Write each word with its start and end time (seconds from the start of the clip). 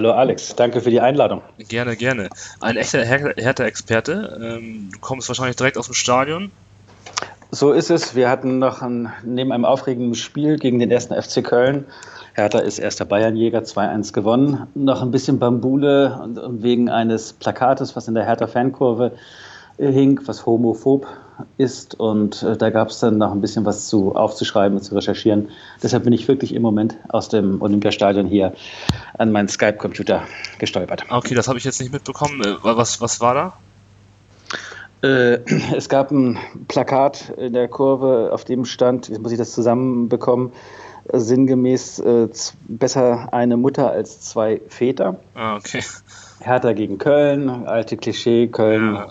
hallo 0.00 0.12
Alex, 0.12 0.56
danke 0.56 0.80
für 0.80 0.88
die 0.88 1.02
Einladung. 1.02 1.42
Gerne, 1.58 1.94
gerne. 1.94 2.30
Ein 2.60 2.78
echter 2.78 3.04
Her 3.04 3.34
Hertha-Experte. 3.36 4.40
Ähm, 4.42 4.88
du 4.90 4.98
kommst 4.98 5.28
wahrscheinlich 5.28 5.56
direkt 5.56 5.76
aus 5.76 5.88
dem 5.88 5.94
Stadion. 5.94 6.50
So 7.50 7.72
ist 7.72 7.90
es. 7.90 8.14
Wir 8.14 8.30
hatten 8.30 8.58
noch 8.58 8.80
ein, 8.80 9.12
neben 9.24 9.52
einem 9.52 9.66
aufregenden 9.66 10.14
Spiel 10.14 10.56
gegen 10.56 10.78
den 10.78 10.90
ersten 10.90 11.20
FC 11.20 11.44
Köln, 11.44 11.84
Hertha 12.32 12.60
ist 12.60 12.78
erster 12.78 13.04
Bayernjäger, 13.04 13.58
2-1 13.58 14.14
gewonnen, 14.14 14.68
noch 14.74 15.02
ein 15.02 15.10
bisschen 15.10 15.38
Bambule 15.38 16.18
wegen 16.48 16.88
eines 16.88 17.34
Plakates, 17.34 17.94
was 17.94 18.08
in 18.08 18.14
der 18.14 18.24
Hertha-Fankurve 18.24 19.12
hing, 19.76 20.18
was 20.24 20.46
homophob 20.46 21.08
ist. 21.58 21.98
Und 21.98 22.42
äh, 22.42 22.56
da 22.56 22.70
gab 22.70 22.88
es 22.88 23.00
dann 23.00 23.18
noch 23.18 23.32
ein 23.32 23.40
bisschen 23.40 23.64
was 23.64 23.88
zu 23.88 24.14
aufzuschreiben 24.14 24.78
und 24.78 24.84
zu 24.84 24.94
recherchieren. 24.94 25.48
Deshalb 25.82 26.04
bin 26.04 26.12
ich 26.12 26.28
wirklich 26.28 26.54
im 26.54 26.62
Moment 26.62 26.96
aus 27.08 27.28
dem 27.28 27.60
Olympiastadion 27.62 28.26
hier 28.26 28.52
an 29.18 29.32
meinen 29.32 29.48
Skype-Computer 29.48 30.22
gestolpert. 30.58 31.04
Okay, 31.10 31.34
das 31.34 31.48
habe 31.48 31.58
ich 31.58 31.64
jetzt 31.64 31.80
nicht 31.80 31.92
mitbekommen. 31.92 32.40
Äh, 32.42 32.56
Was, 32.62 33.00
was 33.00 33.20
war 33.20 33.34
da? 33.34 33.52
Äh, 35.02 35.40
es 35.74 35.88
gab 35.88 36.10
ein 36.10 36.38
Plakat 36.68 37.30
in 37.36 37.52
der 37.52 37.68
Kurve, 37.68 38.30
auf 38.32 38.44
dem 38.44 38.64
stand, 38.64 39.08
jetzt 39.08 39.22
muss 39.22 39.32
ich 39.32 39.38
das 39.38 39.52
zusammenbekommen, 39.52 40.52
sinngemäß 41.12 41.98
äh, 42.00 42.28
besser 42.68 43.32
eine 43.32 43.56
Mutter 43.56 43.90
als 43.90 44.20
zwei 44.20 44.60
Väter. 44.68 45.16
Ah, 45.34 45.56
okay. 45.56 45.82
Hertha 46.40 46.72
gegen 46.72 46.98
Köln, 46.98 47.48
alte 47.66 47.96
Klischee, 47.96 48.48
Köln. 48.48 48.94
Ja. 48.94 49.08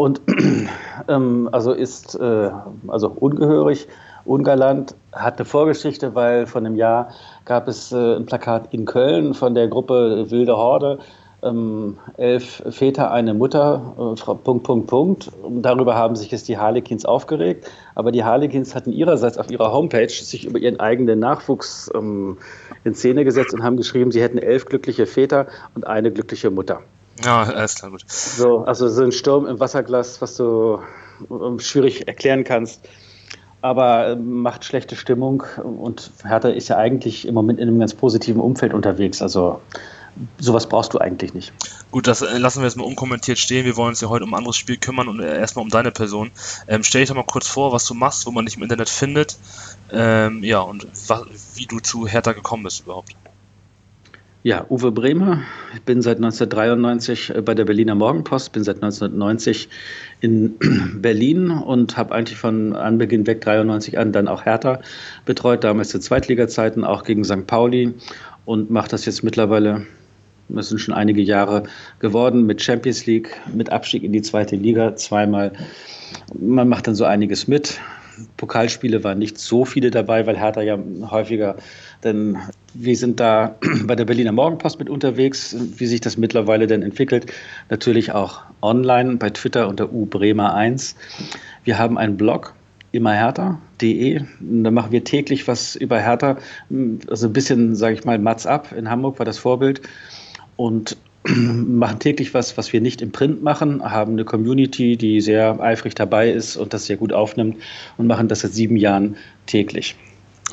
Und 0.00 0.22
ähm, 1.08 1.50
also 1.52 1.72
ist 1.72 2.14
äh, 2.14 2.50
also 2.88 3.08
ungehörig, 3.08 3.86
ungalant, 4.24 4.94
hat 5.12 5.36
eine 5.36 5.44
Vorgeschichte, 5.44 6.14
weil 6.14 6.46
vor 6.46 6.62
einem 6.62 6.74
Jahr 6.74 7.10
gab 7.44 7.68
es 7.68 7.92
äh, 7.92 8.16
ein 8.16 8.24
Plakat 8.24 8.72
in 8.72 8.86
Köln 8.86 9.34
von 9.34 9.54
der 9.54 9.68
Gruppe 9.68 10.30
Wilde 10.30 10.56
Horde. 10.56 11.00
Ähm, 11.42 11.98
elf 12.16 12.62
Väter, 12.70 13.10
eine 13.10 13.34
Mutter, 13.34 14.14
äh, 14.16 14.34
Punkt, 14.42 14.64
Punkt, 14.64 14.86
Punkt. 14.86 15.32
Darüber 15.46 15.96
haben 15.96 16.16
sich 16.16 16.30
jetzt 16.30 16.48
die 16.48 16.56
Harlequins 16.56 17.04
aufgeregt. 17.04 17.70
Aber 17.94 18.10
die 18.10 18.24
Harlequins 18.24 18.74
hatten 18.74 18.92
ihrerseits 18.92 19.36
auf 19.36 19.50
ihrer 19.50 19.70
Homepage 19.70 20.08
sich 20.08 20.46
über 20.46 20.58
ihren 20.58 20.80
eigenen 20.80 21.18
Nachwuchs 21.18 21.90
ähm, 21.94 22.38
in 22.84 22.94
Szene 22.94 23.24
gesetzt 23.24 23.52
und 23.52 23.62
haben 23.62 23.76
geschrieben, 23.76 24.12
sie 24.12 24.22
hätten 24.22 24.38
elf 24.38 24.64
glückliche 24.64 25.04
Väter 25.04 25.46
und 25.74 25.86
eine 25.86 26.10
glückliche 26.10 26.50
Mutter. 26.50 26.80
Ja, 27.24 27.42
alles 27.42 27.74
klar, 27.74 27.90
gut. 27.90 28.04
So, 28.06 28.60
also 28.64 28.88
so 28.88 29.02
ein 29.02 29.12
Sturm 29.12 29.46
im 29.46 29.60
Wasserglas, 29.60 30.20
was 30.20 30.36
du 30.36 30.80
ähm, 31.30 31.58
schwierig 31.58 32.08
erklären 32.08 32.44
kannst, 32.44 32.88
aber 33.60 34.08
ähm, 34.08 34.40
macht 34.40 34.64
schlechte 34.64 34.96
Stimmung 34.96 35.42
und 35.62 36.10
Hertha 36.24 36.48
ist 36.48 36.68
ja 36.68 36.76
eigentlich 36.76 37.26
im 37.26 37.34
Moment 37.34 37.58
in 37.58 37.68
einem 37.68 37.78
ganz 37.78 37.94
positiven 37.94 38.40
Umfeld 38.40 38.72
unterwegs. 38.72 39.20
Also 39.20 39.60
sowas 40.38 40.68
brauchst 40.68 40.94
du 40.94 40.98
eigentlich 40.98 41.34
nicht. 41.34 41.52
Gut, 41.90 42.06
das 42.06 42.22
äh, 42.22 42.38
lassen 42.38 42.60
wir 42.60 42.66
jetzt 42.66 42.76
mal 42.76 42.84
unkommentiert 42.84 43.38
stehen. 43.38 43.64
Wir 43.64 43.76
wollen 43.76 43.90
uns 43.90 44.00
ja 44.00 44.08
heute 44.08 44.24
um 44.24 44.34
ein 44.34 44.38
anderes 44.38 44.56
Spiel 44.56 44.76
kümmern 44.76 45.08
und 45.08 45.20
äh, 45.20 45.38
erstmal 45.38 45.64
um 45.64 45.70
deine 45.70 45.90
Person. 45.90 46.30
Ähm, 46.68 46.82
stell 46.84 47.02
dich 47.02 47.08
doch 47.08 47.16
mal 47.16 47.24
kurz 47.24 47.48
vor, 47.48 47.72
was 47.72 47.84
du 47.84 47.94
machst, 47.94 48.26
wo 48.26 48.30
man 48.30 48.46
dich 48.46 48.56
im 48.56 48.62
Internet 48.62 48.88
findet. 48.88 49.38
Ähm, 49.92 50.42
ja, 50.42 50.60
und 50.60 50.86
wie 51.54 51.66
du 51.66 51.80
zu 51.80 52.06
Hertha 52.06 52.32
gekommen 52.32 52.62
bist 52.62 52.80
überhaupt. 52.80 53.14
Ja, 54.42 54.64
Uwe 54.70 54.90
Bremer. 54.90 55.42
Ich 55.74 55.82
bin 55.82 56.00
seit 56.00 56.16
1993 56.16 57.34
bei 57.44 57.54
der 57.54 57.66
Berliner 57.66 57.94
Morgenpost, 57.94 58.52
bin 58.52 58.64
seit 58.64 58.76
1990 58.76 59.68
in 60.22 60.54
Berlin 61.02 61.50
und 61.50 61.98
habe 61.98 62.14
eigentlich 62.14 62.38
von 62.38 62.74
Anbeginn 62.74 63.26
weg 63.26 63.42
93 63.42 63.98
an 63.98 64.12
dann 64.12 64.28
auch 64.28 64.46
Hertha 64.46 64.80
betreut, 65.26 65.62
damals 65.62 65.90
zu 65.90 66.00
Zweitliga-Zeiten, 66.00 66.84
auch 66.84 67.04
gegen 67.04 67.22
St. 67.22 67.46
Pauli 67.46 67.92
und 68.46 68.70
mache 68.70 68.88
das 68.88 69.04
jetzt 69.04 69.22
mittlerweile, 69.22 69.84
das 70.48 70.70
sind 70.70 70.78
schon 70.78 70.94
einige 70.94 71.20
Jahre 71.20 71.64
geworden, 71.98 72.46
mit 72.46 72.62
Champions 72.62 73.04
League, 73.04 73.38
mit 73.52 73.70
Abstieg 73.70 74.04
in 74.04 74.12
die 74.12 74.22
zweite 74.22 74.56
Liga 74.56 74.96
zweimal. 74.96 75.52
Man 76.32 76.66
macht 76.66 76.86
dann 76.86 76.94
so 76.94 77.04
einiges 77.04 77.46
mit. 77.46 77.78
Pokalspiele 78.38 79.04
waren 79.04 79.18
nicht 79.18 79.38
so 79.38 79.66
viele 79.66 79.90
dabei, 79.90 80.26
weil 80.26 80.38
Hertha 80.38 80.62
ja 80.62 80.78
häufiger, 81.10 81.56
denn 82.04 82.38
wir 82.74 82.96
sind 82.96 83.20
da 83.20 83.56
bei 83.84 83.96
der 83.96 84.04
Berliner 84.04 84.32
Morgenpost 84.32 84.78
mit 84.78 84.88
unterwegs, 84.88 85.56
wie 85.76 85.86
sich 85.86 86.00
das 86.00 86.16
mittlerweile 86.16 86.66
denn 86.66 86.82
entwickelt. 86.82 87.26
Natürlich 87.68 88.12
auch 88.12 88.42
online 88.62 89.16
bei 89.16 89.30
Twitter 89.30 89.68
unter 89.68 89.86
ubremer1. 89.86 90.94
Wir 91.64 91.78
haben 91.78 91.98
einen 91.98 92.16
Blog, 92.16 92.54
immerhertha.de. 92.92 94.22
Da 94.40 94.70
machen 94.70 94.92
wir 94.92 95.04
täglich 95.04 95.48
was 95.48 95.76
über 95.76 95.98
Hertha. 95.98 96.38
Also 97.08 97.26
ein 97.26 97.32
bisschen, 97.32 97.74
sage 97.76 97.94
ich 97.94 98.04
mal, 98.04 98.18
Mats 98.18 98.46
ab. 98.46 98.72
In 98.76 98.90
Hamburg 98.90 99.18
war 99.18 99.26
das 99.26 99.38
Vorbild. 99.38 99.82
Und 100.56 100.96
machen 101.24 101.98
täglich 101.98 102.32
was, 102.34 102.56
was 102.56 102.72
wir 102.72 102.80
nicht 102.80 103.02
im 103.02 103.12
Print 103.12 103.42
machen, 103.42 103.82
haben 103.82 104.12
eine 104.12 104.24
Community, 104.24 104.96
die 104.96 105.20
sehr 105.20 105.60
eifrig 105.60 105.94
dabei 105.94 106.30
ist 106.30 106.56
und 106.56 106.72
das 106.72 106.86
sehr 106.86 106.96
gut 106.96 107.12
aufnimmt 107.12 107.56
und 107.98 108.06
machen 108.06 108.28
das 108.28 108.40
seit 108.40 108.52
sieben 108.52 108.76
Jahren 108.76 109.16
täglich. 109.46 109.96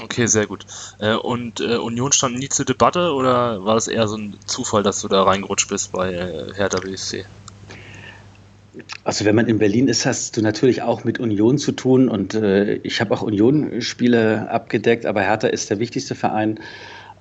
Okay, 0.02 0.28
sehr 0.28 0.46
gut. 0.46 0.66
Äh, 1.00 1.16
und 1.16 1.59
äh, 1.59 1.78
Union 1.78 2.12
stand 2.12 2.38
nie 2.38 2.50
zur 2.50 2.66
Debatte 2.66 3.13
oder 3.13 3.66
war 3.66 3.75
das 3.75 3.88
eher 3.88 4.08
so 4.08 4.18
ein 4.18 4.38
Zufall, 4.46 4.84
dass 4.84 5.02
du 5.02 5.08
da 5.08 5.24
reingerutscht 5.24 5.69
bist 5.69 5.91
bei 5.91 6.13
äh, 6.13 6.53
Hertha 6.56 6.80
BSC? 6.80 7.25
Also 9.03 9.25
wenn 9.25 9.35
man 9.35 9.47
in 9.47 9.58
Berlin 9.58 9.88
ist, 9.88 10.06
hast 10.06 10.38
du 10.38 10.41
natürlich 10.41 10.84
auch 10.84 11.03
mit 11.03 11.19
Union 11.19 11.58
zu 11.58 11.72
tun 11.72 12.09
und 12.09 12.35
ich 12.35 13.02
habe 13.02 13.12
auch 13.16 13.24
Union-Spiele 13.24 14.52
abgedeckt, 14.52 15.08
aber 15.08 15.22
Hertha 15.22 15.47
ist 15.47 15.72
der 15.72 15.80
wichtigste 15.80 16.14
Verein 16.14 16.59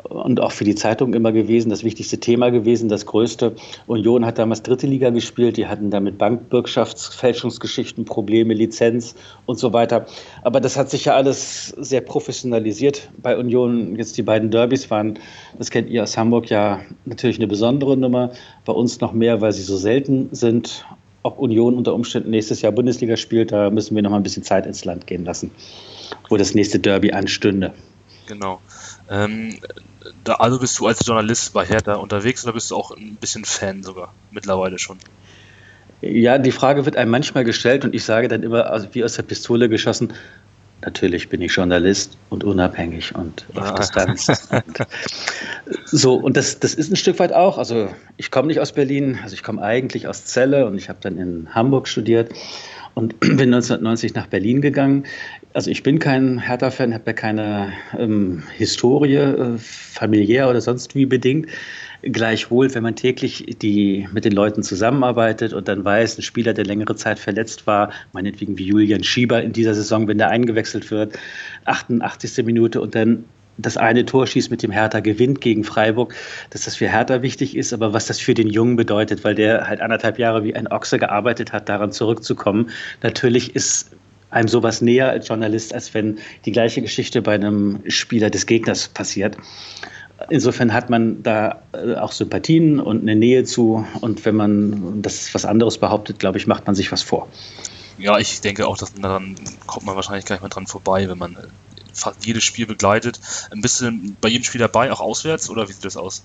und 0.09 0.41
auch 0.41 0.53
für 0.53 0.65
die 0.65 0.75
Zeitung 0.75 1.15
immer 1.15 1.33
gewesen, 1.33 1.71
das 1.71 1.85
wichtigste 1.85 2.19
Thema 2.19 2.51
gewesen, 2.51 2.89
das 2.89 3.07
größte. 3.07 3.55
Union 3.87 4.25
hat 4.25 4.39
damals 4.39 4.63
dritte 4.63 4.87
Liga 4.87 5.11
gespielt, 5.11 5.57
die 5.57 5.67
hatten 5.67 5.91
damit 5.91 6.19
Bankbürgschaftsfälschungsgeschichten, 6.19 8.05
Probleme, 8.05 8.55
Lizenz 8.55 9.15
und 9.47 9.59
so 9.59 9.73
weiter. 9.73 10.07
Aber 10.43 10.61
das 10.61 10.77
hat 10.77 10.91
sich 10.91 11.07
ja 11.07 11.15
alles 11.15 11.69
sehr 11.79 12.01
professionalisiert 12.01 13.09
bei 13.23 13.37
Union. 13.37 13.97
Jetzt 13.97 14.17
die 14.17 14.23
beiden 14.23 14.51
Derbys 14.51 14.91
waren, 14.91 15.19
das 15.59 15.71
kennt 15.71 15.91
ihr 15.91 16.03
aus 16.03 16.17
Hamburg 16.17 16.51
ja 16.51 16.81
natürlich 17.05 17.39
eine 17.39 17.47
besondere 17.47 17.97
Nummer, 17.97 18.33
bei 18.65 18.73
uns 18.73 19.01
noch 19.01 19.13
mehr, 19.13 19.41
weil 19.41 19.53
sie 19.53 19.63
so 19.63 19.77
selten 19.77 20.29
sind. 20.33 20.85
Ob 21.23 21.39
Union 21.41 21.75
unter 21.75 21.93
Umständen 21.93 22.31
nächstes 22.31 22.63
Jahr 22.63 22.71
Bundesliga 22.71 23.17
spielt, 23.17 23.51
da 23.51 23.69
müssen 23.71 23.97
wir 23.97 24.03
noch 24.03 24.11
mal 24.11 24.19
ein 24.19 24.23
bisschen 24.23 24.45
Zeit 24.45 24.65
ins 24.65 24.85
Land 24.85 25.09
gehen 25.09 25.25
lassen, 25.25 25.51
wo 26.29 26.37
das 26.37 26.55
nächste 26.55 26.79
Derby 26.79 27.11
anstünde. 27.11 27.73
Genau. 28.27 28.61
Ähm, 29.09 29.59
da, 30.25 30.35
also 30.35 30.59
bist 30.59 30.79
du 30.79 30.87
als 30.87 31.07
Journalist 31.07 31.53
bei 31.53 31.65
Hertha 31.65 31.95
unterwegs 31.95 32.45
oder 32.45 32.53
bist 32.55 32.71
du 32.71 32.77
auch 32.77 32.91
ein 32.91 33.17
bisschen 33.17 33.45
Fan 33.45 33.83
sogar 33.83 34.13
mittlerweile 34.31 34.79
schon? 34.79 34.99
Ja, 36.03 36.39
die 36.39 36.53
Frage 36.53 36.85
wird 36.85 36.97
einem 36.97 37.11
manchmal 37.11 37.45
gestellt 37.45 37.85
und 37.85 37.95
ich 37.95 38.05
sage 38.05 38.29
dann 38.29 38.43
immer, 38.43 38.71
also 38.71 38.89
wie 38.93 39.05
aus 39.05 39.15
der 39.15 39.23
Pistole 39.23 39.69
geschossen, 39.69 40.13
natürlich 40.83 41.29
bin 41.29 41.41
ich 41.41 41.53
Journalist 41.55 42.19
und 42.29 42.45
unabhängig 42.45 43.15
und 43.15 43.47
auf 43.55 43.71
Ah. 43.71 43.75
Distanz. 43.75 44.29
und 44.51 44.87
so, 45.87 46.15
und 46.15 46.37
das, 46.37 46.61
das 46.61 46.75
ist 46.75 46.91
ein 46.93 46.97
Stück 46.97 47.19
weit 47.19 47.33
auch, 47.33 47.59
also 47.59 47.89
ich 48.17 48.31
komme 48.31 48.49
nicht 48.49 48.61
aus 48.61 48.73
Berlin, 48.73 49.19
also 49.23 49.35
ich 49.35 49.43
komme 49.43 49.63
eigentlich 49.63 50.07
aus 50.07 50.27
Celle 50.27 50.67
und 50.67 50.77
ich 50.77 50.89
habe 50.89 50.99
dann 51.01 51.17
in 51.19 51.55
Hamburg 51.55 51.89
studiert 51.89 52.31
und 52.97 53.21
bin 53.21 53.53
1990 53.55 54.15
nach 54.15 54.27
Berlin 54.27 54.61
gegangen. 54.61 55.05
Also 55.53 55.71
ich 55.71 55.83
bin 55.83 55.99
kein 55.99 56.39
Hertha-Fan, 56.39 56.93
habe 56.95 57.05
ja 57.07 57.13
keine 57.13 57.73
ähm, 57.97 58.43
Historie, 58.57 59.17
äh, 59.17 59.59
familiär 59.59 60.49
oder 60.49 60.61
sonst 60.61 60.95
wie 60.95 61.07
bedingt. 61.07 61.47
Gleichwohl, 62.03 62.75
wenn 62.75 62.83
man 62.83 62.97
täglich 62.97 63.57
die, 63.61 64.09
mit 64.13 64.25
den 64.25 64.33
Leuten 64.33 64.63
zusammenarbeitet 64.63 65.53
und 65.53 65.69
dann 65.69 65.85
weiß, 65.85 66.19
ein 66.19 66.23
Spieler, 66.23 66.55
der 66.55 66.65
längere 66.65 66.97
Zeit 66.97 67.19
verletzt 67.19 67.67
war, 67.67 67.93
meinetwegen 68.13 68.59
wie 68.59 68.65
Julian 68.65 69.05
Schieber 69.05 69.43
in 69.43 69.53
dieser 69.53 69.75
Saison, 69.75 70.09
wenn 70.09 70.19
der 70.19 70.31
eingewechselt 70.31 70.91
wird, 70.91 71.19
88. 71.65 72.45
Minute 72.45 72.81
und 72.81 72.95
dann 72.95 73.25
das 73.59 73.77
eine 73.77 74.05
Tor 74.05 74.27
schießt 74.27 74.51
mit 74.51 74.63
dem 74.63 74.71
Hertha 74.71 75.01
gewinnt 75.01 75.41
gegen 75.41 75.65
Freiburg, 75.65 76.15
dass 76.51 76.65
das 76.65 76.77
für 76.77 76.89
Hertha 76.89 77.23
wichtig 77.23 77.57
ist, 77.57 77.73
aber 77.73 77.93
was 77.93 78.07
das 78.07 78.19
für 78.19 78.35
den 78.35 78.49
Jungen 78.49 78.77
bedeutet, 78.77 79.25
weil 79.25 79.35
der 79.35 79.69
halt 79.69 79.81
anderthalb 79.81 80.19
Jahre 80.19 80.45
wie 80.45 80.55
ein 80.55 80.67
Ochse 80.69 80.99
gearbeitet 80.99 81.53
hat, 81.53 81.69
daran 81.69 81.93
zurückzukommen. 81.93 82.71
Natürlich 83.03 83.55
ist 83.55 83.91
einem 84.31 84.49
sowas 84.49 84.83
näher 84.83 85.11
als 85.11 85.29
Journalist, 85.29 85.73
als 85.73 85.95
wenn 85.95 86.19
die 86.45 86.53
gleiche 86.53 86.83
Geschichte 86.83 87.23
bei 87.23 87.35
einem 87.35 87.81
Spieler 87.89 88.31
des 88.31 88.47
Gegners 88.47 88.89
passiert. 88.89 89.37
Insofern 90.31 90.73
hat 90.73 90.89
man 90.91 91.23
da 91.23 91.63
äh, 91.73 91.95
auch 91.95 92.13
Sympathien 92.13 92.81
und 92.81 93.03
eine 93.03 93.15
Nähe 93.15 93.45
zu. 93.45 93.87
Und 94.01 94.25
wenn 94.25 94.35
man 94.35 95.03
das 95.03 95.35
was 95.35 95.45
anderes 95.45 95.79
behauptet, 95.79 96.19
glaube 96.19 96.39
ich, 96.39 96.47
macht 96.47 96.67
man 96.67 96.75
sich 96.75 96.91
was 96.91 97.03
vor. 97.03 97.29
Ja, 97.99 98.19
ich 98.19 98.41
denke 98.41 98.67
auch, 98.67 98.77
dass 98.79 98.93
daran 98.95 99.37
kommt 99.67 99.87
man 99.87 99.95
wahrscheinlich 99.95 100.25
gar 100.25 100.37
nicht 100.37 100.43
mehr 100.43 100.51
dran 100.51 100.67
vorbei, 100.67 101.09
wenn 101.09 101.19
man 101.19 101.35
äh, 101.35 101.47
fast 101.97 102.25
jedes 102.27 102.45
Spiel 102.45 102.67
begleitet. 102.67 103.21
Du 103.51 103.61
denn 103.81 104.17
bei 104.21 104.29
jedem 104.29 104.45
Spiel 104.45 104.61
dabei, 104.61 104.93
auch 104.93 105.01
auswärts, 105.01 105.51
oder 105.51 105.69
wie 105.69 105.73
sieht 105.73 105.85
das 105.85 105.97
aus? 105.97 106.25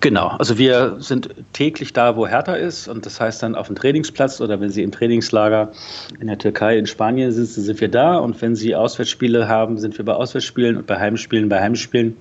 Genau, 0.00 0.28
also 0.28 0.58
wir 0.58 0.96
sind 0.98 1.30
täglich 1.52 1.92
da, 1.92 2.16
wo 2.16 2.26
Hertha 2.26 2.54
ist 2.54 2.88
und 2.88 3.06
das 3.06 3.20
heißt 3.20 3.42
dann 3.42 3.54
auf 3.54 3.68
dem 3.68 3.76
Trainingsplatz 3.76 4.40
oder 4.40 4.60
wenn 4.60 4.68
Sie 4.68 4.82
im 4.82 4.92
Trainingslager 4.92 5.72
in 6.20 6.26
der 6.26 6.38
Türkei, 6.38 6.76
in 6.76 6.86
Spanien 6.86 7.32
sitzen, 7.32 7.62
sind 7.62 7.80
wir 7.80 7.88
da 7.88 8.16
und 8.16 8.40
wenn 8.42 8.56
Sie 8.56 8.74
Auswärtsspiele 8.74 9.48
haben, 9.48 9.78
sind 9.78 9.96
wir 9.96 10.04
bei 10.04 10.12
Auswärtsspielen 10.12 10.76
und 10.76 10.86
bei 10.86 10.98
Heimspielen 10.98 11.48
bei 11.48 11.60
Heimspielen. 11.60 12.16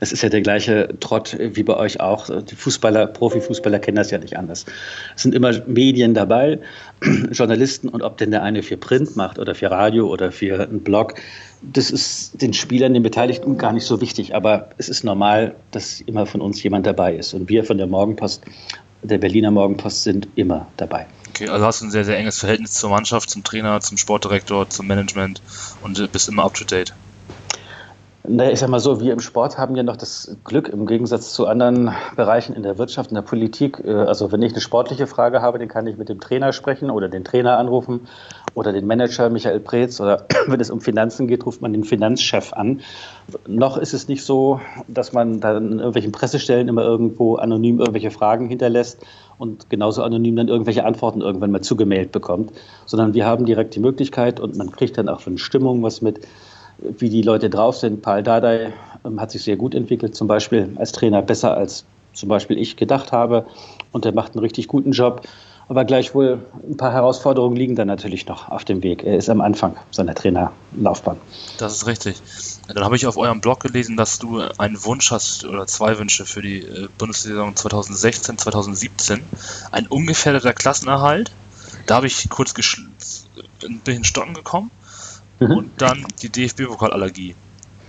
Das 0.00 0.12
ist 0.12 0.22
ja 0.22 0.28
der 0.28 0.40
gleiche 0.40 0.88
Trott 1.00 1.36
wie 1.38 1.62
bei 1.62 1.76
euch 1.76 2.00
auch. 2.00 2.28
Die 2.42 2.54
Fußballer, 2.54 3.06
Profifußballer 3.06 3.78
kennen 3.78 3.96
das 3.96 4.10
ja 4.10 4.18
nicht 4.18 4.36
anders. 4.36 4.66
Es 5.16 5.22
sind 5.22 5.34
immer 5.34 5.52
Medien 5.66 6.14
dabei, 6.14 6.58
Journalisten 7.32 7.88
und 7.88 8.02
ob 8.02 8.18
denn 8.18 8.30
der 8.30 8.42
eine 8.42 8.62
für 8.62 8.76
Print 8.76 9.16
macht 9.16 9.38
oder 9.38 9.54
für 9.54 9.70
Radio 9.70 10.08
oder 10.08 10.32
für 10.32 10.60
einen 10.60 10.80
Blog, 10.80 11.14
das 11.62 11.90
ist 11.90 12.40
den 12.42 12.52
Spielern, 12.52 12.94
den 12.94 13.02
Beteiligten 13.02 13.56
gar 13.56 13.72
nicht 13.72 13.86
so 13.86 14.00
wichtig. 14.00 14.34
Aber 14.34 14.70
es 14.78 14.88
ist 14.88 15.04
normal, 15.04 15.54
dass 15.70 16.00
immer 16.00 16.26
von 16.26 16.40
uns 16.40 16.62
jemand 16.62 16.86
dabei 16.86 17.14
ist. 17.14 17.34
Und 17.34 17.48
wir 17.48 17.64
von 17.64 17.78
der 17.78 17.86
Morgenpost, 17.86 18.42
der 19.02 19.18
Berliner 19.18 19.50
Morgenpost, 19.50 20.02
sind 20.02 20.28
immer 20.34 20.66
dabei. 20.76 21.06
Okay, 21.28 21.48
also 21.48 21.64
hast 21.64 21.80
du 21.80 21.86
ein 21.86 21.90
sehr, 21.90 22.04
sehr 22.04 22.18
enges 22.18 22.40
Verhältnis 22.40 22.72
zur 22.72 22.90
Mannschaft, 22.90 23.30
zum 23.30 23.42
Trainer, 23.42 23.80
zum 23.80 23.96
Sportdirektor, 23.96 24.68
zum 24.68 24.86
Management 24.86 25.40
und 25.82 26.12
bist 26.12 26.28
immer 26.28 26.44
up 26.44 26.54
to 26.54 26.64
date. 26.64 26.92
Naja, 28.24 28.52
ich 28.52 28.60
sag 28.60 28.68
mal 28.68 28.78
so, 28.78 29.00
wir 29.00 29.12
im 29.12 29.18
Sport 29.18 29.58
haben 29.58 29.74
ja 29.74 29.82
noch 29.82 29.96
das 29.96 30.36
Glück 30.44 30.68
im 30.68 30.86
Gegensatz 30.86 31.32
zu 31.32 31.48
anderen 31.48 31.90
Bereichen 32.14 32.54
in 32.54 32.62
der 32.62 32.78
Wirtschaft, 32.78 33.10
in 33.10 33.16
der 33.16 33.22
Politik. 33.22 33.82
Äh, 33.84 33.90
also 33.94 34.30
wenn 34.30 34.42
ich 34.42 34.52
eine 34.52 34.60
sportliche 34.60 35.08
Frage 35.08 35.42
habe, 35.42 35.58
dann 35.58 35.66
kann 35.66 35.88
ich 35.88 35.96
mit 35.98 36.08
dem 36.08 36.20
Trainer 36.20 36.52
sprechen 36.52 36.90
oder 36.90 37.08
den 37.08 37.24
Trainer 37.24 37.58
anrufen 37.58 38.06
oder 38.54 38.72
den 38.72 38.86
Manager 38.86 39.28
Michael 39.28 39.58
Preetz 39.58 40.00
oder 40.00 40.26
wenn 40.46 40.60
es 40.60 40.70
um 40.70 40.80
Finanzen 40.80 41.26
geht, 41.26 41.44
ruft 41.44 41.62
man 41.62 41.72
den 41.72 41.82
Finanzchef 41.82 42.52
an. 42.52 42.82
Noch 43.48 43.76
ist 43.76 43.92
es 43.92 44.06
nicht 44.06 44.24
so, 44.24 44.60
dass 44.86 45.12
man 45.12 45.40
dann 45.40 45.72
in 45.72 45.78
irgendwelchen 45.78 46.12
Pressestellen 46.12 46.68
immer 46.68 46.82
irgendwo 46.82 47.36
anonym 47.36 47.80
irgendwelche 47.80 48.12
Fragen 48.12 48.46
hinterlässt 48.46 49.04
und 49.38 49.68
genauso 49.68 50.04
anonym 50.04 50.36
dann 50.36 50.46
irgendwelche 50.46 50.84
Antworten 50.84 51.22
irgendwann 51.22 51.50
mal 51.50 51.62
zugemailt 51.62 52.12
bekommt, 52.12 52.52
sondern 52.86 53.14
wir 53.14 53.26
haben 53.26 53.46
direkt 53.46 53.74
die 53.74 53.80
Möglichkeit 53.80 54.38
und 54.38 54.56
man 54.56 54.70
kriegt 54.70 54.96
dann 54.96 55.08
auch 55.08 55.20
von 55.20 55.38
Stimmung 55.38 55.82
was 55.82 56.02
mit 56.02 56.20
wie 56.98 57.08
die 57.08 57.22
Leute 57.22 57.50
drauf 57.50 57.76
sind. 57.76 58.02
Paul 58.02 58.22
Dardai 58.22 58.72
ähm, 59.04 59.20
hat 59.20 59.30
sich 59.30 59.42
sehr 59.42 59.56
gut 59.56 59.74
entwickelt, 59.74 60.14
zum 60.14 60.28
Beispiel 60.28 60.72
als 60.76 60.92
Trainer 60.92 61.22
besser 61.22 61.56
als 61.56 61.84
zum 62.12 62.28
Beispiel 62.28 62.58
ich 62.58 62.76
gedacht 62.76 63.12
habe. 63.12 63.46
Und 63.90 64.04
er 64.04 64.12
macht 64.12 64.32
einen 64.32 64.40
richtig 64.40 64.68
guten 64.68 64.92
Job. 64.92 65.22
Aber 65.68 65.84
gleichwohl 65.84 66.40
ein 66.68 66.76
paar 66.76 66.92
Herausforderungen 66.92 67.56
liegen 67.56 67.76
da 67.76 67.84
natürlich 67.84 68.26
noch 68.26 68.50
auf 68.50 68.64
dem 68.64 68.82
Weg. 68.82 69.04
Er 69.04 69.16
ist 69.16 69.30
am 69.30 69.40
Anfang 69.40 69.76
seiner 69.90 70.14
Trainerlaufbahn. 70.14 71.16
Das 71.56 71.72
ist 71.72 71.86
richtig. 71.86 72.20
Dann 72.68 72.84
habe 72.84 72.96
ich 72.96 73.06
auf 73.06 73.16
eurem 73.16 73.40
Blog 73.40 73.60
gelesen, 73.60 73.96
dass 73.96 74.18
du 74.18 74.42
einen 74.58 74.84
Wunsch 74.84 75.10
hast 75.10 75.46
oder 75.46 75.66
zwei 75.66 75.98
Wünsche 75.98 76.26
für 76.26 76.42
die 76.42 76.66
Bundessaison 76.98 77.56
2016, 77.56 78.38
2017. 78.38 79.22
Ein 79.70 79.86
ungefährdeter 79.86 80.52
Klassenerhalt. 80.52 81.32
Da 81.86 81.96
habe 81.96 82.06
ich 82.06 82.28
kurz 82.28 82.52
ein 82.54 83.80
bisschen 83.84 84.04
stocken 84.04 84.34
gekommen. 84.34 84.70
Und 85.50 85.70
dann 85.78 86.06
die 86.22 86.28
DFB-Pokalallergie 86.28 87.34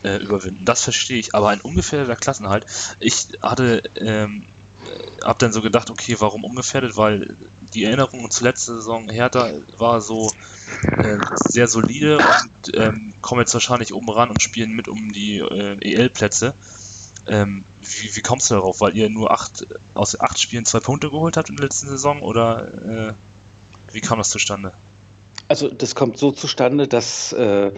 äh, 0.03 0.17
überwinden. 0.17 0.65
Das 0.65 0.83
verstehe 0.83 1.17
ich, 1.17 1.33
aber 1.33 1.49
ein 1.49 1.61
ungefährdeter 1.61 2.15
Klassenhalt. 2.15 2.65
Ich 2.99 3.27
hatte, 3.41 3.83
ähm, 3.95 4.43
hab 5.23 5.39
dann 5.39 5.53
so 5.53 5.61
gedacht, 5.61 5.89
okay, 5.89 6.17
warum 6.19 6.43
ungefährdet? 6.43 6.97
Weil 6.97 7.35
die 7.73 7.85
Erinnerung 7.85 8.29
zur 8.29 8.47
letzten 8.47 8.75
Saison 8.75 9.09
Hertha 9.09 9.53
war 9.77 10.01
so 10.01 10.31
äh, 10.97 11.17
sehr 11.35 11.67
solide 11.67 12.17
und 12.17 12.75
ähm, 12.75 13.13
kommen 13.21 13.41
jetzt 13.41 13.53
wahrscheinlich 13.53 13.93
oben 13.93 14.09
ran 14.09 14.29
und 14.29 14.41
spielen 14.41 14.73
mit 14.73 14.87
um 14.87 15.11
die 15.11 15.37
äh, 15.37 15.77
EL-Plätze. 15.79 16.53
Ähm, 17.25 17.63
wie, 17.81 18.15
wie, 18.15 18.21
kommst 18.21 18.51
du 18.51 18.55
darauf? 18.55 18.81
Weil 18.81 18.97
ihr 18.97 19.09
nur 19.09 19.31
acht, 19.31 19.65
aus 19.93 20.19
acht 20.19 20.39
Spielen 20.39 20.65
zwei 20.65 20.81
Punkte 20.81 21.09
geholt 21.09 21.37
habt 21.37 21.49
in 21.49 21.55
der 21.55 21.65
letzten 21.65 21.87
Saison 21.87 22.21
oder 22.21 22.67
äh, 23.09 23.13
wie 23.93 24.01
kam 24.01 24.17
das 24.17 24.29
zustande? 24.29 24.73
Also 25.47 25.69
das 25.69 25.95
kommt 25.95 26.17
so 26.17 26.31
zustande, 26.31 26.87
dass 26.87 27.33
äh, 27.33 27.71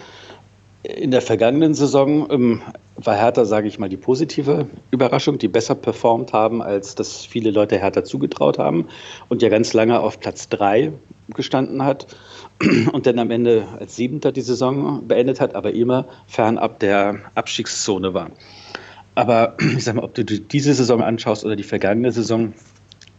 in 0.82 1.10
der 1.10 1.22
vergangenen 1.22 1.74
Saison 1.74 2.30
ähm, 2.30 2.62
war 2.96 3.16
Hertha, 3.16 3.44
sage 3.44 3.68
ich 3.68 3.78
mal, 3.78 3.88
die 3.88 3.96
positive 3.96 4.66
Überraschung, 4.90 5.38
die 5.38 5.48
besser 5.48 5.74
performt 5.74 6.32
haben, 6.32 6.62
als 6.62 6.94
das 6.94 7.24
viele 7.24 7.50
Leute 7.50 7.78
Hertha 7.78 8.04
zugetraut 8.04 8.58
haben 8.58 8.86
und 9.28 9.42
ja 9.42 9.48
ganz 9.48 9.72
lange 9.72 10.00
auf 10.00 10.20
Platz 10.20 10.48
3 10.48 10.92
gestanden 11.34 11.82
hat 11.84 12.06
und 12.92 13.06
dann 13.06 13.18
am 13.18 13.30
Ende 13.30 13.66
als 13.78 13.96
Siebenter 13.96 14.32
die 14.32 14.40
Saison 14.40 15.06
beendet 15.06 15.40
hat, 15.40 15.54
aber 15.54 15.72
immer 15.72 16.06
fernab 16.26 16.78
der 16.78 17.20
Abstiegszone 17.34 18.14
war. 18.14 18.30
Aber 19.14 19.56
ich 19.76 19.84
sage 19.84 19.98
mal, 19.98 20.04
ob 20.04 20.14
du 20.14 20.24
diese 20.24 20.72
Saison 20.72 21.02
anschaust 21.02 21.44
oder 21.44 21.56
die 21.56 21.64
vergangene 21.64 22.12
Saison, 22.12 22.54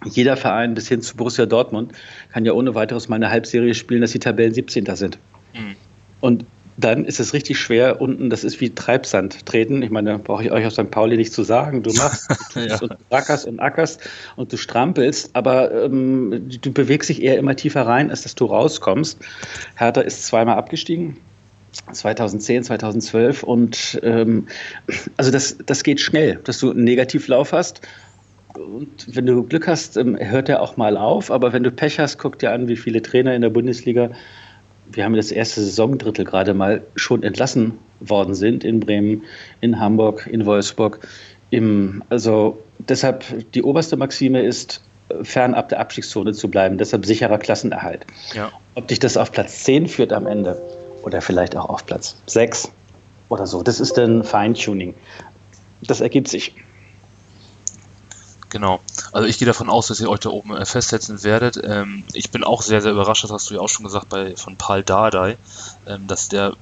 jeder 0.05 0.37
Verein 0.37 0.73
bis 0.73 0.87
hin 0.87 1.01
zu 1.01 1.15
Borussia 1.15 1.45
Dortmund 1.45 1.93
kann 2.31 2.45
ja 2.45 2.53
ohne 2.53 2.75
weiteres 2.75 3.09
mal 3.09 3.15
eine 3.15 3.29
Halbserie 3.29 3.73
spielen, 3.73 4.01
dass 4.01 4.11
die 4.11 4.19
Tabellen 4.19 4.53
17. 4.53 4.85
sind. 4.95 5.17
Mhm. 5.53 5.75
Und 6.19 6.45
dann 6.77 7.05
ist 7.05 7.19
es 7.19 7.33
richtig 7.33 7.59
schwer 7.59 7.99
unten, 8.01 8.29
das 8.29 8.43
ist 8.43 8.61
wie 8.61 8.69
Treibsand 8.69 9.47
treten. 9.47 9.81
Ich 9.81 9.89
meine, 9.89 10.19
brauche 10.19 10.43
ich 10.43 10.51
euch 10.51 10.65
aus 10.65 10.73
St. 10.73 10.91
Pauli 10.91 11.17
nicht 11.17 11.33
zu 11.33 11.43
sagen. 11.43 11.81
Du 11.81 11.91
machst 11.93 12.29
du 12.53 12.59
ja. 12.59 12.79
und 12.79 12.95
rackerst 13.09 13.47
und 13.47 13.59
ackerst 13.59 14.07
und 14.35 14.53
du 14.53 14.57
strampelst, 14.57 15.31
aber 15.33 15.71
ähm, 15.85 16.47
du 16.61 16.71
bewegst 16.71 17.09
dich 17.09 17.23
eher 17.23 17.37
immer 17.39 17.55
tiefer 17.55 17.81
rein, 17.81 18.11
als 18.11 18.21
dass 18.21 18.35
du 18.35 18.45
rauskommst. 18.45 19.19
Hertha 19.75 20.01
ist 20.01 20.25
zweimal 20.25 20.57
abgestiegen. 20.57 21.17
2010, 21.91 22.63
2012 22.63 23.43
und 23.43 23.99
ähm, 24.01 24.47
also 25.15 25.29
das, 25.29 25.57
das 25.65 25.83
geht 25.83 25.99
schnell, 25.99 26.39
dass 26.43 26.59
du 26.59 26.71
einen 26.71 26.83
Negativlauf 26.83 27.51
hast 27.51 27.81
und 28.57 29.15
wenn 29.15 29.25
du 29.25 29.43
Glück 29.43 29.67
hast, 29.67 29.97
ähm, 29.97 30.17
hört 30.19 30.49
er 30.49 30.61
auch 30.61 30.77
mal 30.77 30.97
auf. 30.97 31.31
Aber 31.31 31.53
wenn 31.53 31.63
du 31.63 31.71
Pech 31.71 31.99
hast, 31.99 32.17
guck 32.17 32.39
dir 32.39 32.51
an, 32.51 32.67
wie 32.67 32.77
viele 32.77 33.01
Trainer 33.01 33.35
in 33.35 33.41
der 33.41 33.49
Bundesliga, 33.49 34.11
wir 34.91 35.03
haben 35.03 35.15
das 35.15 35.31
erste 35.31 35.61
Saisondrittel 35.61 36.25
gerade 36.25 36.53
mal 36.53 36.81
schon 36.95 37.23
entlassen 37.23 37.73
worden 37.99 38.33
sind 38.33 38.63
in 38.63 38.79
Bremen, 38.79 39.23
in 39.61 39.79
Hamburg, 39.79 40.27
in 40.31 40.45
Wolfsburg. 40.45 40.99
Im, 41.49 42.03
also 42.09 42.61
deshalb 42.79 43.23
die 43.53 43.63
oberste 43.63 43.97
Maxime 43.97 44.41
ist, 44.41 44.81
fernab 45.23 45.69
der 45.69 45.79
Abstiegszone 45.79 46.33
zu 46.33 46.49
bleiben. 46.49 46.77
Deshalb 46.77 47.05
sicherer 47.05 47.37
Klassenerhalt. 47.37 48.05
Ja. 48.33 48.51
Ob 48.75 48.87
dich 48.87 48.99
das 48.99 49.17
auf 49.17 49.31
Platz 49.31 49.63
10 49.63 49.87
führt 49.87 50.13
am 50.13 50.27
Ende 50.27 50.61
oder 51.03 51.21
vielleicht 51.21 51.55
auch 51.55 51.69
auf 51.69 51.85
Platz 51.85 52.15
6 52.27 52.71
oder 53.29 53.47
so, 53.47 53.63
das 53.63 53.79
ist 53.79 53.97
dann 53.97 54.23
Feintuning. 54.23 54.93
Das 55.81 56.01
ergibt 56.01 56.27
sich. 56.27 56.53
Genau. 58.49 58.79
Also 59.11 59.27
ich 59.27 59.37
gehe 59.37 59.45
davon 59.45 59.69
aus, 59.69 59.87
dass 59.87 59.99
ihr 59.99 60.09
euch 60.09 60.21
da 60.21 60.29
oben 60.29 60.55
äh, 60.55 60.65
festsetzen 60.65 61.23
werdet. 61.23 61.59
Ähm, 61.63 62.03
ich 62.13 62.31
bin 62.31 62.43
auch 62.43 62.61
sehr, 62.61 62.81
sehr 62.81 62.93
überrascht, 62.93 63.23
das 63.23 63.31
hast 63.31 63.49
du 63.49 63.55
ja 63.55 63.59
auch 63.59 63.67
schon 63.67 63.83
gesagt, 63.83 64.09
bei, 64.09 64.35
von 64.35 64.55
Paul 64.55 64.83
Dardai, 64.83 65.37
ähm, 65.85 66.07
dass 66.07 66.29
der 66.29 66.53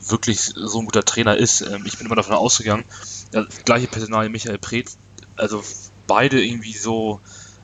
wirklich 0.00 0.40
so 0.40 0.78
ein 0.78 0.86
guter 0.86 1.04
Trainer 1.04 1.36
ist. 1.36 1.60
Ähm, 1.60 1.84
ich 1.84 1.98
bin 1.98 2.06
immer 2.06 2.16
davon 2.16 2.34
ausgegangen, 2.34 2.84
das 3.32 3.46
gleiche 3.64 3.86
Personal 3.86 4.28
Michael 4.30 4.58
Preetz, 4.58 4.96
also 5.36 5.62
beide 6.06 6.42
irgendwie 6.42 6.72
so, 6.72 7.20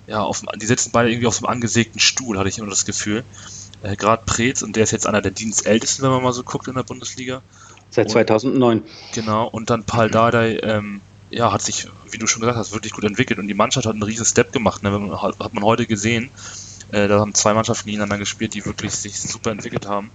ja, 0.07 0.23
auf, 0.23 0.43
die 0.57 0.67
sitzen 0.67 0.91
beide 0.93 1.11
irgendwie 1.11 1.27
auf 1.27 1.39
einem 1.39 1.47
angesägten 1.47 2.01
Stuhl, 2.01 2.39
hatte 2.39 2.49
ich 2.49 2.59
immer 2.59 2.69
das 2.69 2.85
Gefühl. 2.85 3.25
Äh, 3.83 3.97
Gerade 3.97 4.23
Preetz, 4.27 4.63
und 4.63 4.77
der 4.77 4.85
ist 4.85 4.91
jetzt 4.91 5.07
einer 5.07 5.23
der 5.23 5.33
Dienstältesten, 5.33 6.05
wenn 6.05 6.11
man 6.11 6.23
mal 6.23 6.33
so 6.33 6.43
guckt 6.43 6.69
in 6.69 6.75
der 6.75 6.83
Bundesliga. 6.83 7.43
Seit 7.91 8.11
2009. 8.11 8.81
Und, 8.81 8.87
genau, 9.13 9.49
und 9.49 9.71
dann 9.71 9.85
Paul 9.85 10.11
Dardai, 10.11 10.59
ähm, 10.63 11.01
ja, 11.33 11.53
hat 11.53 11.63
sich, 11.63 11.89
wie 12.11 12.19
du 12.19 12.27
schon 12.27 12.41
gesagt 12.41 12.59
hast, 12.59 12.73
wirklich 12.73 12.93
gut 12.93 13.05
entwickelt 13.05 13.39
und 13.39 13.49
die 13.49 13.55
Mannschaft 13.55 13.87
hat 13.87 13.95
einen 13.95 14.03
riesen 14.03 14.27
Step 14.27 14.53
gemacht. 14.53 14.83
Ne? 14.83 15.19
Hat 15.21 15.55
man 15.55 15.65
heute 15.65 15.87
gesehen. 15.87 16.31
Äh, 16.93 17.09
da 17.09 17.21
haben 17.21 17.35
zwei 17.35 17.55
Mannschaften 17.55 17.87
gegeneinander 17.87 18.19
gespielt, 18.19 18.55
die 18.55 18.65
wirklich 18.67 18.93
sich 18.93 19.19
super 19.19 19.51
entwickelt 19.51 19.87
haben. 19.87 20.11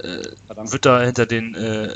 Äh, 0.00 0.22
wird 0.48 0.86
da 0.86 1.02
hinter 1.02 1.26
den 1.26 1.54
äh, 1.54 1.94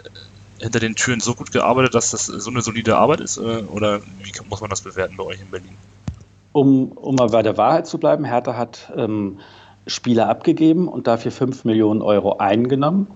hinter 0.59 0.81
den 0.81 0.95
Türen 0.95 1.21
so 1.21 1.35
gut 1.35 1.53
gearbeitet, 1.53 1.95
dass 1.95 2.11
das 2.11 2.27
so 2.27 2.51
eine 2.51 2.63
solide 2.63 2.97
Arbeit 2.97 3.21
ist? 3.21 3.39
Äh, 3.39 3.41
oder 3.41 4.01
wie 4.23 4.33
muss 4.49 4.61
man 4.61 4.71
das 4.71 4.83
bewerten 4.83 5.17
bei 5.17 5.25
euch 5.25 5.41
in 5.41 5.51
Berlin? 5.51 5.77
Um, 6.53 6.93
um 6.93 7.15
mal 7.15 7.29
bei 7.29 7.43
der 7.43 7.57
Wahrheit 7.57 7.87
zu 7.87 7.99
bleiben, 7.99 8.25
Hertha 8.25 8.57
hat 8.57 8.93
ähm, 8.97 9.39
Spieler 9.87 10.29
abgegeben 10.29 10.89
und 10.89 11.07
dafür 11.07 11.31
5 11.31 11.65
Millionen 11.65 12.03
Euro 12.03 12.39
eingenommen 12.39 13.07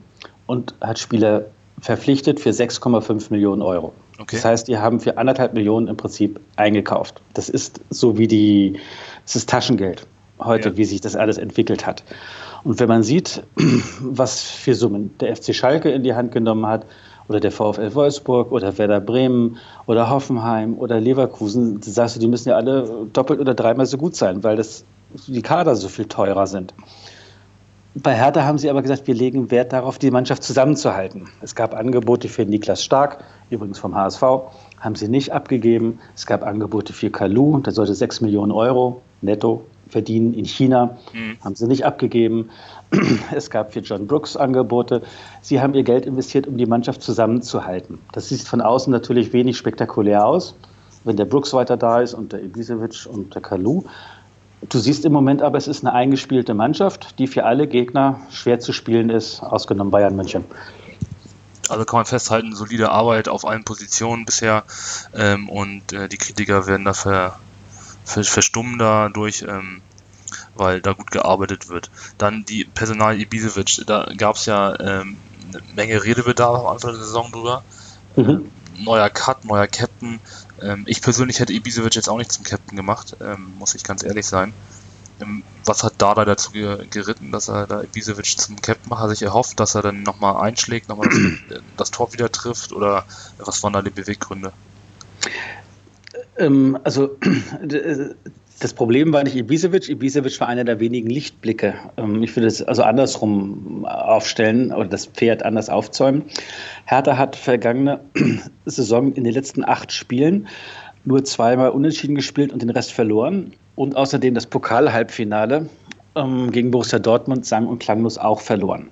und 0.47 0.75
hat 0.81 0.99
Spieler 0.99 1.47
verpflichtet 1.81 2.41
für 2.41 2.51
6,5 2.51 3.27
Millionen 3.31 3.62
Euro. 3.62 3.93
Okay. 4.19 4.37
Das 4.37 4.45
heißt, 4.45 4.69
die 4.69 4.78
haben 4.78 5.00
für 5.00 5.19
anderthalb 5.19 5.54
Millionen 5.54 5.88
im 5.88 5.97
Prinzip 5.97 6.40
eingekauft. 6.57 7.21
Das 7.35 7.49
ist 7.49 7.81
so 7.90 8.19
wie 8.19 8.28
die, 8.28 8.78
das 9.25 9.37
ist 9.37 9.49
Taschengeld 9.49 10.07
heute, 10.38 10.71
ja. 10.71 10.76
wie 10.76 10.85
sich 10.85 11.00
das 11.00 11.16
alles 11.16 11.38
entwickelt 11.38 11.87
hat. 11.87 12.02
Und 12.64 12.78
wenn 12.81 12.88
man 12.88 13.02
sieht, 13.02 13.42
was 14.00 14.42
für 14.42 14.75
Summen 14.75 15.14
der 15.21 15.37
FC 15.37 15.54
Schalke 15.54 15.90
in 15.90 16.02
die 16.02 16.14
Hand 16.14 16.33
genommen 16.33 16.66
hat, 16.66 16.87
oder 17.28 17.40
der 17.40 17.52
VfL 17.52 17.95
Wolfsburg 17.95 18.52
oder 18.52 18.76
Werder 18.78 19.00
Bremen 19.00 19.59
oder 19.87 20.11
Hoffenheim 20.11 20.76
oder 20.78 21.00
Leverkusen, 21.00 21.81
sagst 21.81 22.16
du, 22.16 22.21
die 22.21 22.28
müssen 22.28 22.49
ja 22.49 22.57
alle 22.57 23.07
doppelt 23.12 23.40
oder 23.40 23.54
dreimal 23.54 23.87
so 23.87 23.97
gut 23.97 24.16
sein, 24.16 24.42
weil 24.42 24.57
das, 24.57 24.85
die 25.26 25.42
Kader 25.42 25.76
so 25.76 25.88
viel 25.88 26.07
teurer 26.07 26.47
sind. 26.47 26.75
Bei 27.94 28.14
Hertha 28.14 28.44
haben 28.44 28.56
sie 28.56 28.70
aber 28.70 28.80
gesagt, 28.80 29.06
wir 29.06 29.14
legen 29.14 29.50
Wert 29.50 29.72
darauf, 29.72 29.99
die 29.99 30.11
Mannschaft 30.11 30.42
zusammenzuhalten. 30.42 31.28
Es 31.42 31.54
gab 31.54 31.75
Angebote 31.75 32.28
für 32.28 32.46
Niklas 32.46 32.82
Stark, 32.82 33.22
übrigens 33.50 33.78
vom 33.78 33.94
HSV, 33.94 34.22
haben 34.80 34.94
sie 34.94 35.08
nicht 35.08 35.32
abgegeben. 35.32 35.99
Es 36.14 36.25
gab 36.25 36.42
Angebote 36.42 36.94
für 36.94 37.11
Kalu, 37.11 37.61
der 37.61 37.75
sollte 37.75 37.94
6 37.94 38.22
Millionen 38.22 38.50
Euro 38.50 39.02
netto 39.20 39.64
verdienen 39.90 40.32
in 40.32 40.46
China, 40.46 40.96
mhm. 41.12 41.37
haben 41.44 41.54
sie 41.54 41.66
nicht 41.66 41.84
abgegeben. 41.84 42.49
Es 43.34 43.50
gab 43.50 43.72
für 43.72 43.80
John 43.80 44.06
Brooks 44.06 44.37
Angebote. 44.37 45.02
Sie 45.40 45.61
haben 45.61 45.75
ihr 45.75 45.82
Geld 45.82 46.06
investiert, 46.06 46.46
um 46.46 46.56
die 46.56 46.66
Mannschaft 46.66 47.02
zusammenzuhalten. 47.02 47.99
Das 48.12 48.28
sieht 48.28 48.40
von 48.42 48.61
außen 48.61 48.90
natürlich 48.90 49.32
wenig 49.32 49.56
spektakulär 49.56 50.26
aus, 50.26 50.54
wenn 51.04 51.16
der 51.16 51.25
Brooks 51.26 51.52
weiter 51.52 51.76
da 51.76 52.00
ist 52.00 52.14
und 52.14 52.32
der 52.32 52.42
Ibisevic 52.42 53.06
und 53.06 53.34
der 53.34 53.42
Kalu. 53.42 53.84
Du 54.69 54.78
siehst 54.78 55.04
im 55.04 55.12
Moment 55.12 55.42
aber, 55.42 55.59
es 55.59 55.66
ist 55.66 55.85
eine 55.85 55.92
eingespielte 55.92 56.54
Mannschaft, 56.54 57.19
die 57.19 57.26
für 57.26 57.45
alle 57.45 57.66
Gegner 57.66 58.21
schwer 58.31 58.61
zu 58.61 58.73
spielen 58.73 59.11
ist, 59.11 59.42
ausgenommen 59.42 59.90
Bayern 59.90 60.14
München. 60.14 60.45
Also 61.69 61.85
kann 61.85 61.99
man 61.99 62.07
festhalten, 62.07 62.54
solide 62.54 62.90
Arbeit 62.90 63.28
auf 63.28 63.47
allen 63.47 63.64
Positionen 63.64 64.25
bisher 64.25 64.64
ähm, 65.14 65.49
und 65.49 65.92
äh, 65.92 66.09
die 66.09 66.19
Kritiker 66.19 66.66
werden 66.66 66.85
dafür 66.85 67.37
ver 68.04 68.25
verstummen 68.25 68.78
dadurch, 68.78 69.42
ähm, 69.42 69.81
weil 70.54 70.81
da 70.81 70.92
gut 70.92 71.11
gearbeitet 71.11 71.69
wird. 71.69 71.90
Dann 72.19 72.45
die 72.45 72.64
Personal 72.64 73.19
Ibisevic, 73.19 73.87
da 73.87 74.09
gab 74.16 74.37
es 74.37 74.47
ja 74.47 74.78
ähm, 74.81 75.16
eine 75.49 75.62
Menge 75.75 76.04
Redebedarf 76.04 76.61
am 76.61 76.66
Anfang 76.66 76.92
der 76.92 77.02
Saison 77.02 77.31
drüber. 77.33 77.62
Mhm. 78.16 78.50
Neuer 78.78 79.11
Cut, 79.11 79.45
neuer 79.45 79.66
Captain. 79.66 80.21
Ähm, 80.62 80.85
ich 80.87 81.02
persönlich 81.02 81.40
hätte 81.40 81.52
Ibisevic 81.52 81.95
jetzt 81.95 82.09
auch 82.09 82.19
nicht 82.19 82.33
zum 82.33 82.45
Captain 82.45 82.76
gemacht, 82.76 83.16
ähm, 83.21 83.52
muss 83.59 83.75
ich 83.75 83.83
ganz 83.83 84.02
ehrlich 84.02 84.26
sein. 84.26 84.52
Ähm, 85.21 85.42
was 85.64 85.85
hat 85.85 85.95
Dada 85.99 86.25
dazu 86.25 86.52
geritten, 86.52 87.33
dass 87.33 87.49
er 87.49 87.66
da 87.66 87.83
Ibisevic 87.83 88.38
zum 88.38 88.61
Captain 88.61 88.88
macht? 88.88 89.02
Hat 89.02 89.11
sich 89.11 89.23
erhofft, 89.23 89.61
dass 89.61 89.75
er 89.75 89.83
dann 89.83 90.02
nochmal 90.02 90.42
einschlägt, 90.42 90.88
nochmal 90.88 91.09
das, 91.49 91.61
das 91.76 91.90
Tor 91.90 92.12
wieder 92.12 92.31
trifft 92.31 92.73
oder 92.73 93.04
was 93.38 93.62
waren 93.62 93.73
da 93.73 93.83
die 93.83 93.90
Beweggründe? 93.90 94.52
Ähm, 96.38 96.78
also 96.83 97.19
das 98.62 98.73
Problem 98.73 99.12
war 99.12 99.25
nicht 99.25 99.35
Ibisevic. 99.35 99.88
Ibisevic 99.88 100.40
war 100.40 100.47
einer 100.47 100.62
der 100.62 100.78
wenigen 100.78 101.11
Lichtblicke. 101.11 101.75
Ähm, 101.97 102.23
ich 102.23 102.37
würde 102.37 102.47
es 102.47 102.62
also 102.62 102.85
andersrum 102.85 103.85
aufstellen 103.85 104.73
oder 104.73 104.88
das 104.88 105.07
Pferd 105.07 105.45
anders 105.45 105.69
aufzäumen. 105.69 106.23
Hertha 106.85 107.19
hat 107.19 107.35
vergangene 107.35 108.00
Saison 108.64 109.12
in 109.14 109.25
den 109.25 109.35
letzten 109.35 109.64
acht 109.64 109.90
Spielen 109.90 110.47
nur 111.04 111.25
zweimal 111.25 111.71
unentschieden 111.71 112.14
gespielt 112.14 112.52
und 112.52 112.62
den 112.62 112.71
Rest 112.71 112.92
verloren. 112.92 113.52
Und 113.75 113.97
außerdem 113.97 114.35
das 114.35 114.47
Pokal-Halbfinale 114.47 115.69
ähm, 116.14 116.52
gegen 116.52 116.71
Borussia 116.71 117.00
Dortmund 117.00 117.45
sang- 117.45 117.66
und 117.66 117.81
klanglos 117.81 118.16
auch 118.16 118.40
verloren. 118.40 118.90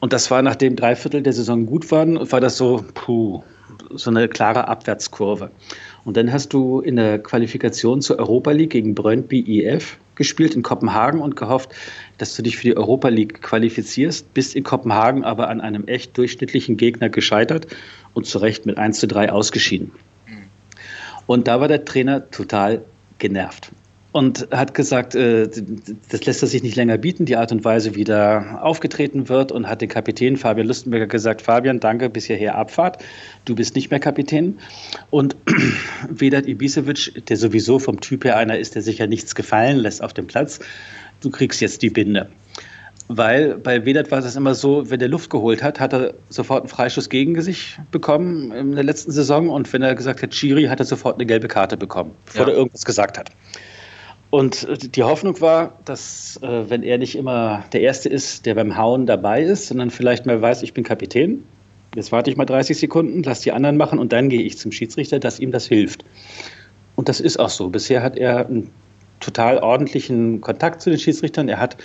Und 0.00 0.12
das 0.12 0.30
war, 0.30 0.42
nachdem 0.42 0.76
drei 0.76 0.96
Viertel 0.96 1.22
der 1.22 1.32
Saison 1.32 1.64
gut 1.64 1.90
waren, 1.90 2.30
war 2.30 2.40
das 2.40 2.58
so, 2.58 2.84
puh, 2.92 3.42
so 3.94 4.10
eine 4.10 4.28
klare 4.28 4.68
Abwärtskurve. 4.68 5.50
Und 6.04 6.16
dann 6.16 6.32
hast 6.32 6.52
du 6.52 6.80
in 6.80 6.96
der 6.96 7.18
Qualifikation 7.18 8.02
zur 8.02 8.18
Europa 8.18 8.50
League 8.50 8.70
gegen 8.70 8.94
Brøndby 8.94 9.60
IF 9.60 9.98
gespielt 10.14 10.54
in 10.54 10.62
Kopenhagen 10.62 11.20
und 11.20 11.36
gehofft, 11.36 11.70
dass 12.18 12.34
du 12.34 12.42
dich 12.42 12.56
für 12.56 12.64
die 12.64 12.76
Europa 12.76 13.08
League 13.08 13.40
qualifizierst, 13.40 14.34
bist 14.34 14.56
in 14.56 14.64
Kopenhagen 14.64 15.24
aber 15.24 15.48
an 15.48 15.60
einem 15.60 15.86
echt 15.86 16.18
durchschnittlichen 16.18 16.76
Gegner 16.76 17.08
gescheitert 17.08 17.66
und 18.14 18.26
zu 18.26 18.38
Recht 18.38 18.66
mit 18.66 18.78
1 18.78 18.98
zu 18.98 19.06
3 19.06 19.30
ausgeschieden. 19.30 19.92
Mhm. 20.26 20.44
Und 21.26 21.48
da 21.48 21.60
war 21.60 21.68
der 21.68 21.84
Trainer 21.84 22.30
total 22.30 22.84
genervt 23.18 23.72
und 24.12 24.48
hat 24.50 24.74
gesagt, 24.74 25.14
äh, 25.14 25.48
das 26.10 26.26
lässt 26.26 26.42
er 26.42 26.48
sich 26.48 26.62
nicht 26.62 26.76
länger 26.76 26.98
bieten, 26.98 27.24
die 27.24 27.36
Art 27.36 27.50
und 27.50 27.64
Weise, 27.64 27.94
wie 27.94 28.04
da 28.04 28.58
aufgetreten 28.60 29.30
wird 29.30 29.50
und 29.50 29.68
hat 29.68 29.80
den 29.80 29.88
Kapitän 29.88 30.36
Fabian 30.36 30.66
Lustenberger 30.66 31.06
gesagt, 31.06 31.40
Fabian, 31.40 31.80
danke, 31.80 32.10
bis 32.10 32.26
hierher 32.26 32.54
Abfahrt, 32.56 33.02
du 33.46 33.54
bist 33.54 33.74
nicht 33.74 33.90
mehr 33.90 34.00
Kapitän. 34.00 34.58
Und 35.10 35.34
Vedat 36.10 36.46
Ibisevic, 36.46 37.26
der 37.26 37.36
sowieso 37.38 37.78
vom 37.78 38.00
Typ 38.00 38.24
her 38.24 38.36
einer 38.36 38.58
ist, 38.58 38.74
der 38.74 38.82
sich 38.82 38.98
ja 38.98 39.06
nichts 39.06 39.34
gefallen 39.34 39.78
lässt 39.78 40.04
auf 40.04 40.12
dem 40.12 40.26
Platz, 40.26 40.60
du 41.22 41.30
kriegst 41.30 41.62
jetzt 41.62 41.80
die 41.80 41.90
Binde. 41.90 42.28
Weil 43.08 43.56
bei 43.56 43.84
Vedat 43.84 44.10
war 44.10 44.18
es 44.18 44.36
immer 44.36 44.54
so, 44.54 44.90
wenn 44.90 44.98
der 44.98 45.08
Luft 45.08 45.30
geholt 45.30 45.62
hat, 45.62 45.80
hat 45.80 45.92
er 45.92 46.14
sofort 46.28 46.62
einen 46.62 46.68
Freischuss 46.68 47.08
gegen 47.08 47.40
sich 47.40 47.78
bekommen 47.90 48.52
in 48.52 48.72
der 48.72 48.84
letzten 48.84 49.10
Saison. 49.10 49.48
Und 49.48 49.70
wenn 49.72 49.82
er 49.82 49.94
gesagt 49.94 50.22
hat, 50.22 50.30
Chiri, 50.30 50.64
hat 50.64 50.80
er 50.80 50.86
sofort 50.86 51.16
eine 51.16 51.26
gelbe 51.26 51.48
Karte 51.48 51.76
bekommen, 51.76 52.12
bevor 52.26 52.46
ja. 52.46 52.52
er 52.52 52.58
irgendwas 52.58 52.84
gesagt 52.84 53.18
hat. 53.18 53.30
Und 54.32 54.96
die 54.96 55.02
Hoffnung 55.02 55.38
war, 55.42 55.78
dass, 55.84 56.40
äh, 56.42 56.70
wenn 56.70 56.82
er 56.82 56.96
nicht 56.96 57.16
immer 57.16 57.64
der 57.74 57.82
Erste 57.82 58.08
ist, 58.08 58.46
der 58.46 58.54
beim 58.54 58.78
Hauen 58.78 59.04
dabei 59.04 59.42
ist, 59.42 59.68
sondern 59.68 59.90
vielleicht 59.90 60.24
mal 60.24 60.40
weiß, 60.40 60.62
ich 60.62 60.72
bin 60.72 60.84
Kapitän, 60.84 61.44
jetzt 61.94 62.12
warte 62.12 62.30
ich 62.30 62.38
mal 62.38 62.46
30 62.46 62.78
Sekunden, 62.78 63.22
lass 63.24 63.42
die 63.42 63.52
anderen 63.52 63.76
machen 63.76 63.98
und 63.98 64.10
dann 64.14 64.30
gehe 64.30 64.40
ich 64.40 64.56
zum 64.56 64.72
Schiedsrichter, 64.72 65.18
dass 65.18 65.38
ihm 65.38 65.52
das 65.52 65.66
hilft. 65.66 66.06
Und 66.96 67.10
das 67.10 67.20
ist 67.20 67.38
auch 67.38 67.50
so. 67.50 67.68
Bisher 67.68 68.02
hat 68.02 68.16
er 68.16 68.46
einen 68.46 68.70
total 69.20 69.58
ordentlichen 69.58 70.40
Kontakt 70.40 70.80
zu 70.80 70.88
den 70.88 70.98
Schiedsrichtern. 70.98 71.50
Er 71.50 71.60
hat, 71.60 71.76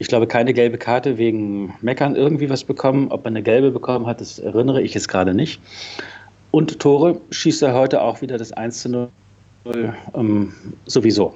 ich 0.00 0.08
glaube, 0.08 0.26
keine 0.26 0.54
gelbe 0.54 0.78
Karte 0.78 1.18
wegen 1.18 1.72
Meckern 1.82 2.16
irgendwie 2.16 2.50
was 2.50 2.64
bekommen. 2.64 3.12
Ob 3.12 3.24
er 3.26 3.28
eine 3.28 3.44
gelbe 3.44 3.70
bekommen 3.70 4.06
hat, 4.06 4.20
das 4.20 4.40
erinnere 4.40 4.82
ich 4.82 4.92
jetzt 4.92 5.06
gerade 5.06 5.34
nicht. 5.34 5.60
Und 6.50 6.80
Tore 6.80 7.20
schießt 7.30 7.62
er 7.62 7.74
heute 7.74 8.02
auch 8.02 8.22
wieder 8.22 8.38
das 8.38 8.50
1 8.50 8.82
zu 8.82 8.88
0 8.88 9.08
ähm, 10.14 10.52
sowieso 10.86 11.32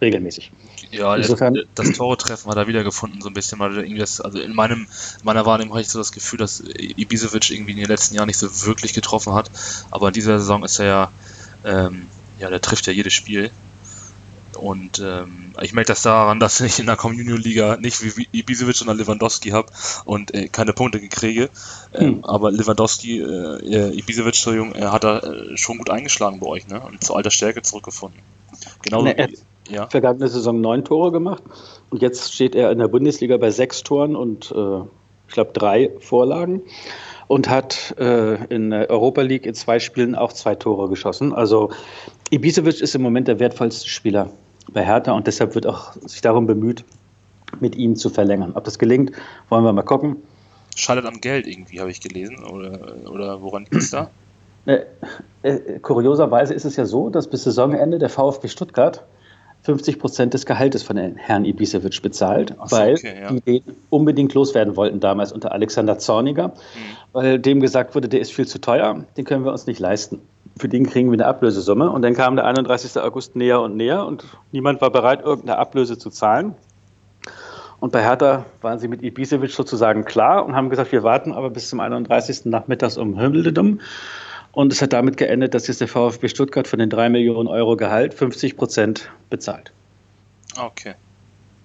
regelmäßig. 0.00 0.50
Ja, 0.90 1.16
Insofern, 1.16 1.54
das, 1.54 1.64
das 1.74 1.96
Tore-Treffen 1.96 2.50
hat 2.50 2.56
er 2.56 2.66
wieder 2.66 2.84
gefunden, 2.84 3.20
so 3.20 3.28
ein 3.28 3.34
bisschen, 3.34 3.60
also 3.60 4.40
in 4.40 4.54
meinem, 4.54 4.86
meiner 5.22 5.44
Wahrnehmung 5.44 5.72
habe 5.72 5.82
ich 5.82 5.88
so 5.88 5.98
das 5.98 6.12
Gefühl, 6.12 6.38
dass 6.38 6.60
Ibisevic 6.60 7.50
irgendwie 7.50 7.72
in 7.72 7.78
den 7.78 7.88
letzten 7.88 8.14
Jahren 8.14 8.26
nicht 8.26 8.38
so 8.38 8.66
wirklich 8.66 8.92
getroffen 8.92 9.34
hat, 9.34 9.50
aber 9.90 10.08
in 10.08 10.14
dieser 10.14 10.38
Saison 10.38 10.64
ist 10.64 10.78
er 10.78 10.86
ja, 10.86 11.12
ähm, 11.64 12.06
ja, 12.38 12.50
der 12.50 12.60
trifft 12.60 12.86
ja 12.86 12.92
jedes 12.92 13.12
Spiel. 13.12 13.50
Und 14.56 15.00
ähm, 15.00 15.52
ich 15.60 15.72
merke 15.72 15.88
das 15.88 16.02
daran, 16.02 16.38
dass 16.38 16.60
ich 16.60 16.78
in 16.78 16.86
der 16.86 16.96
Communion-Liga 16.96 17.76
nicht 17.78 18.00
wie 18.16 18.28
Ibisevic 18.30 18.76
sondern 18.76 18.96
Lewandowski 18.96 19.50
habe 19.50 19.66
und 20.04 20.32
äh, 20.32 20.46
keine 20.46 20.72
Punkte 20.72 21.00
kriege. 21.08 21.50
Ähm, 21.92 22.16
hm. 22.16 22.24
Aber 22.24 22.52
Lewandowski, 22.52 23.18
äh, 23.18 23.98
Ibisevic, 23.98 24.26
Entschuldigung, 24.26 24.72
er 24.72 24.92
hat 24.92 25.02
da 25.02 25.18
äh, 25.18 25.56
schon 25.56 25.78
gut 25.78 25.90
eingeschlagen 25.90 26.38
bei 26.38 26.46
euch 26.46 26.68
ne? 26.68 26.80
und 26.80 27.02
zu 27.02 27.14
alter 27.16 27.32
Stärke 27.32 27.62
zurückgefunden. 27.62 28.20
Genau. 28.82 29.02
Nee, 29.02 29.28
ja. 29.68 29.86
vergangene 29.88 30.28
Saison 30.28 30.60
neun 30.60 30.84
Tore 30.84 31.12
gemacht. 31.12 31.42
Und 31.90 32.02
jetzt 32.02 32.32
steht 32.34 32.54
er 32.54 32.70
in 32.70 32.78
der 32.78 32.88
Bundesliga 32.88 33.36
bei 33.36 33.50
sechs 33.50 33.82
Toren 33.82 34.16
und 34.16 34.52
äh, 34.52 34.80
ich 35.28 35.34
glaube 35.34 35.52
drei 35.52 35.90
Vorlagen. 36.00 36.62
Und 37.26 37.48
hat 37.48 37.94
äh, 37.98 38.44
in 38.54 38.70
der 38.70 38.90
Europa 38.90 39.22
League 39.22 39.46
in 39.46 39.54
zwei 39.54 39.78
Spielen 39.78 40.14
auch 40.14 40.32
zwei 40.32 40.54
Tore 40.54 40.90
geschossen. 40.90 41.32
Also 41.32 41.70
Ibisevic 42.30 42.80
ist 42.82 42.94
im 42.94 43.02
Moment 43.02 43.28
der 43.28 43.40
wertvollste 43.40 43.88
Spieler 43.88 44.30
bei 44.72 44.84
Hertha 44.84 45.12
und 45.12 45.26
deshalb 45.26 45.54
wird 45.54 45.66
auch 45.66 45.92
sich 46.04 46.20
darum 46.20 46.46
bemüht, 46.46 46.84
mit 47.60 47.76
ihm 47.76 47.96
zu 47.96 48.10
verlängern. 48.10 48.52
Ob 48.54 48.64
das 48.64 48.78
gelingt, 48.78 49.12
wollen 49.48 49.64
wir 49.64 49.72
mal 49.72 49.82
gucken. 49.82 50.16
Schadet 50.76 51.06
am 51.06 51.20
Geld 51.20 51.46
irgendwie, 51.46 51.80
habe 51.80 51.90
ich 51.90 52.00
gelesen. 52.00 52.44
Oder, 52.44 52.96
oder 53.10 53.40
woran 53.40 53.62
liegt 53.62 53.76
es 53.76 53.90
da? 53.90 54.10
Äh, 54.66 54.80
äh, 55.42 55.78
kurioserweise 55.78 56.54
ist 56.54 56.64
es 56.64 56.76
ja 56.76 56.86
so, 56.86 57.10
dass 57.10 57.28
bis 57.28 57.44
Saisonende 57.44 57.98
der 57.98 58.08
VfB 58.08 58.48
Stuttgart 58.48 59.04
50 59.64 59.98
Prozent 59.98 60.34
des 60.34 60.44
Gehaltes 60.44 60.82
von 60.82 60.96
Herrn 60.96 61.46
Ibisevic 61.46 62.02
bezahlt, 62.02 62.54
so, 62.66 62.76
weil 62.76 62.94
okay, 62.94 63.14
ja. 63.22 63.32
die 63.32 63.40
den 63.40 63.62
unbedingt 63.88 64.34
loswerden 64.34 64.76
wollten 64.76 65.00
damals 65.00 65.32
unter 65.32 65.52
Alexander 65.52 65.98
Zorniger, 65.98 66.48
mhm. 66.48 66.52
weil 67.12 67.38
dem 67.38 67.60
gesagt 67.60 67.94
wurde, 67.94 68.08
der 68.08 68.20
ist 68.20 68.32
viel 68.32 68.46
zu 68.46 68.60
teuer, 68.60 69.04
den 69.16 69.24
können 69.24 69.44
wir 69.44 69.52
uns 69.52 69.66
nicht 69.66 69.80
leisten. 69.80 70.20
Für 70.58 70.68
den 70.68 70.86
kriegen 70.86 71.10
wir 71.10 71.14
eine 71.14 71.26
Ablösesumme. 71.26 71.90
Und 71.90 72.02
dann 72.02 72.14
kam 72.14 72.36
der 72.36 72.44
31. 72.44 73.00
August 73.02 73.34
näher 73.34 73.60
und 73.60 73.76
näher 73.76 74.06
und 74.06 74.24
niemand 74.52 74.80
war 74.80 74.90
bereit, 74.90 75.22
irgendeine 75.24 75.58
Ablöse 75.58 75.98
zu 75.98 76.10
zahlen. 76.10 76.54
Und 77.80 77.90
bei 77.90 78.02
Hertha 78.02 78.44
waren 78.60 78.78
sie 78.78 78.86
mit 78.86 79.02
Ibisevic 79.02 79.50
sozusagen 79.50 80.04
klar 80.04 80.44
und 80.44 80.54
haben 80.54 80.70
gesagt, 80.70 80.92
wir 80.92 81.02
warten 81.02 81.32
aber 81.32 81.50
bis 81.50 81.70
zum 81.70 81.80
31. 81.80 82.44
Nachmittags 82.44 82.96
um 82.96 83.18
Himmeldum. 83.18 83.80
Und 84.54 84.72
es 84.72 84.80
hat 84.80 84.92
damit 84.92 85.16
geendet, 85.16 85.54
dass 85.54 85.66
jetzt 85.66 85.80
der 85.80 85.88
VfB 85.88 86.28
Stuttgart 86.28 86.68
von 86.68 86.78
den 86.78 86.88
3 86.88 87.08
Millionen 87.08 87.48
Euro 87.48 87.76
Gehalt 87.76 88.14
50 88.14 88.56
Prozent 88.56 89.10
bezahlt. 89.28 89.72
Okay. 90.56 90.94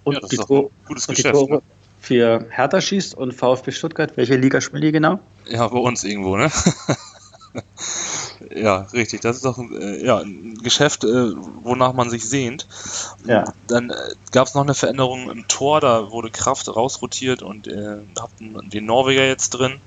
Und 0.02 0.14
ja, 0.14 0.20
die, 0.28 0.36
Tor 0.36 0.70
gutes 0.86 1.06
und 1.06 1.14
Geschäft, 1.14 1.34
die 1.34 1.38
Tore 1.38 1.54
ne? 1.56 1.62
für 2.00 2.46
Hertha 2.50 2.80
schießt 2.80 3.14
und 3.14 3.32
VfB 3.32 3.70
Stuttgart, 3.70 4.16
welche 4.16 4.36
Liga 4.36 4.60
spielen 4.60 4.82
die 4.82 4.92
genau? 4.92 5.20
Ja, 5.48 5.68
bei 5.68 5.78
uns 5.78 6.02
irgendwo, 6.02 6.36
ne? 6.36 6.50
ja, 8.54 8.88
richtig. 8.92 9.20
Das 9.20 9.36
ist 9.36 9.44
doch 9.44 9.58
ein, 9.58 9.80
äh, 9.80 10.04
ja, 10.04 10.18
ein 10.18 10.58
Geschäft, 10.62 11.04
äh, 11.04 11.32
wonach 11.62 11.92
man 11.92 12.10
sich 12.10 12.28
sehnt. 12.28 12.66
Ja. 13.24 13.44
Dann 13.68 13.90
äh, 13.90 13.94
gab 14.32 14.48
es 14.48 14.54
noch 14.54 14.62
eine 14.62 14.74
Veränderung 14.74 15.30
im 15.30 15.46
Tor, 15.46 15.80
da 15.80 16.10
wurde 16.10 16.30
Kraft 16.30 16.74
rausrotiert 16.74 17.42
und 17.42 17.68
äh, 17.68 17.98
hatten 18.18 18.68
den 18.70 18.86
Norweger 18.86 19.26
jetzt 19.26 19.50
drin 19.50 19.80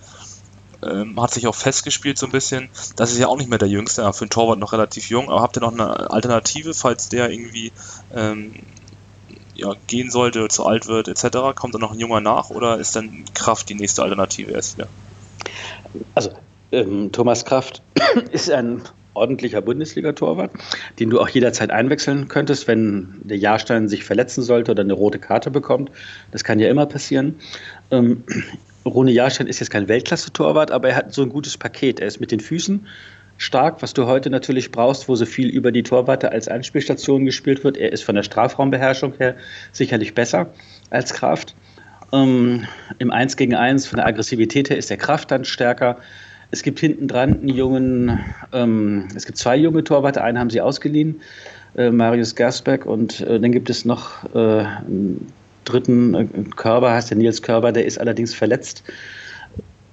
ähm, 0.89 1.21
hat 1.21 1.33
sich 1.33 1.47
auch 1.47 1.55
festgespielt 1.55 2.17
so 2.17 2.25
ein 2.25 2.31
bisschen. 2.31 2.69
Das 2.95 3.11
ist 3.11 3.19
ja 3.19 3.27
auch 3.27 3.37
nicht 3.37 3.49
mehr 3.49 3.59
der 3.59 3.67
Jüngste, 3.67 4.11
für 4.13 4.21
einen 4.21 4.29
Torwart 4.29 4.59
noch 4.59 4.73
relativ 4.73 5.09
jung. 5.09 5.29
Aber 5.29 5.41
habt 5.41 5.57
ihr 5.57 5.61
noch 5.61 5.73
eine 5.73 6.11
Alternative, 6.11 6.73
falls 6.73 7.09
der 7.09 7.29
irgendwie 7.29 7.71
ähm, 8.13 8.53
ja, 9.55 9.73
gehen 9.87 10.09
sollte, 10.09 10.47
zu 10.47 10.65
alt 10.65 10.87
wird, 10.87 11.07
etc.? 11.07 11.55
Kommt 11.55 11.75
da 11.75 11.79
noch 11.79 11.91
ein 11.91 11.99
junger 11.99 12.21
nach 12.21 12.49
oder 12.49 12.77
ist 12.77 12.95
dann 12.95 13.25
Kraft 13.33 13.69
die 13.69 13.75
nächste 13.75 14.03
Alternative 14.03 14.51
erst 14.51 14.77
wieder? 14.77 14.87
Also 16.15 16.31
ähm, 16.71 17.11
Thomas 17.11 17.45
Kraft 17.45 17.81
ist 18.31 18.49
ein 18.49 18.81
ordentlicher 19.13 19.61
Bundesliga-Torwart, 19.61 20.51
den 20.99 21.11
du 21.11 21.19
auch 21.19 21.29
jederzeit 21.29 21.69
einwechseln 21.69 22.27
könntest, 22.27 22.67
wenn 22.67 23.21
der 23.23 23.37
Jahrstein 23.37 23.87
sich 23.87 24.03
verletzen 24.03 24.41
sollte 24.41 24.71
oder 24.71 24.81
eine 24.81 24.93
rote 24.93 25.19
Karte 25.19 25.51
bekommt. 25.51 25.91
Das 26.31 26.43
kann 26.43 26.59
ja 26.59 26.69
immer 26.69 26.87
passieren. 26.87 27.35
Ähm, 27.91 28.23
Rune 28.85 29.11
Jahrstein 29.11 29.47
ist 29.47 29.59
jetzt 29.59 29.69
kein 29.69 29.87
Weltklasse-Torwart, 29.87 30.71
aber 30.71 30.89
er 30.89 30.95
hat 30.95 31.13
so 31.13 31.21
ein 31.21 31.29
gutes 31.29 31.57
Paket. 31.57 31.99
Er 31.99 32.07
ist 32.07 32.19
mit 32.19 32.31
den 32.31 32.39
Füßen 32.39 32.85
stark, 33.37 33.81
was 33.81 33.93
du 33.93 34.05
heute 34.05 34.29
natürlich 34.29 34.71
brauchst, 34.71 35.07
wo 35.07 35.15
so 35.15 35.25
viel 35.25 35.49
über 35.49 35.71
die 35.71 35.83
Torwarte 35.83 36.31
als 36.31 36.47
Anspielstation 36.47 37.25
gespielt 37.25 37.63
wird. 37.63 37.77
Er 37.77 37.91
ist 37.91 38.03
von 38.03 38.15
der 38.15 38.23
Strafraumbeherrschung 38.23 39.13
her 39.17 39.35
sicherlich 39.71 40.13
besser 40.13 40.53
als 40.89 41.13
Kraft. 41.13 41.55
Ähm, 42.11 42.65
Im 42.99 43.11
1 43.11 43.37
gegen 43.37 43.55
1 43.55 43.87
von 43.87 43.97
der 43.97 44.05
Aggressivität 44.05 44.69
her 44.69 44.77
ist 44.77 44.89
der 44.89 44.97
Kraft 44.97 45.31
dann 45.31 45.45
stärker. 45.45 45.97
Es 46.51 46.61
gibt 46.61 46.79
hinten 46.79 47.07
dran 47.07 47.33
einen 47.33 47.49
jungen, 47.49 48.19
ähm, 48.51 49.07
es 49.15 49.25
gibt 49.25 49.37
zwei 49.37 49.57
junge 49.57 49.83
Torwarte, 49.83 50.23
einen 50.23 50.37
haben 50.37 50.51
sie 50.51 50.61
ausgeliehen, 50.61 51.21
äh, 51.75 51.89
Marius 51.89 52.35
Gersbeck, 52.35 52.85
und 52.85 53.21
äh, 53.21 53.39
dann 53.39 53.51
gibt 53.51 53.71
es 53.71 53.85
noch 53.85 54.23
äh, 54.35 54.63
dritten 55.63 56.13
äh, 56.13 56.25
Körber, 56.55 56.91
heißt 56.91 57.10
der 57.10 57.17
Nils 57.17 57.41
Körber, 57.41 57.72
der 57.72 57.86
ist 57.86 58.00
allerdings 58.00 58.34
verletzt. 58.34 58.84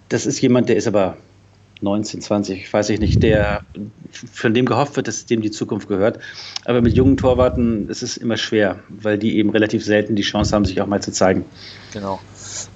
Das 0.08 0.26
ist 0.26 0.40
jemand, 0.40 0.68
der 0.68 0.76
ist 0.76 0.86
aber 0.86 1.16
19, 1.82 2.20
20, 2.20 2.72
weiß 2.72 2.90
ich 2.90 3.00
nicht, 3.00 3.22
der 3.22 3.62
von 4.32 4.52
dem 4.52 4.66
gehofft 4.66 4.96
wird, 4.96 5.08
dass 5.08 5.24
dem 5.24 5.40
die 5.40 5.50
Zukunft 5.50 5.88
gehört. 5.88 6.18
Aber 6.64 6.82
mit 6.82 6.94
jungen 6.94 7.16
Torwarten 7.16 7.88
ist 7.88 8.02
es 8.02 8.16
immer 8.16 8.36
schwer, 8.36 8.80
weil 8.88 9.18
die 9.18 9.38
eben 9.38 9.50
relativ 9.50 9.84
selten 9.84 10.14
die 10.14 10.22
Chance 10.22 10.54
haben, 10.54 10.64
sich 10.64 10.80
auch 10.82 10.86
mal 10.86 11.00
zu 11.00 11.12
zeigen. 11.12 11.44
Genau. 11.92 12.20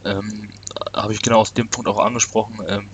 Ähm, 0.04 0.48
Habe 0.94 1.12
ich 1.12 1.20
genau 1.20 1.40
aus 1.40 1.52
dem 1.52 1.68
Punkt 1.68 1.88
auch 1.88 1.98
angesprochen, 1.98 2.60
ähm, 2.66 2.86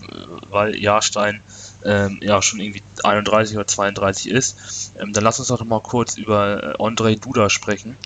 weil 0.51 0.77
Jahrstein 0.77 1.41
ähm, 1.85 2.19
ja 2.23 2.43
schon 2.43 2.61
irgendwie 2.61 2.83
31 3.05 3.57
oder 3.57 3.67
32 3.67 4.31
ist. 4.31 4.93
Ähm, 4.99 5.13
dann 5.13 5.23
lass 5.23 5.39
uns 5.39 5.49
doch 5.49 5.65
mal 5.65 5.81
kurz 5.81 6.19
über 6.19 6.77
äh, 6.79 6.83
Andrei 6.83 7.15
Duda 7.15 7.51
sprechen. 7.51 7.97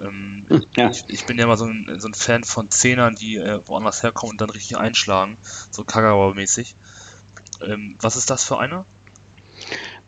Ähm, 0.00 0.46
ja. 0.76 0.90
ich, 0.90 1.04
ich, 1.08 1.26
bin 1.26 1.38
ja 1.38 1.46
mal 1.46 1.56
so 1.56 1.66
ein, 1.66 2.00
so 2.00 2.08
ein 2.08 2.14
Fan 2.14 2.44
von 2.44 2.70
Zehnern, 2.70 3.14
die 3.14 3.36
äh, 3.36 3.60
woanders 3.66 4.02
herkommen 4.02 4.32
und 4.32 4.40
dann 4.40 4.50
richtig 4.50 4.76
einschlagen, 4.76 5.36
so 5.70 5.82
Kagawa-mäßig. 5.82 6.74
Ähm, 7.60 7.96
was 8.00 8.16
ist 8.16 8.30
das 8.30 8.44
für 8.44 8.58
einer? 8.58 8.84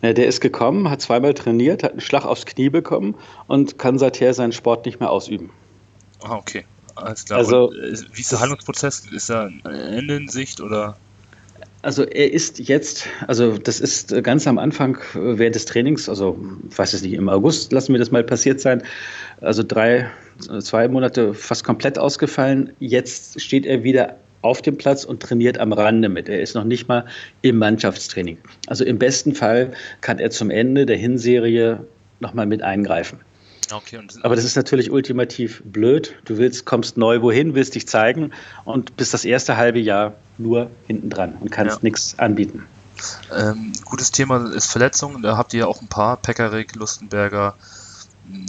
Ja, 0.02 0.12
der 0.12 0.26
ist 0.26 0.40
gekommen, 0.40 0.90
hat 0.90 1.00
zweimal 1.00 1.34
trainiert, 1.34 1.82
hat 1.82 1.92
einen 1.92 2.00
Schlag 2.00 2.24
aufs 2.24 2.46
Knie 2.46 2.68
bekommen 2.68 3.14
und 3.46 3.78
kann 3.78 3.98
seither 3.98 4.34
seinen 4.34 4.52
Sport 4.52 4.86
nicht 4.86 5.00
mehr 5.00 5.10
ausüben. 5.10 5.50
Ah, 6.22 6.36
okay. 6.36 6.64
Alles 6.96 7.26
klar. 7.26 7.38
Also, 7.38 7.68
und, 7.68 7.76
äh, 7.76 7.96
wie 8.12 8.20
ist 8.20 8.32
der 8.32 8.40
Handlungsprozess? 8.40 9.06
Ist 9.10 9.30
da 9.30 9.44
ein 9.44 9.64
Ende 9.64 10.16
in 10.16 10.28
Sicht 10.28 10.60
oder? 10.60 10.96
Also 11.86 12.02
er 12.02 12.32
ist 12.32 12.58
jetzt, 12.68 13.06
also 13.28 13.58
das 13.58 13.78
ist 13.78 14.12
ganz 14.24 14.48
am 14.48 14.58
Anfang 14.58 14.98
während 15.14 15.54
des 15.54 15.66
Trainings, 15.66 16.08
also 16.08 16.36
ich 16.68 16.76
weiß 16.76 16.94
es 16.94 17.02
nicht, 17.02 17.12
im 17.12 17.28
August 17.28 17.72
lassen 17.72 17.92
wir 17.92 18.00
das 18.00 18.10
mal 18.10 18.24
passiert 18.24 18.58
sein, 18.60 18.82
also 19.40 19.62
drei, 19.62 20.10
zwei 20.58 20.88
Monate 20.88 21.32
fast 21.32 21.62
komplett 21.62 21.96
ausgefallen. 21.96 22.72
Jetzt 22.80 23.40
steht 23.40 23.66
er 23.66 23.84
wieder 23.84 24.16
auf 24.42 24.62
dem 24.62 24.76
Platz 24.76 25.04
und 25.04 25.22
trainiert 25.22 25.58
am 25.58 25.72
Rande 25.72 26.08
mit. 26.08 26.28
Er 26.28 26.40
ist 26.40 26.56
noch 26.56 26.64
nicht 26.64 26.88
mal 26.88 27.04
im 27.42 27.58
Mannschaftstraining. 27.58 28.36
Also 28.66 28.84
im 28.84 28.98
besten 28.98 29.32
Fall 29.32 29.72
kann 30.00 30.18
er 30.18 30.30
zum 30.30 30.50
Ende 30.50 30.86
der 30.86 30.96
Hinserie 30.96 31.86
nochmal 32.18 32.46
mit 32.46 32.62
eingreifen. 32.62 33.20
Okay, 33.72 34.00
Aber 34.22 34.36
das 34.36 34.44
ist 34.44 34.56
natürlich 34.56 34.90
ultimativ 34.90 35.62
blöd. 35.64 36.14
Du 36.24 36.38
willst, 36.38 36.66
kommst 36.66 36.96
neu 36.96 37.22
wohin, 37.22 37.54
willst 37.54 37.74
dich 37.74 37.88
zeigen 37.88 38.32
und 38.64 38.96
bist 38.96 39.12
das 39.12 39.24
erste 39.24 39.56
halbe 39.56 39.80
Jahr 39.80 40.14
nur 40.38 40.70
hinten 40.86 41.10
dran 41.10 41.36
und 41.40 41.50
kannst 41.50 41.76
ja. 41.76 41.80
nichts 41.82 42.18
anbieten. 42.18 42.66
Ähm, 43.36 43.72
gutes 43.84 44.12
Thema 44.12 44.52
ist 44.52 44.70
Verletzungen. 44.70 45.22
Da 45.22 45.36
habt 45.36 45.52
ihr 45.52 45.60
ja 45.60 45.66
auch 45.66 45.82
ein 45.82 45.88
paar. 45.88 46.16
Pekarik, 46.16 46.76
Lustenberger, 46.76 47.56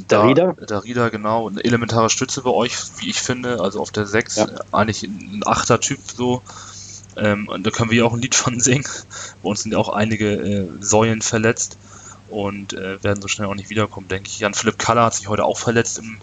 Darida? 0.08 0.54
Darida, 0.54 1.10
genau. 1.10 1.50
Eine 1.50 1.64
elementare 1.64 2.10
Stütze 2.10 2.42
bei 2.42 2.52
euch, 2.52 2.76
wie 3.00 3.10
ich 3.10 3.20
finde. 3.20 3.60
Also 3.60 3.82
auf 3.82 3.92
der 3.92 4.06
6 4.06 4.36
ja. 4.36 4.48
eigentlich 4.72 5.04
ein 5.04 5.42
achter 5.46 5.80
Typ 5.80 6.00
so. 6.16 6.42
Ähm, 7.16 7.48
und 7.48 7.66
da 7.66 7.72
können 7.72 7.90
wir 7.90 7.98
ja 7.98 8.06
auch 8.06 8.14
ein 8.14 8.22
Lied 8.22 8.36
von 8.36 8.60
singen. 8.60 8.86
Bei 9.42 9.50
uns 9.50 9.64
sind 9.64 9.72
ja 9.72 9.78
auch 9.78 9.90
einige 9.90 10.32
äh, 10.34 10.68
Säulen 10.80 11.22
verletzt 11.22 11.78
und 12.30 12.74
äh, 12.74 13.04
werden 13.04 13.22
so 13.22 13.28
schnell 13.28 13.48
auch 13.48 13.56
nicht 13.56 13.70
wiederkommen, 13.70 14.08
denke 14.08 14.30
ich. 14.30 14.40
Jan 14.40 14.54
Philipp 14.54 14.78
Kaller 14.78 15.06
hat 15.06 15.16
sich 15.16 15.28
heute 15.28 15.46
auch 15.46 15.58
verletzt 15.58 16.00
im, 16.00 16.18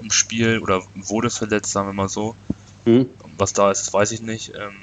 im 0.00 0.10
Spiel 0.10 0.58
oder 0.60 0.82
wurde 0.94 1.30
verletzt, 1.30 1.72
sagen 1.72 1.88
wir 1.88 1.92
mal 1.92 2.08
so. 2.08 2.34
Mhm. 2.84 3.08
Was 3.36 3.52
da 3.52 3.70
ist, 3.70 3.92
weiß 3.92 4.12
ich 4.12 4.22
nicht. 4.22 4.52
Ähm, 4.54 4.74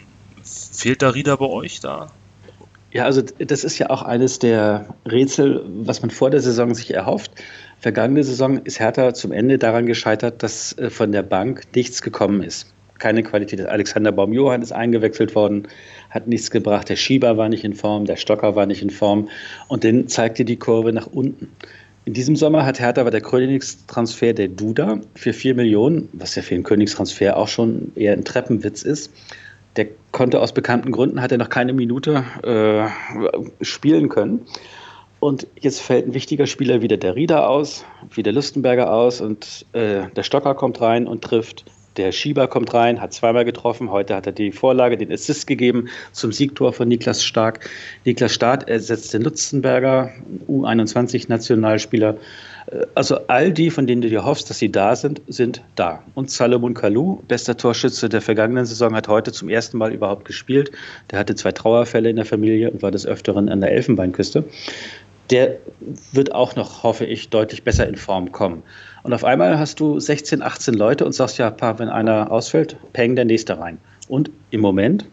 fehlt 0.43 1.01
Darida 1.01 1.35
bei 1.35 1.45
euch 1.45 1.79
da? 1.79 2.11
Ja, 2.91 3.03
also 3.03 3.21
das 3.21 3.63
ist 3.65 3.77
ja 3.77 3.89
auch 3.89 4.03
eines 4.03 4.39
der 4.39 4.95
Rätsel, 5.05 5.65
was 5.83 6.01
man 6.01 6.11
vor 6.11 6.29
der 6.29 6.39
Saison 6.39 6.73
sich 6.73 6.93
erhofft. 6.93 7.31
Vergangene 7.79 8.23
Saison 8.23 8.59
ist 8.59 8.79
Hertha 8.79 9.13
zum 9.13 9.31
Ende 9.33 9.57
daran 9.57 9.85
gescheitert, 9.85 10.43
dass 10.43 10.77
äh, 10.77 10.89
von 10.89 11.11
der 11.11 11.23
Bank 11.23 11.63
nichts 11.75 12.01
gekommen 12.01 12.41
ist. 12.41 12.71
Keine 13.05 13.21
Qualität. 13.21 13.63
Alexander 13.63 14.11
Baum-Johann 14.11 14.63
ist 14.63 14.71
eingewechselt 14.71 15.35
worden, 15.35 15.67
hat 16.09 16.25
nichts 16.27 16.49
gebracht. 16.49 16.89
Der 16.89 16.95
Schieber 16.95 17.37
war 17.37 17.49
nicht 17.49 17.63
in 17.63 17.75
Form, 17.75 18.05
der 18.05 18.15
Stocker 18.15 18.55
war 18.55 18.65
nicht 18.65 18.81
in 18.81 18.89
Form. 18.89 19.29
Und 19.67 19.83
dann 19.83 20.07
zeigte 20.07 20.43
die 20.43 20.55
Kurve 20.55 20.91
nach 20.91 21.05
unten. 21.05 21.49
In 22.05 22.13
diesem 22.13 22.35
Sommer 22.35 22.65
hat 22.65 22.79
Hertha 22.79 23.01
aber 23.01 23.11
der 23.11 23.21
Königstransfer 23.21 24.33
der 24.33 24.47
Duda 24.47 25.01
für 25.13 25.33
4 25.33 25.53
Millionen, 25.53 26.09
was 26.13 26.33
ja 26.33 26.41
für 26.41 26.55
einen 26.55 26.63
Königstransfer 26.63 27.37
auch 27.37 27.47
schon 27.47 27.91
eher 27.95 28.13
ein 28.13 28.25
Treppenwitz 28.25 28.81
ist, 28.81 29.13
der 29.75 29.85
konnte 30.11 30.41
aus 30.41 30.51
bekannten 30.51 30.91
Gründen, 30.91 31.21
hat 31.21 31.31
er 31.31 31.37
noch 31.37 31.49
keine 31.49 31.73
Minute 31.73 32.23
äh, 32.41 33.63
spielen 33.63 34.09
können. 34.09 34.47
Und 35.19 35.45
jetzt 35.59 35.79
fällt 35.79 36.07
ein 36.07 36.15
wichtiger 36.15 36.47
Spieler 36.47 36.81
wieder 36.81 36.97
der 36.97 37.15
Rieder 37.15 37.47
aus, 37.49 37.85
wie 38.15 38.23
der 38.23 38.33
Lustenberger 38.33 38.91
aus 38.91 39.21
und 39.21 39.67
äh, 39.73 40.07
der 40.15 40.23
Stocker 40.23 40.55
kommt 40.55 40.81
rein 40.81 41.05
und 41.05 41.23
trifft. 41.23 41.65
Der 41.97 42.11
Schieber 42.11 42.47
kommt 42.47 42.73
rein, 42.73 42.99
hat 42.99 43.13
zweimal 43.13 43.45
getroffen. 43.45 43.89
Heute 43.89 44.15
hat 44.15 44.25
er 44.25 44.33
die 44.33 44.51
Vorlage, 44.51 44.97
den 44.97 45.11
Assist 45.11 45.47
gegeben 45.47 45.87
zum 46.11 46.33
Siegtor 46.33 46.73
von 46.73 46.87
Niklas 46.87 47.23
Stark. 47.23 47.69
Niklas 48.03 48.33
Stark 48.33 48.67
ersetzt 48.67 49.13
den 49.13 49.21
Lustenberger, 49.21 50.11
U21-Nationalspieler. 50.49 52.17
Äh, 52.67 52.85
also 52.95 53.19
all 53.27 53.51
die, 53.51 53.69
von 53.69 53.87
denen 53.87 54.01
du 54.01 54.09
dir 54.09 54.25
hoffst, 54.25 54.49
dass 54.49 54.59
sie 54.59 54.71
da 54.71 54.95
sind, 54.95 55.21
sind 55.27 55.63
da. 55.75 56.03
Und 56.15 56.29
Salomon 56.29 56.73
Kalou, 56.73 57.21
bester 57.27 57.55
Torschütze 57.55 58.09
der 58.09 58.21
vergangenen 58.21 58.65
Saison, 58.65 58.93
hat 58.93 59.07
heute 59.07 59.31
zum 59.31 59.47
ersten 59.47 59.77
Mal 59.77 59.93
überhaupt 59.93 60.25
gespielt. 60.25 60.71
Der 61.11 61.19
hatte 61.19 61.35
zwei 61.35 61.53
Trauerfälle 61.53 62.09
in 62.09 62.17
der 62.17 62.25
Familie 62.25 62.71
und 62.71 62.81
war 62.81 62.91
des 62.91 63.05
Öfteren 63.05 63.47
an 63.47 63.61
der 63.61 63.71
Elfenbeinküste. 63.71 64.43
Der 65.31 65.57
wird 66.11 66.35
auch 66.35 66.55
noch, 66.55 66.83
hoffe 66.83 67.05
ich, 67.05 67.29
deutlich 67.29 67.63
besser 67.63 67.87
in 67.87 67.95
Form 67.95 68.31
kommen. 68.31 68.61
Und 69.05 69.13
auf 69.13 69.23
einmal 69.23 69.59
hast 69.59 69.79
du 69.79 69.99
16, 69.99 70.41
18 70.41 70.73
Leute 70.73 71.05
und 71.05 71.13
sagst 71.13 71.37
ja, 71.37 71.55
wenn 71.77 71.89
einer 71.89 72.31
ausfällt, 72.31 72.75
peng 72.91 73.15
der 73.15 73.25
nächste 73.25 73.59
rein. 73.59 73.77
Und 74.07 74.31
im 74.49 74.61
Moment, 74.61 75.05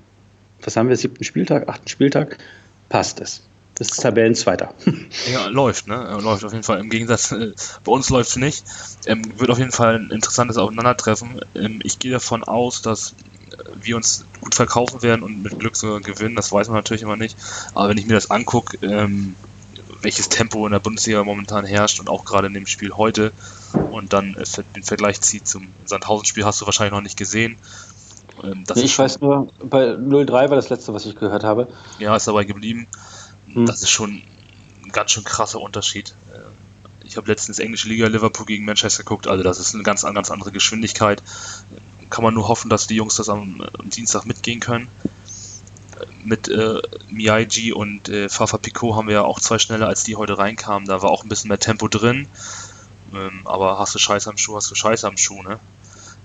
was 0.63 0.79
haben 0.79 0.89
wir, 0.89 0.97
siebten 0.97 1.25
Spieltag, 1.25 1.69
achten 1.69 1.89
Spieltag, 1.89 2.39
passt 2.89 3.21
es. 3.21 3.43
Das 3.75 3.91
ist 3.91 4.01
Tabellenzweiter. 4.01 4.73
Ja, 5.31 5.47
läuft, 5.49 5.89
ne? 5.89 6.19
Läuft 6.23 6.43
auf 6.43 6.53
jeden 6.53 6.65
Fall. 6.65 6.81
Im 6.81 6.89
Gegensatz, 6.89 7.33
äh, 7.33 7.53
bei 7.85 7.93
uns 7.93 8.09
läuft 8.09 8.31
es 8.31 8.37
nicht. 8.37 8.65
Ähm, 9.05 9.39
wird 9.39 9.51
auf 9.51 9.59
jeden 9.59 9.73
Fall 9.73 9.97
ein 9.97 10.11
interessantes 10.11 10.57
Aufeinandertreffen. 10.57 11.43
Ähm, 11.55 11.81
ich 11.85 11.99
gehe 11.99 12.13
davon 12.13 12.45
aus, 12.45 12.81
dass 12.81 13.15
wir 13.75 13.97
uns 13.97 14.25
gut 14.41 14.55
verkaufen 14.55 15.03
werden 15.03 15.23
und 15.23 15.43
mit 15.43 15.59
Glück 15.59 15.77
sogar 15.77 16.01
gewinnen. 16.01 16.35
Das 16.35 16.51
weiß 16.51 16.69
man 16.69 16.77
natürlich 16.77 17.03
immer 17.03 17.17
nicht. 17.17 17.37
Aber 17.75 17.91
wenn 17.91 17.99
ich 17.99 18.07
mir 18.07 18.15
das 18.15 18.31
angucke, 18.31 18.79
ähm, 18.81 19.35
welches 20.03 20.29
Tempo 20.29 20.67
in 20.67 20.73
der 20.73 20.81
Bundesliga 20.81 21.23
momentan 21.25 21.65
herrscht 21.65 22.01
und 22.01 22.09
auch 22.09 22.25
gerade 22.25 22.49
in 22.49 22.55
dem 22.55 22.67
Spiel 22.67 22.93
heute 22.93 23.33
und 23.91 24.13
dann 24.13 24.35
äh, 24.35 24.45
den 24.75 24.83
Vergleich 24.83 25.21
zieht 25.21 25.47
zum 25.47 25.69
Sandhausen-Spiel, 25.85 26.45
hast 26.45 26.61
du 26.61 26.67
wahrscheinlich 26.67 26.93
noch 26.93 27.01
nicht 27.01 27.17
gesehen. 27.17 27.57
Ähm, 28.43 28.65
nee, 28.75 28.83
ich 28.83 28.99
weiß 28.99 29.21
nur, 29.21 29.53
bei 29.63 29.93
0-3 29.93 30.31
war 30.33 30.49
das 30.49 30.71
letzte, 30.71 30.95
was 30.95 31.07
ich 31.07 31.17
gehört 31.17 31.45
habe. 31.45 31.69
Ja, 31.99 32.17
ist 32.17 32.27
dabei 32.27 32.45
geblieben. 32.45 32.87
Hm. 33.53 33.67
Das 33.67 33.83
ist 33.83 33.91
schon 33.91 34.23
ein 34.85 34.93
ganz 34.93 35.13
schön 35.13 35.25
krasser 35.25 35.61
Unterschied. 35.61 36.15
Äh, 36.33 36.39
ich 37.07 37.17
habe 37.17 37.29
letztens 37.29 37.59
englische 37.59 37.89
Liga 37.89 38.07
Liverpool 38.07 38.47
gegen 38.47 38.65
Manchester 38.65 39.03
geguckt, 39.03 39.27
also 39.27 39.43
das 39.43 39.59
ist 39.59 39.75
eine 39.75 39.83
ganz, 39.83 40.03
ganz 40.03 40.31
andere 40.31 40.53
Geschwindigkeit. 40.53 41.23
Kann 42.11 42.25
man 42.25 42.35
nur 42.35 42.49
hoffen, 42.49 42.69
dass 42.69 42.87
die 42.87 42.97
Jungs 42.97 43.17
das 43.17 43.29
am, 43.29 43.63
am 43.79 43.91
Dienstag 43.91 44.27
mitgehen 44.27 44.61
können 44.61 44.89
mit 46.25 46.49
äh, 46.49 46.81
Miyaji 47.11 47.73
und 47.73 48.09
äh, 48.09 48.29
Fafa 48.29 48.59
Picot 48.59 48.95
haben 48.95 49.09
wir 49.09 49.15
ja 49.15 49.23
auch 49.23 49.41
zwei 49.41 49.59
schneller, 49.59 49.89
als 49.89 50.05
die 50.05 50.17
heute 50.17 50.39
reinkamen. 50.39 50.89
Da 50.89 51.03
war 51.03 51.11
auch 51.11 51.23
ein 51.23 51.29
bisschen 51.29 51.49
mehr 51.49 51.59
Tempo 51.59 51.89
drin. 51.89 52.27
Ähm, 53.15 53.43
aber 53.45 53.79
hast 53.79 53.95
du 53.95 53.99
Scheiße 53.99 54.31
am 54.31 54.39
Schuh, 54.39 54.57
hast 54.57 54.71
du 54.71 54.75
Scheiße 54.75 55.07
am 55.07 55.17
Schuh, 55.17 55.43
ne? 55.43 55.59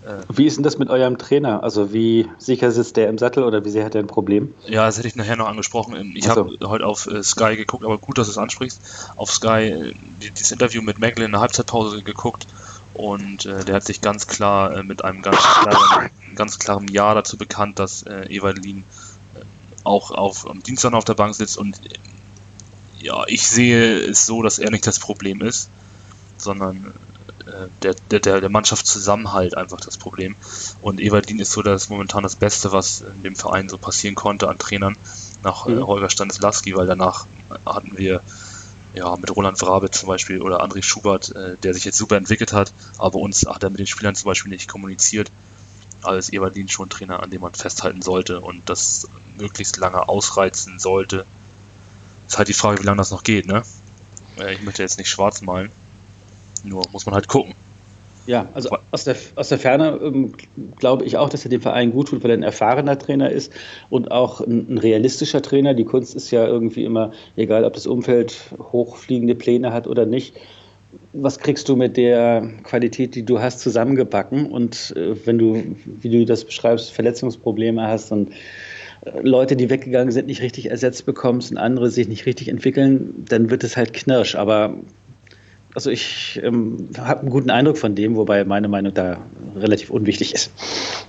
Äh, 0.05 0.23
wie 0.33 0.45
ist 0.45 0.55
denn 0.55 0.63
das 0.63 0.77
mit 0.77 0.89
eurem 0.89 1.17
Trainer? 1.17 1.63
Also 1.63 1.91
wie 1.91 2.27
sicher 2.37 2.71
sitzt 2.71 2.95
der 2.95 3.09
im 3.09 3.17
Sattel 3.17 3.43
oder 3.43 3.65
wie 3.65 3.69
sehr 3.69 3.83
hat 3.83 3.95
er 3.95 4.01
ein 4.01 4.07
Problem? 4.07 4.53
Ja, 4.65 4.85
das 4.85 4.97
hätte 4.97 5.07
ich 5.07 5.15
nachher 5.15 5.35
noch 5.35 5.47
angesprochen. 5.47 5.95
Ähm, 5.95 6.13
ich 6.15 6.25
so. 6.25 6.31
habe 6.31 6.57
heute 6.63 6.85
auf 6.85 7.07
äh, 7.07 7.23
Sky 7.23 7.57
geguckt, 7.57 7.83
aber 7.83 7.97
gut, 7.97 8.17
dass 8.17 8.27
du 8.27 8.31
es 8.31 8.37
ansprichst. 8.37 8.79
Auf 9.17 9.31
Sky 9.31 9.47
äh, 9.49 9.93
das 10.37 10.51
Interview 10.51 10.81
mit 10.81 10.99
Meckle 10.99 11.25
in 11.25 11.31
der 11.31 11.41
Halbzeitpause 11.41 12.03
geguckt 12.03 12.47
und 12.93 13.45
äh, 13.45 13.63
der 13.65 13.75
hat 13.75 13.83
sich 13.83 14.01
ganz 14.01 14.27
klar 14.27 14.77
äh, 14.77 14.83
mit 14.83 15.03
einem 15.03 15.21
ganz 15.21 15.37
klaren, 15.37 16.09
ganz 16.35 16.57
klaren 16.57 16.87
Ja 16.87 17.13
dazu 17.13 17.37
bekannt, 17.37 17.79
dass 17.79 18.03
äh, 18.03 18.25
Evalin 18.29 18.85
auch 19.87 20.11
auf, 20.11 20.49
am 20.49 20.61
Dienstag 20.61 20.93
auf 20.93 21.05
der 21.05 21.15
Bank 21.15 21.35
sitzt 21.35 21.57
und 21.57 21.79
ja, 22.99 23.23
ich 23.27 23.47
sehe 23.47 23.99
es 23.99 24.25
so, 24.25 24.41
dass 24.41 24.59
er 24.59 24.71
nicht 24.71 24.85
das 24.85 24.99
Problem 24.99 25.41
ist, 25.41 25.69
sondern 26.37 26.93
äh, 27.45 27.67
der, 27.83 27.95
der, 28.19 28.41
der 28.41 28.49
Mannschaftszusammenhalt 28.49 29.55
einfach 29.55 29.79
das 29.79 29.97
Problem. 29.97 30.35
Und 30.81 30.99
Everdien 30.99 31.39
ist 31.39 31.51
so 31.51 31.61
das 31.61 31.89
momentan 31.89 32.23
das 32.23 32.35
Beste, 32.35 32.71
was 32.71 33.01
in 33.01 33.23
dem 33.23 33.35
Verein 33.35 33.69
so 33.69 33.77
passieren 33.77 34.15
konnte 34.15 34.49
an 34.49 34.57
Trainern 34.57 34.97
nach 35.43 35.67
äh, 35.67 35.71
mhm. 35.71 35.87
Holger 35.87 36.09
Stanislaski, 36.09 36.75
weil 36.75 36.87
danach 36.87 37.25
hatten 37.65 37.97
wir 37.97 38.21
ja, 38.93 39.15
mit 39.15 39.35
Roland 39.35 39.59
Vrabe 39.59 39.91
zum 39.91 40.07
Beispiel 40.07 40.41
oder 40.41 40.63
André 40.63 40.81
Schubert, 40.81 41.35
äh, 41.35 41.55
der 41.57 41.73
sich 41.73 41.85
jetzt 41.85 41.97
super 41.97 42.17
entwickelt 42.17 42.51
hat, 42.53 42.73
aber 42.97 43.19
uns 43.19 43.45
hat 43.45 43.63
er 43.63 43.69
mit 43.69 43.79
den 43.79 43.87
Spielern 43.87 44.15
zum 44.15 44.27
Beispiel 44.27 44.51
nicht 44.51 44.67
kommuniziert. 44.67 45.31
Als 46.03 46.31
Everdien 46.31 46.69
schon 46.69 46.89
Trainer, 46.89 47.23
an 47.23 47.31
dem 47.31 47.41
man 47.41 47.53
festhalten 47.53 48.01
sollte 48.01 48.39
und 48.39 48.69
das 48.69 49.07
möglichst 49.37 49.77
lange 49.77 50.07
ausreizen 50.07 50.79
sollte. 50.79 51.25
Ist 52.27 52.37
halt 52.37 52.47
die 52.47 52.53
Frage, 52.53 52.81
wie 52.81 52.85
lange 52.85 52.97
das 52.97 53.11
noch 53.11 53.23
geht, 53.23 53.47
ne? 53.47 53.63
Äh, 54.37 54.53
ich 54.53 54.61
möchte 54.61 54.83
jetzt 54.83 54.97
nicht 54.97 55.09
schwarz 55.09 55.41
malen. 55.41 55.71
Nur 56.63 56.83
muss 56.91 57.05
man 57.05 57.15
halt 57.15 57.27
gucken. 57.27 57.55
Ja, 58.27 58.49
also 58.53 58.69
aus 58.91 59.05
der, 59.05 59.15
aus 59.35 59.47
der 59.47 59.57
Ferne 59.57 59.99
ähm, 60.03 60.33
glaube 60.77 61.05
ich 61.05 61.15
auch, 61.15 61.29
dass 61.29 61.45
er 61.45 61.49
dem 61.49 61.61
Verein 61.61 61.93
gut 61.93 62.09
tut, 62.09 62.23
weil 62.23 62.31
er 62.31 62.37
ein 62.37 62.43
erfahrener 62.43 62.99
Trainer 62.99 63.31
ist 63.31 63.53
und 63.89 64.11
auch 64.11 64.41
ein, 64.41 64.67
ein, 64.69 64.77
realistischer 64.77 65.41
Trainer. 65.41 65.73
Die 65.73 65.85
Kunst 65.85 66.13
ist 66.13 66.29
ja 66.31 66.45
irgendwie 66.45 66.83
immer, 66.83 67.11
egal 67.37 67.63
ob 67.63 67.71
das 67.71 67.87
Umfeld 67.87 68.53
hochfliegende 68.59 69.33
Pläne 69.33 69.71
hat 69.71 69.87
oder 69.87 70.05
nicht, 70.05 70.35
was 71.13 71.39
kriegst 71.39 71.67
du 71.69 71.75
mit 71.75 71.97
der 71.97 72.49
Qualität, 72.63 73.15
die 73.15 73.23
du 73.23 73.39
hast, 73.39 73.59
zusammengebacken? 73.59 74.51
Und 74.51 74.93
äh, 74.95 75.15
wenn 75.25 75.37
du, 75.37 75.63
wie 75.85 76.09
du 76.09 76.25
das 76.25 76.45
beschreibst, 76.45 76.91
Verletzungsprobleme 76.91 77.87
hast 77.87 78.11
und 78.11 78.31
äh, 79.05 79.19
Leute, 79.21 79.55
die 79.55 79.69
weggegangen 79.69 80.11
sind, 80.11 80.27
nicht 80.27 80.41
richtig 80.41 80.69
ersetzt 80.69 81.05
bekommst 81.05 81.51
und 81.51 81.57
andere 81.57 81.89
sich 81.89 82.07
nicht 82.07 82.25
richtig 82.25 82.49
entwickeln, 82.49 83.25
dann 83.27 83.49
wird 83.49 83.63
es 83.63 83.77
halt 83.77 83.93
knirsch. 83.93 84.35
Aber 84.35 84.75
also 85.73 85.91
ich 85.91 86.39
ähm, 86.43 86.89
habe 86.97 87.21
einen 87.21 87.29
guten 87.29 87.49
Eindruck 87.49 87.77
von 87.77 87.93
dem, 87.93 88.15
wobei 88.15 88.43
meine 88.45 88.67
Meinung 88.67 88.93
da 88.93 89.19
relativ 89.55 89.89
unwichtig 89.89 90.33
ist. 90.33 90.51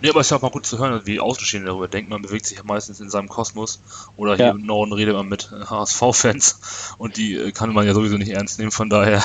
Ja, 0.03 0.11
aber 0.11 0.21
es 0.21 0.27
ist 0.27 0.33
auch 0.33 0.42
mal 0.42 0.51
gut 0.51 0.66
zu 0.66 0.79
hören, 0.79 1.01
wie 1.05 1.21
Außenstehende 1.21 1.68
darüber 1.68 1.88
denken. 1.88 2.11
Man 2.11 2.23
bewegt 2.23 2.47
sich 2.47 2.59
ja 2.59 2.64
meistens 2.64 3.01
in 3.01 3.09
seinem 3.09 3.29
Kosmos. 3.29 3.81
Oder 4.16 4.37
hier 4.37 4.47
ja. 4.47 4.51
im 4.53 4.66
Norden 4.66 4.92
redet 4.92 5.14
man 5.14 5.29
mit 5.29 5.51
HSV-Fans 5.51 6.94
und 6.99 7.16
die 7.16 7.35
äh, 7.35 7.53
kann 7.53 7.73
man 7.73 7.87
ja 7.87 7.94
sowieso 7.94 8.18
nicht 8.18 8.31
ernst 8.31 8.59
nehmen. 8.59 8.71
Von 8.71 8.90
daher 8.90 9.23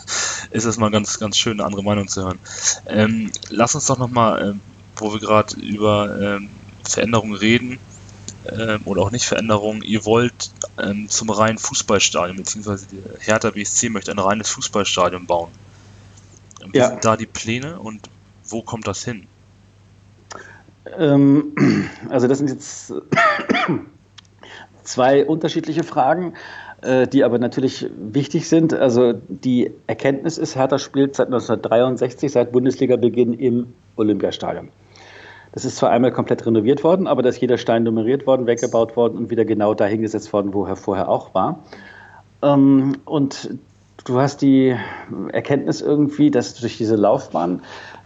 ist 0.50 0.64
es 0.64 0.76
mal 0.78 0.90
ganz, 0.90 1.18
ganz 1.18 1.38
schön, 1.38 1.54
eine 1.54 1.64
andere 1.64 1.82
Meinung 1.82 2.08
zu 2.08 2.24
hören. 2.24 2.38
Ähm, 2.86 3.30
lass 3.50 3.74
uns 3.74 3.86
doch 3.86 3.98
nochmal, 3.98 4.50
äh, 4.50 4.54
wo 4.96 5.12
wir 5.12 5.20
gerade 5.20 5.56
über 5.56 6.20
ähm, 6.20 6.50
Veränderungen 6.84 7.34
reden, 7.34 7.78
ähm, 8.50 8.80
oder 8.84 9.02
auch 9.02 9.10
nicht 9.10 9.24
Veränderungen, 9.24 9.82
ihr 9.82 10.04
wollt 10.04 10.50
ähm, 10.78 11.08
zum 11.08 11.30
reinen 11.30 11.58
Fußballstadion, 11.58 12.36
beziehungsweise 12.36 12.86
die 12.86 13.02
Hertha 13.20 13.50
BSC 13.50 13.88
möchte 13.88 14.10
ein 14.10 14.18
reines 14.18 14.50
Fußballstadion 14.50 15.26
bauen. 15.26 15.50
Wie 16.70 16.78
ja. 16.78 16.88
sind 16.88 17.04
da 17.04 17.16
die 17.16 17.26
Pläne 17.26 17.78
und 17.78 18.08
wo 18.44 18.62
kommt 18.62 18.86
das 18.86 19.04
hin? 19.04 19.26
Ähm, 20.98 21.52
also 22.08 22.28
das 22.28 22.38
sind 22.38 22.50
jetzt 22.50 22.92
zwei 24.84 25.24
unterschiedliche 25.26 25.84
Fragen, 25.84 26.34
äh, 26.82 27.06
die 27.06 27.24
aber 27.24 27.38
natürlich 27.38 27.86
wichtig 27.96 28.48
sind. 28.48 28.74
Also 28.74 29.14
die 29.28 29.70
Erkenntnis 29.86 30.38
ist, 30.38 30.56
Hertha 30.56 30.78
spielt 30.78 31.16
seit 31.16 31.26
1963, 31.26 32.32
seit 32.32 32.52
Bundesliga-Beginn 32.52 33.34
im 33.34 33.74
Olympiastadion. 33.96 34.68
Das 35.52 35.66
ist 35.66 35.76
zwar 35.76 35.90
einmal 35.90 36.12
komplett 36.12 36.44
renoviert 36.46 36.82
worden, 36.82 37.06
aber 37.06 37.22
da 37.22 37.28
ist 37.28 37.40
jeder 37.40 37.58
Stein 37.58 37.82
nummeriert 37.82 38.26
worden, 38.26 38.46
weggebaut 38.46 38.96
worden 38.96 39.18
und 39.18 39.30
wieder 39.30 39.44
genau 39.44 39.74
dahingesetzt 39.74 40.32
worden, 40.32 40.54
wo 40.54 40.64
er 40.64 40.76
vorher 40.76 41.08
auch 41.10 41.34
war. 41.34 41.58
Ähm, 42.42 42.96
und 43.04 43.50
du 44.04 44.18
hast 44.18 44.40
die 44.40 44.74
Erkenntnis 45.30 45.82
irgendwie, 45.82 46.30
dass 46.30 46.54
durch 46.54 46.78
diese 46.78 46.96
Laufbahn 46.96 47.60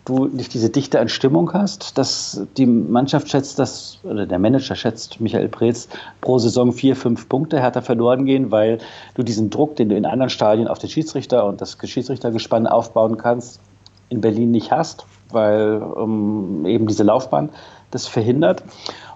du 0.05 0.27
nicht 0.27 0.55
diese 0.55 0.71
Dichte 0.71 1.01
an 1.01 1.09
Stimmung 1.09 1.53
hast, 1.53 1.99
dass 1.99 2.43
die 2.57 2.67
Mannschaft 2.67 3.29
schätzt, 3.29 3.59
dass, 3.59 3.99
oder 4.03 4.27
der 4.27 4.39
Manager 4.39 4.75
schätzt, 4.75 5.21
Michael 5.21 5.49
Preetz, 5.49 5.89
pro 6.21 6.39
Saison 6.39 6.73
vier, 6.73 6.97
fünf 6.97 7.29
Punkte 7.29 7.61
härter 7.61 7.83
verloren 7.83 8.25
gehen, 8.25 8.51
weil 8.51 8.79
du 9.15 9.23
diesen 9.23 9.51
Druck, 9.51 9.77
den 9.77 9.89
du 9.89 9.97
in 9.97 10.05
anderen 10.05 10.31
Stadien 10.31 10.69
auf 10.69 10.79
den 10.79 10.91
Schiedsrichter 10.91 11.45
und 11.47 11.61
das 11.61 11.79
Schiedsrichtergespann 11.83 12.67
aufbauen 12.67 13.17
kannst, 13.19 13.61
in 14.09 14.21
Berlin 14.21 14.51
nicht 14.53 14.71
hast 14.71 15.07
weil 15.31 15.83
ähm, 15.99 16.65
eben 16.67 16.87
diese 16.87 17.03
Laufbahn 17.03 17.51
das 17.91 18.07
verhindert. 18.07 18.63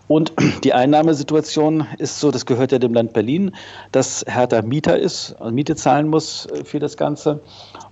Und 0.08 0.32
die 0.64 0.72
Einnahmesituation 0.72 1.86
ist 1.98 2.18
so, 2.18 2.30
das 2.30 2.44
gehört 2.44 2.72
ja 2.72 2.78
dem 2.78 2.94
Land 2.94 3.12
Berlin, 3.12 3.52
dass 3.92 4.24
Hertha 4.28 4.62
Mieter 4.62 4.98
ist 4.98 5.36
und 5.38 5.54
Miete 5.54 5.76
zahlen 5.76 6.08
muss 6.08 6.46
äh, 6.46 6.64
für 6.64 6.80
das 6.80 6.96
Ganze. 6.96 7.40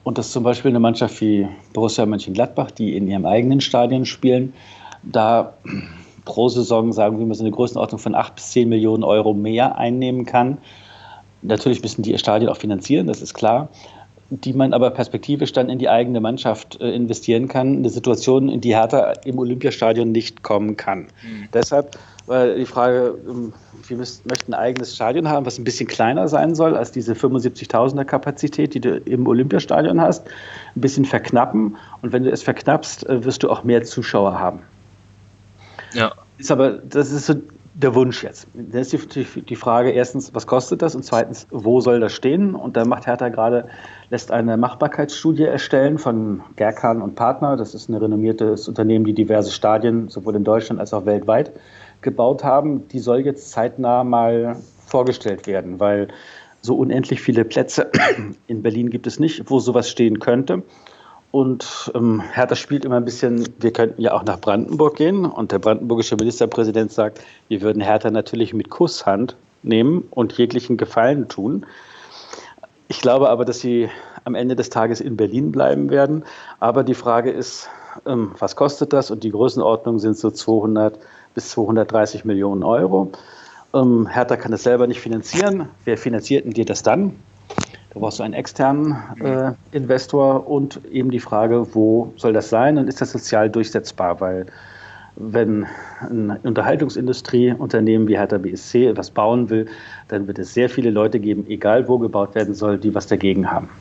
Und 0.02 0.18
dass 0.18 0.32
zum 0.32 0.42
Beispiel 0.42 0.70
eine 0.70 0.80
Mannschaft 0.80 1.20
wie 1.20 1.46
Borussia 1.72 2.04
Mönchengladbach, 2.06 2.72
die 2.72 2.96
in 2.96 3.06
ihrem 3.08 3.24
eigenen 3.24 3.60
Stadion 3.60 4.04
spielen, 4.04 4.52
da 5.04 5.54
pro 6.24 6.48
Saison, 6.48 6.92
sagen 6.92 7.18
wir 7.18 7.26
mal, 7.26 7.34
so 7.34 7.44
eine 7.44 7.52
Größenordnung 7.52 8.00
von 8.00 8.14
8 8.14 8.34
bis 8.34 8.50
10 8.50 8.68
Millionen 8.68 9.04
Euro 9.04 9.32
mehr 9.32 9.78
einnehmen 9.78 10.26
kann. 10.26 10.58
Natürlich 11.40 11.82
müssen 11.82 12.02
die 12.02 12.10
ihr 12.10 12.18
Stadion 12.18 12.50
auch 12.50 12.56
finanzieren, 12.56 13.06
das 13.06 13.22
ist 13.22 13.32
klar 13.32 13.68
die 14.30 14.52
man 14.52 14.74
aber 14.74 14.90
perspektivisch 14.90 15.52
dann 15.52 15.70
in 15.70 15.78
die 15.78 15.88
eigene 15.88 16.20
Mannschaft 16.20 16.80
äh, 16.80 16.90
investieren 16.90 17.48
kann. 17.48 17.78
Eine 17.78 17.90
Situation, 17.90 18.48
in 18.48 18.60
die 18.60 18.74
Hertha 18.74 19.12
im 19.24 19.38
Olympiastadion 19.38 20.12
nicht 20.12 20.42
kommen 20.42 20.76
kann. 20.76 21.00
Mhm. 21.22 21.48
Deshalb 21.54 21.98
war 22.26 22.46
die 22.48 22.66
Frage, 22.66 23.14
ähm, 23.26 23.54
wir 23.86 23.96
möchten 23.96 24.52
ein 24.52 24.54
eigenes 24.54 24.94
Stadion 24.94 25.28
haben, 25.28 25.46
was 25.46 25.58
ein 25.58 25.64
bisschen 25.64 25.88
kleiner 25.88 26.28
sein 26.28 26.54
soll 26.54 26.76
als 26.76 26.92
diese 26.92 27.14
75.000er 27.14 28.04
Kapazität, 28.04 28.74
die 28.74 28.80
du 28.80 28.98
im 28.98 29.26
Olympiastadion 29.26 29.98
hast, 30.00 30.26
ein 30.76 30.80
bisschen 30.80 31.06
verknappen. 31.06 31.76
Und 32.02 32.12
wenn 32.12 32.24
du 32.24 32.30
es 32.30 32.42
verknappst, 32.42 33.08
äh, 33.08 33.24
wirst 33.24 33.42
du 33.42 33.50
auch 33.50 33.64
mehr 33.64 33.82
Zuschauer 33.84 34.38
haben. 34.38 34.60
Ja. 35.94 36.12
Ist 36.36 36.50
aber, 36.50 36.72
das 36.72 37.10
ist 37.10 37.26
so 37.26 37.34
der 37.78 37.94
Wunsch 37.94 38.24
jetzt. 38.24 38.48
Da 38.54 38.80
ist 38.80 38.92
die, 38.92 39.24
die, 39.24 39.54
Frage 39.54 39.90
erstens, 39.90 40.34
was 40.34 40.48
kostet 40.48 40.82
das? 40.82 40.96
Und 40.96 41.04
zweitens, 41.04 41.46
wo 41.50 41.80
soll 41.80 42.00
das 42.00 42.12
stehen? 42.12 42.56
Und 42.56 42.76
da 42.76 42.84
macht 42.84 43.06
Hertha 43.06 43.28
gerade, 43.28 43.68
lässt 44.10 44.32
eine 44.32 44.56
Machbarkeitsstudie 44.56 45.44
erstellen 45.44 45.98
von 45.98 46.40
Gerkan 46.56 47.00
und 47.00 47.14
Partner. 47.14 47.56
Das 47.56 47.74
ist 47.74 47.88
ein 47.88 47.94
renommiertes 47.94 48.66
Unternehmen, 48.66 49.04
die 49.04 49.12
diverse 49.12 49.52
Stadien 49.52 50.08
sowohl 50.08 50.34
in 50.34 50.42
Deutschland 50.42 50.80
als 50.80 50.92
auch 50.92 51.06
weltweit 51.06 51.52
gebaut 52.00 52.42
haben. 52.42 52.88
Die 52.88 52.98
soll 52.98 53.20
jetzt 53.20 53.52
zeitnah 53.52 54.02
mal 54.02 54.56
vorgestellt 54.84 55.46
werden, 55.46 55.78
weil 55.78 56.08
so 56.60 56.74
unendlich 56.76 57.22
viele 57.22 57.44
Plätze 57.44 57.92
in 58.48 58.62
Berlin 58.62 58.90
gibt 58.90 59.06
es 59.06 59.20
nicht, 59.20 59.48
wo 59.48 59.60
sowas 59.60 59.88
stehen 59.88 60.18
könnte. 60.18 60.64
Und 61.30 61.92
ähm, 61.94 62.20
Hertha 62.20 62.54
spielt 62.54 62.84
immer 62.84 62.96
ein 62.96 63.04
bisschen, 63.04 63.46
wir 63.60 63.72
könnten 63.72 64.00
ja 64.00 64.14
auch 64.14 64.24
nach 64.24 64.40
Brandenburg 64.40 64.96
gehen. 64.96 65.26
Und 65.26 65.52
der 65.52 65.58
brandenburgische 65.58 66.16
Ministerpräsident 66.16 66.90
sagt, 66.90 67.20
wir 67.48 67.60
würden 67.60 67.82
Hertha 67.82 68.10
natürlich 68.10 68.54
mit 68.54 68.70
Kusshand 68.70 69.36
nehmen 69.62 70.04
und 70.10 70.32
jeglichen 70.32 70.76
Gefallen 70.76 71.28
tun. 71.28 71.66
Ich 72.88 73.00
glaube 73.00 73.28
aber, 73.28 73.44
dass 73.44 73.60
sie 73.60 73.90
am 74.24 74.34
Ende 74.34 74.56
des 74.56 74.70
Tages 74.70 75.00
in 75.00 75.16
Berlin 75.16 75.52
bleiben 75.52 75.90
werden. 75.90 76.24
Aber 76.60 76.82
die 76.82 76.94
Frage 76.94 77.30
ist, 77.30 77.68
ähm, 78.06 78.32
was 78.38 78.56
kostet 78.56 78.94
das? 78.94 79.10
Und 79.10 79.24
die 79.24 79.30
Größenordnung 79.30 79.98
sind 79.98 80.16
so 80.16 80.30
200 80.30 80.98
bis 81.34 81.50
230 81.50 82.24
Millionen 82.24 82.62
Euro. 82.62 83.12
Ähm, 83.74 84.06
Hertha 84.06 84.36
kann 84.36 84.50
das 84.50 84.62
selber 84.62 84.86
nicht 84.86 85.00
finanzieren. 85.00 85.68
Wer 85.84 85.98
finanziert 85.98 86.46
denn 86.46 86.52
dir 86.52 86.64
das 86.64 86.82
dann? 86.82 87.16
Brauchst 87.98 88.18
du 88.18 88.22
einen 88.22 88.34
externen 88.34 88.96
äh, 89.20 89.52
Investor 89.72 90.46
und 90.46 90.80
eben 90.90 91.10
die 91.10 91.20
Frage, 91.20 91.74
wo 91.74 92.12
soll 92.16 92.32
das 92.32 92.48
sein 92.48 92.78
und 92.78 92.88
ist 92.88 93.00
das 93.00 93.12
sozial 93.12 93.50
durchsetzbar? 93.50 94.20
Weil 94.20 94.46
wenn 95.16 95.66
ein 96.00 96.30
Unterhaltungsindustrieunternehmen 96.42 98.06
wie 98.06 98.16
Hertha 98.16 98.38
BSC 98.38 98.86
etwas 98.86 99.10
bauen 99.10 99.50
will, 99.50 99.66
dann 100.08 100.26
wird 100.26 100.38
es 100.38 100.54
sehr 100.54 100.70
viele 100.70 100.90
Leute 100.90 101.18
geben, 101.18 101.46
egal 101.48 101.88
wo 101.88 101.98
gebaut 101.98 102.34
werden 102.34 102.54
soll, 102.54 102.78
die 102.78 102.94
was 102.94 103.06
dagegen 103.06 103.50
haben. 103.50 103.68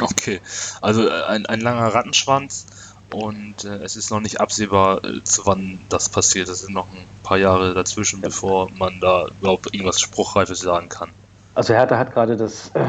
Okay, 0.00 0.40
also 0.80 1.06
äh, 1.06 1.22
ein, 1.28 1.46
ein 1.46 1.60
langer 1.60 1.94
Rattenschwanz 1.94 2.66
und 3.12 3.64
äh, 3.64 3.76
es 3.76 3.96
ist 3.96 4.10
noch 4.10 4.20
nicht 4.20 4.40
absehbar, 4.40 5.04
äh, 5.04 5.22
zu 5.22 5.46
wann 5.46 5.78
das 5.88 6.08
passiert. 6.08 6.48
Es 6.48 6.62
sind 6.62 6.74
noch 6.74 6.88
ein 6.88 7.04
paar 7.22 7.38
Jahre 7.38 7.72
dazwischen, 7.74 8.20
ja. 8.20 8.28
bevor 8.28 8.70
man 8.72 9.00
da 9.00 9.28
überhaupt 9.40 9.72
irgendwas 9.72 10.00
Spruchreifes 10.00 10.60
sagen 10.60 10.88
kann. 10.88 11.10
Also 11.54 11.74
Hertha 11.74 11.98
hat 11.98 12.12
gerade 12.12 12.36
das 12.36 12.70
äh, 12.74 12.82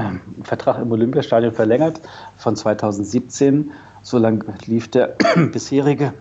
Vertrag 0.43 0.81
im 0.81 0.91
Olympiastadion 0.91 1.53
verlängert 1.53 1.99
von 2.37 2.55
2017. 2.55 3.71
So 4.03 4.17
lang 4.17 4.45
lief 4.65 4.89
der 4.89 5.15
bisherige 5.51 6.13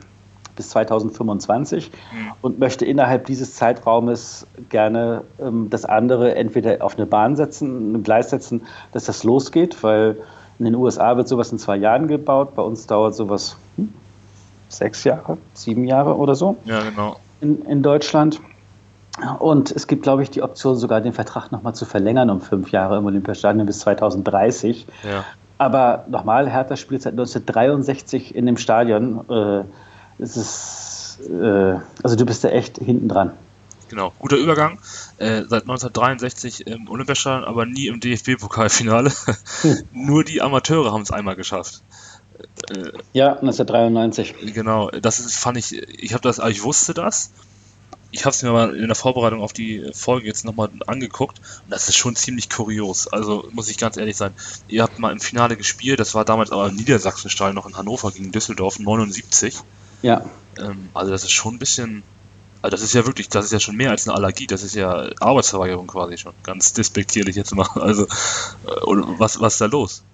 bis 0.57 0.71
2025 0.71 1.91
mhm. 1.91 2.33
und 2.43 2.59
möchte 2.59 2.85
innerhalb 2.85 3.27
dieses 3.27 3.55
Zeitraumes 3.55 4.47
gerne 4.69 5.23
ähm, 5.41 5.69
das 5.71 5.85
andere 5.85 6.35
entweder 6.35 6.85
auf 6.85 6.97
eine 6.97 7.07
Bahn 7.07 7.37
setzen, 7.37 7.95
ein 7.95 8.03
Gleis 8.03 8.31
setzen, 8.31 8.63
dass 8.93 9.05
das 9.05 9.25
losgeht, 9.25 9.83
weil 9.83 10.17
in 10.59 10.67
den 10.67 10.75
USA 10.75 11.17
wird 11.17 11.29
sowas 11.29 11.51
in 11.53 11.59
zwei 11.59 11.77
Jahren 11.77 12.09
gebaut, 12.09 12.55
bei 12.55 12.63
uns 12.63 12.87
dauert 12.87 13.15
sowas 13.15 13.57
hm, 13.77 13.93
sechs 14.69 15.05
Jahre, 15.05 15.39
sieben 15.55 15.85
Jahre 15.85 16.17
oder 16.17 16.35
so. 16.35 16.57
Ja, 16.65 16.83
genau. 16.83 17.17
In, 17.41 17.63
in 17.67 17.83
Deutschland. 17.83 18.41
Und 19.39 19.71
es 19.71 19.87
gibt, 19.87 20.03
glaube 20.03 20.23
ich, 20.23 20.31
die 20.31 20.43
Option, 20.43 20.77
sogar 20.77 21.01
den 21.01 21.13
Vertrag 21.13 21.53
nochmal 21.53 21.75
zu 21.75 21.85
verlängern 21.85 22.31
um 22.31 22.41
fünf 22.41 22.71
Jahre 22.71 22.97
im 22.97 23.05
Olympiastadion 23.05 23.67
bis 23.67 23.81
2030. 23.81 24.87
Ja. 25.03 25.25
Aber 25.59 26.07
nochmal, 26.09 26.51
Hertha 26.51 26.77
spielt 26.77 27.03
seit 27.03 27.13
1963 27.13 28.35
in 28.35 28.47
dem 28.47 28.57
Stadion. 28.57 29.21
Äh, 29.29 29.65
es 30.19 30.37
ist, 30.37 31.19
äh, 31.31 31.79
also 32.03 32.17
du 32.17 32.25
bist 32.25 32.43
da 32.43 32.49
echt 32.49 32.79
hinten 32.79 33.09
dran. 33.09 33.33
Genau, 33.91 34.13
guter 34.19 34.39
Übergang. 34.39 34.79
Äh, 35.19 35.43
seit 35.43 35.65
1963 35.65 36.67
im 36.67 36.89
Olympiastadion, 36.89 37.45
aber 37.45 37.67
nie 37.67 37.89
im 37.89 38.01
DFB-Pokalfinale. 38.01 39.13
Hm. 39.61 39.79
Nur 39.93 40.25
die 40.25 40.41
Amateure 40.41 40.91
haben 40.91 41.03
es 41.03 41.11
einmal 41.11 41.37
geschafft. 41.37 41.83
Äh, 42.71 42.93
ja, 43.13 43.35
1993. 43.35 44.55
Genau, 44.55 44.91
das 44.91 45.21
ist, 45.21 45.37
fand 45.37 45.59
ich, 45.59 45.75
ich 45.75 46.15
habe 46.15 46.23
das, 46.23 46.39
ich 46.39 46.63
wusste 46.63 46.95
das. 46.95 47.31
Ich 48.13 48.25
habe 48.25 48.31
es 48.31 48.43
mir 48.43 48.53
mal 48.53 48.77
in 48.77 48.87
der 48.87 48.95
Vorbereitung 48.95 49.41
auf 49.41 49.53
die 49.53 49.91
Folge 49.93 50.27
jetzt 50.27 50.45
nochmal 50.45 50.71
angeguckt 50.87 51.41
und 51.65 51.71
das 51.71 51.89
ist 51.89 51.97
schon 51.97 52.15
ziemlich 52.15 52.49
kurios. 52.49 53.09
Also 53.09 53.49
muss 53.53 53.69
ich 53.69 53.79
ganz 53.79 53.97
ehrlich 53.97 54.17
sein. 54.17 54.35
Ihr 54.69 54.83
habt 54.83 54.99
mal 54.99 55.13
im 55.13 55.21
Finale 55.21 55.57
gespielt, 55.57 55.99
das 55.99 56.15
war 56.15 56.25
damals 56.25 56.53
aber 56.53 56.69
im 56.69 56.77
Niedersachsenstall 56.77 57.55
noch 57.55 57.67
in 57.67 57.77
Hannover 57.77 58.13
gegen 58.13 58.31
Düsseldorf 58.31 58.79
79. 58.79 59.57
Ja. 60.03 60.25
Ähm, 60.59 60.89
also 60.95 61.11
das 61.11 61.25
ist 61.25 61.33
schon 61.33 61.55
ein 61.55 61.59
bisschen 61.59 62.03
also 62.63 62.77
das 62.77 62.83
ist 62.83 62.95
ja 62.95 63.05
wirklich, 63.07 63.29
das 63.29 63.47
ist 63.47 63.53
ja 63.53 63.59
schon 63.59 63.77
mehr 63.77 63.91
als 63.91 64.07
eine 64.07 64.15
Allergie, 64.15 64.47
das 64.47 64.63
ist 64.63 64.77
ja 64.77 65.11
Arbeitsverweigerung 65.19 65.89
quasi 65.89 66.17
schon. 66.17 66.33
Ganz 66.45 66.73
despektierlich 66.73 67.35
jetzt 67.35 67.55
mal. 67.55 67.67
Also, 67.75 68.05
äh, 68.05 68.09
was, 69.19 69.41
was 69.41 69.55
ist 69.55 69.61
da 69.61 69.67
los? 69.67 70.05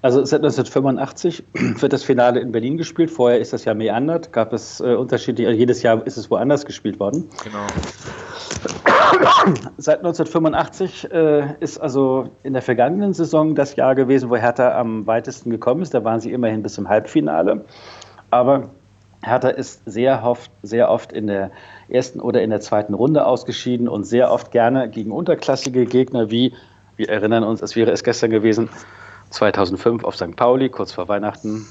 Also 0.00 0.24
seit 0.24 0.40
1985 0.40 1.44
wird 1.54 1.92
das 1.92 2.04
Finale 2.04 2.38
in 2.40 2.52
Berlin 2.52 2.76
gespielt. 2.76 3.10
Vorher 3.10 3.40
ist 3.40 3.52
das 3.52 3.64
ja 3.64 3.74
meandert, 3.74 4.32
gab 4.32 4.52
es 4.52 4.80
äh, 4.80 4.94
unterschiedliche, 4.94 5.50
jedes 5.50 5.82
Jahr 5.82 6.06
ist 6.06 6.16
es 6.16 6.30
woanders 6.30 6.64
gespielt 6.64 7.00
worden. 7.00 7.28
Genau. 7.42 7.66
Seit 9.76 9.98
1985 9.98 11.10
äh, 11.10 11.54
ist 11.60 11.78
also 11.78 12.30
in 12.44 12.52
der 12.52 12.62
vergangenen 12.62 13.12
Saison 13.12 13.54
das 13.56 13.74
Jahr 13.76 13.94
gewesen, 13.96 14.30
wo 14.30 14.36
Hertha 14.36 14.78
am 14.78 15.06
weitesten 15.06 15.50
gekommen 15.50 15.82
ist. 15.82 15.94
Da 15.94 16.04
waren 16.04 16.20
sie 16.20 16.30
immerhin 16.32 16.62
bis 16.62 16.74
zum 16.74 16.88
Halbfinale. 16.88 17.64
Aber 18.30 18.70
Hertha 19.22 19.48
ist 19.48 19.82
sehr 19.84 20.22
oft, 20.24 20.50
sehr 20.62 20.90
oft 20.90 21.12
in 21.12 21.26
der 21.26 21.50
ersten 21.88 22.20
oder 22.20 22.42
in 22.42 22.50
der 22.50 22.60
zweiten 22.60 22.94
Runde 22.94 23.26
ausgeschieden 23.26 23.88
und 23.88 24.04
sehr 24.04 24.30
oft 24.30 24.52
gerne 24.52 24.88
gegen 24.88 25.10
unterklassige 25.10 25.86
Gegner 25.86 26.30
wie, 26.30 26.52
wir 26.96 27.08
erinnern 27.08 27.42
uns, 27.42 27.62
es 27.62 27.74
wäre 27.74 27.90
es 27.90 28.04
gestern 28.04 28.30
gewesen, 28.30 28.68
2005 29.30 30.04
auf 30.04 30.16
St. 30.16 30.34
Pauli, 30.36 30.68
kurz 30.70 30.92
vor 30.92 31.08
Weihnachten. 31.08 31.66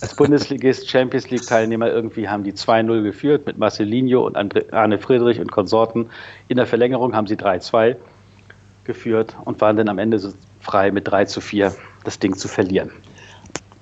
Als 0.00 0.14
Bundesligist, 0.16 0.88
Champions 0.88 1.30
League-Teilnehmer 1.30 1.90
irgendwie 1.90 2.28
haben 2.28 2.44
die 2.44 2.52
2-0 2.52 3.02
geführt 3.02 3.46
mit 3.46 3.58
Marcelinho 3.58 4.26
und 4.26 4.36
Arne 4.72 4.98
Friedrich 4.98 5.38
und 5.40 5.50
Konsorten. 5.50 6.10
In 6.48 6.56
der 6.56 6.66
Verlängerung 6.66 7.14
haben 7.14 7.26
sie 7.26 7.36
3-2 7.36 7.96
geführt 8.84 9.36
und 9.44 9.60
waren 9.60 9.76
dann 9.76 9.88
am 9.88 9.98
Ende 9.98 10.18
so 10.18 10.32
frei 10.60 10.90
mit 10.90 11.08
3 11.08 11.26
4 11.26 11.74
das 12.04 12.18
Ding 12.18 12.36
zu 12.36 12.48
verlieren. 12.48 12.90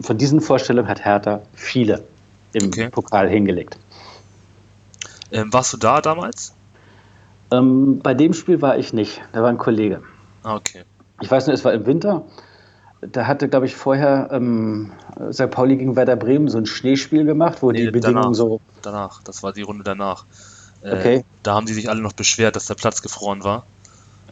Von 0.00 0.18
diesen 0.18 0.40
Vorstellungen 0.40 0.88
hat 0.88 1.04
Hertha 1.04 1.42
viele 1.54 2.04
im 2.52 2.66
okay. 2.66 2.90
Pokal 2.90 3.28
hingelegt. 3.28 3.78
Ähm, 5.30 5.52
warst 5.52 5.72
du 5.72 5.76
da 5.76 6.00
damals? 6.00 6.54
Ähm, 7.50 8.00
bei 8.00 8.14
dem 8.14 8.34
Spiel 8.34 8.62
war 8.62 8.78
ich 8.78 8.92
nicht. 8.92 9.22
Da 9.32 9.42
war 9.42 9.48
ein 9.48 9.58
Kollege. 9.58 10.02
Ah, 10.42 10.56
okay. 10.56 10.82
Ich 11.20 11.30
weiß 11.30 11.46
nur, 11.46 11.54
es 11.54 11.64
war 11.64 11.72
im 11.72 11.86
Winter. 11.86 12.24
Da 13.02 13.26
hatte, 13.26 13.48
glaube 13.48 13.66
ich, 13.66 13.74
vorher 13.74 14.28
ähm, 14.30 14.92
St. 15.32 15.50
Pauli 15.50 15.76
gegen 15.76 15.96
Werder 15.96 16.16
Bremen 16.16 16.48
so 16.48 16.58
ein 16.58 16.66
Schneespiel 16.66 17.24
gemacht, 17.24 17.58
wo 17.60 17.72
nee, 17.72 17.80
die 17.80 17.90
Bedingungen 17.90 18.22
danach, 18.22 18.34
so. 18.34 18.60
Danach, 18.82 19.22
das 19.22 19.42
war 19.42 19.52
die 19.52 19.62
Runde 19.62 19.82
danach. 19.82 20.24
Äh, 20.82 20.96
okay. 20.96 21.24
Da 21.42 21.54
haben 21.54 21.66
sie 21.66 21.74
sich 21.74 21.90
alle 21.90 22.00
noch 22.00 22.12
beschwert, 22.12 22.54
dass 22.54 22.66
der 22.66 22.74
Platz 22.74 23.02
gefroren 23.02 23.42
war. 23.42 23.66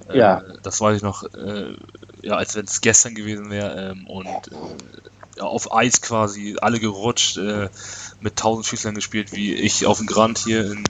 Äh, 0.09 0.19
ja. 0.19 0.43
Das 0.63 0.81
weiß 0.81 0.97
ich 0.97 1.03
noch, 1.03 1.25
äh, 1.35 1.75
ja, 2.23 2.35
als 2.35 2.55
wenn 2.55 2.65
es 2.65 2.81
gestern 2.81 3.15
gewesen 3.15 3.51
wäre. 3.51 3.91
Ähm, 3.91 4.07
und 4.07 4.29
äh, 5.37 5.41
auf 5.41 5.75
Eis 5.75 6.01
quasi, 6.01 6.57
alle 6.61 6.79
gerutscht. 6.79 7.39
Äh, 7.39 7.69
mit 8.21 8.33
1000 8.33 8.67
Schießlern 8.67 8.95
gespielt, 8.95 9.33
wie 9.33 9.55
ich 9.55 9.87
auf 9.87 9.99
dem 9.99 10.07
Grand 10.07 10.39
hier 10.39 10.71
in 10.71 10.85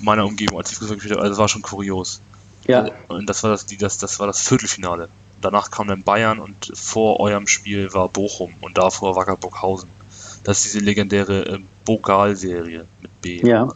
meiner 0.00 0.24
Umgebung 0.24 0.58
als 0.58 0.70
ich 0.70 0.78
Fußball 0.78 0.96
gespielt 0.96 1.14
habe. 1.14 1.22
Also 1.22 1.32
das 1.32 1.38
war 1.38 1.48
schon 1.48 1.62
kurios. 1.62 2.20
Ja. 2.66 2.88
Und 3.08 3.28
das 3.28 3.42
war 3.42 3.50
das, 3.50 3.66
die, 3.66 3.76
das, 3.76 3.98
das 3.98 4.18
war 4.18 4.26
das 4.26 4.40
Viertelfinale. 4.40 5.08
Danach 5.40 5.70
kam 5.70 5.88
dann 5.88 6.02
Bayern 6.02 6.38
und 6.38 6.72
vor 6.74 7.20
eurem 7.20 7.46
Spiel 7.46 7.92
war 7.92 8.08
Bochum 8.08 8.54
und 8.60 8.78
davor 8.78 9.16
Wacker 9.16 9.36
Burghausen. 9.36 9.88
Das 10.44 10.58
ist 10.58 10.74
diese 10.74 10.84
legendäre 10.84 11.46
äh, 11.46 11.58
Bogal-Serie 11.84 12.86
mit 13.00 13.20
B. 13.20 13.40
Ja. 13.46 13.68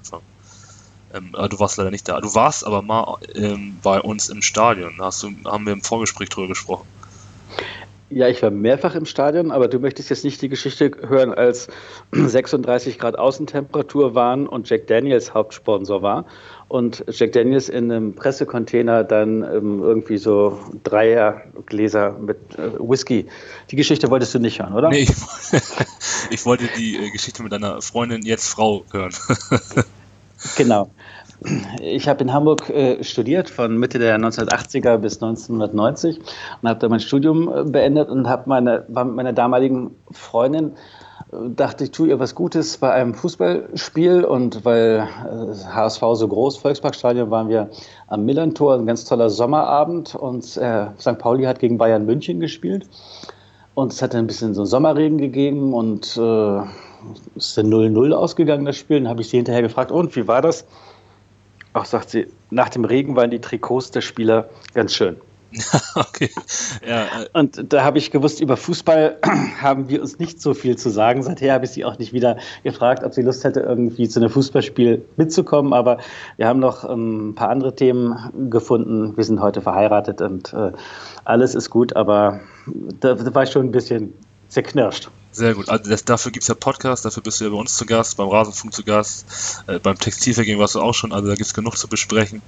Ähm, 1.13 1.33
du 1.33 1.59
warst 1.59 1.77
leider 1.77 1.91
nicht 1.91 2.09
da. 2.09 2.21
Du 2.21 2.35
warst 2.35 2.65
aber 2.65 2.83
mal 2.83 3.19
ähm, 3.35 3.79
bei 3.83 4.01
uns 4.01 4.29
im 4.29 4.43
Stadion. 4.43 4.95
Da 4.99 5.07
hast 5.07 5.23
du, 5.23 5.31
haben 5.45 5.67
wir 5.67 5.73
im 5.73 5.83
Vorgespräch 5.83 6.29
drüber 6.29 6.49
gesprochen. 6.49 6.87
Ja, 8.13 8.27
ich 8.27 8.43
war 8.43 8.51
mehrfach 8.51 8.97
im 8.97 9.07
Stadion, 9.07 9.53
aber 9.53 9.69
du 9.69 9.79
möchtest 9.79 10.11
jetzt 10.11 10.25
nicht 10.25 10.43
die 10.43 10.49
Geschichte 10.49 10.91
hören, 11.07 11.33
als 11.33 11.69
36 12.13 12.99
Grad 12.99 13.17
Außentemperatur 13.17 14.15
waren 14.15 14.49
und 14.49 14.69
Jack 14.69 14.89
Daniels 14.89 15.33
Hauptsponsor 15.33 16.03
war 16.03 16.25
und 16.71 17.05
Jack 17.09 17.33
Daniels 17.33 17.69
in 17.69 17.91
einem 17.91 18.15
Pressecontainer 18.15 19.03
dann 19.03 19.43
ähm, 19.43 19.83
irgendwie 19.83 20.19
so 20.19 20.57
Dreiergläser 20.85 22.13
mit 22.13 22.39
äh, 22.57 22.79
Whisky. 22.79 23.27
Die 23.73 23.77
Geschichte 23.77 24.09
wolltest 24.09 24.35
du 24.35 24.39
nicht 24.39 24.61
hören, 24.61 24.75
oder? 24.75 24.89
Nee, 24.89 25.01
ich, 25.01 25.11
ich 26.31 26.47
wollte 26.47 26.69
die 26.79 26.97
äh, 26.97 27.11
Geschichte 27.11 27.43
mit 27.43 27.51
deiner 27.51 27.83
Freundin, 27.83 28.23
jetzt 28.23 28.47
Frau, 28.47 28.85
hören. 28.93 29.13
genau. 30.57 30.91
Ich 31.81 32.09
habe 32.09 32.23
in 32.23 32.33
Hamburg 32.33 32.71
äh, 32.71 33.03
studiert 33.03 33.51
von 33.51 33.77
Mitte 33.77 33.99
der 33.99 34.17
1980er 34.19 34.99
bis 34.99 35.21
1990 35.21 36.21
und 36.63 36.69
habe 36.69 36.79
da 36.79 36.89
mein 36.89 37.01
Studium 37.01 37.53
äh, 37.53 37.65
beendet 37.65 38.09
und 38.11 38.29
habe 38.29 38.49
meine, 38.49 38.85
war 38.87 39.05
mit 39.05 39.17
meiner 39.17 39.33
damaligen 39.33 39.97
Freundin 40.13 40.77
dachte, 41.33 41.85
ich 41.85 41.91
tue 41.93 42.09
ihr 42.09 42.19
was 42.19 42.35
Gutes 42.35 42.79
bei 42.79 42.93
einem 42.93 43.15
Fußballspiel 43.15 44.25
und 44.25 44.65
weil 44.65 45.07
HSV 45.73 46.01
so 46.15 46.27
groß, 46.27 46.57
Volksparkstadion, 46.57 47.31
waren 47.31 47.49
wir 47.49 47.71
am 48.09 48.25
Millantor, 48.25 48.75
ein 48.75 48.87
ganz 48.87 49.05
toller 49.05 49.31
Sommerabend 49.31 50.15
und 50.15 50.57
äh, 50.57 50.87
St. 50.99 51.19
Pauli 51.19 51.45
hat 51.45 51.61
gegen 51.61 51.79
Bayern 51.79 52.05
München 52.05 52.41
gespielt 52.41 52.89
und 53.75 53.93
es 53.93 54.03
hat 54.03 54.15
ein 54.15 54.27
bisschen 54.27 54.55
so 54.55 54.63
einen 54.63 54.67
Sommerregen 54.67 55.19
gegeben 55.19 55.73
und 55.73 56.17
äh, 56.17 56.59
es 57.37 57.49
ist 57.49 57.59
dann 57.59 57.73
0-0 57.73 58.13
ausgegangen, 58.13 58.65
das 58.65 58.77
Spiel. 58.77 58.99
Dann 58.99 59.09
habe 59.09 59.23
ich 59.23 59.29
sie 59.29 59.39
hinterher 59.39 59.63
gefragt, 59.63 59.91
und 59.91 60.15
wie 60.17 60.27
war 60.29 60.43
das? 60.43 60.67
Ach, 61.73 61.85
sagt 61.85 62.11
sie, 62.11 62.27
nach 62.51 62.69
dem 62.69 62.85
Regen 62.85 63.17
waren 63.17 63.31
die 63.31 63.41
Trikots 63.41 63.91
der 63.91 64.01
Spieler 64.01 64.49
ganz 64.75 64.93
schön. 64.93 65.17
okay. 65.95 66.31
Ja, 66.87 67.05
äh. 67.05 67.29
Und 67.33 67.73
da 67.73 67.85
habe 67.85 67.99
ich 67.99 68.11
gewusst, 68.11 68.41
über 68.41 68.57
Fußball 68.57 69.19
haben 69.61 69.89
wir 69.89 70.01
uns 70.01 70.19
nicht 70.19 70.41
so 70.41 70.55
viel 70.55 70.77
zu 70.77 70.91
sagen. 70.91 71.23
Seither 71.23 71.55
habe 71.55 71.65
ich 71.65 71.73
sie 71.73 71.85
auch 71.85 71.99
nicht 71.99 72.13
wieder 72.13 72.39
gefragt, 72.63 73.05
ob 73.05 73.15
sie 73.15 73.23
Lust 73.23 73.45
hätte, 73.45 73.61
irgendwie 73.61 74.09
zu 74.09 74.21
einem 74.21 74.31
Fußballspiel 74.31 75.05
mitzukommen. 75.17 75.73
Aber 75.73 75.99
wir 76.37 76.47
haben 76.47 76.61
noch 76.61 76.89
ähm, 76.89 77.31
ein 77.31 77.35
paar 77.35 77.51
andere 77.51 77.75
Themen 77.75 78.51
gefunden. 78.51 79.17
Wir 79.17 79.25
sind 79.25 79.41
heute 79.41 79.61
verheiratet 79.61 80.21
und 80.21 80.53
äh, 80.53 80.73
alles 81.25 81.55
ist 81.55 81.71
gut, 81.71 81.97
aber 81.97 82.41
da, 83.01 83.15
da 83.15 83.35
war 83.35 83.43
ich 83.43 83.51
schon 83.51 83.67
ein 83.67 83.73
bisschen 83.73 84.15
zerknirscht. 84.49 85.11
Sehr 85.33 85.55
gut. 85.55 85.69
Also 85.69 85.89
das, 85.89 86.05
dafür 86.05 86.33
gibt 86.33 86.43
es 86.43 86.49
ja 86.49 86.55
Podcasts, 86.55 87.05
dafür 87.05 87.23
bist 87.23 87.41
du 87.41 87.45
ja 87.45 87.51
bei 87.51 87.57
uns 87.57 87.77
zu 87.77 87.87
Gast, 87.87 88.17
beim 88.17 88.29
Rasenfunk 88.29 88.75
zu 88.75 88.83
Gast, 88.83 89.25
äh, 89.69 89.79
beim 89.79 89.97
Textilvergehen 89.97 90.59
warst 90.59 90.75
du 90.75 90.81
auch 90.81 90.95
schon, 90.95 91.13
also 91.13 91.29
da 91.29 91.35
gibt 91.35 91.47
es 91.47 91.55
genug 91.55 91.77
zu 91.77 91.87
besprechen. 91.87 92.43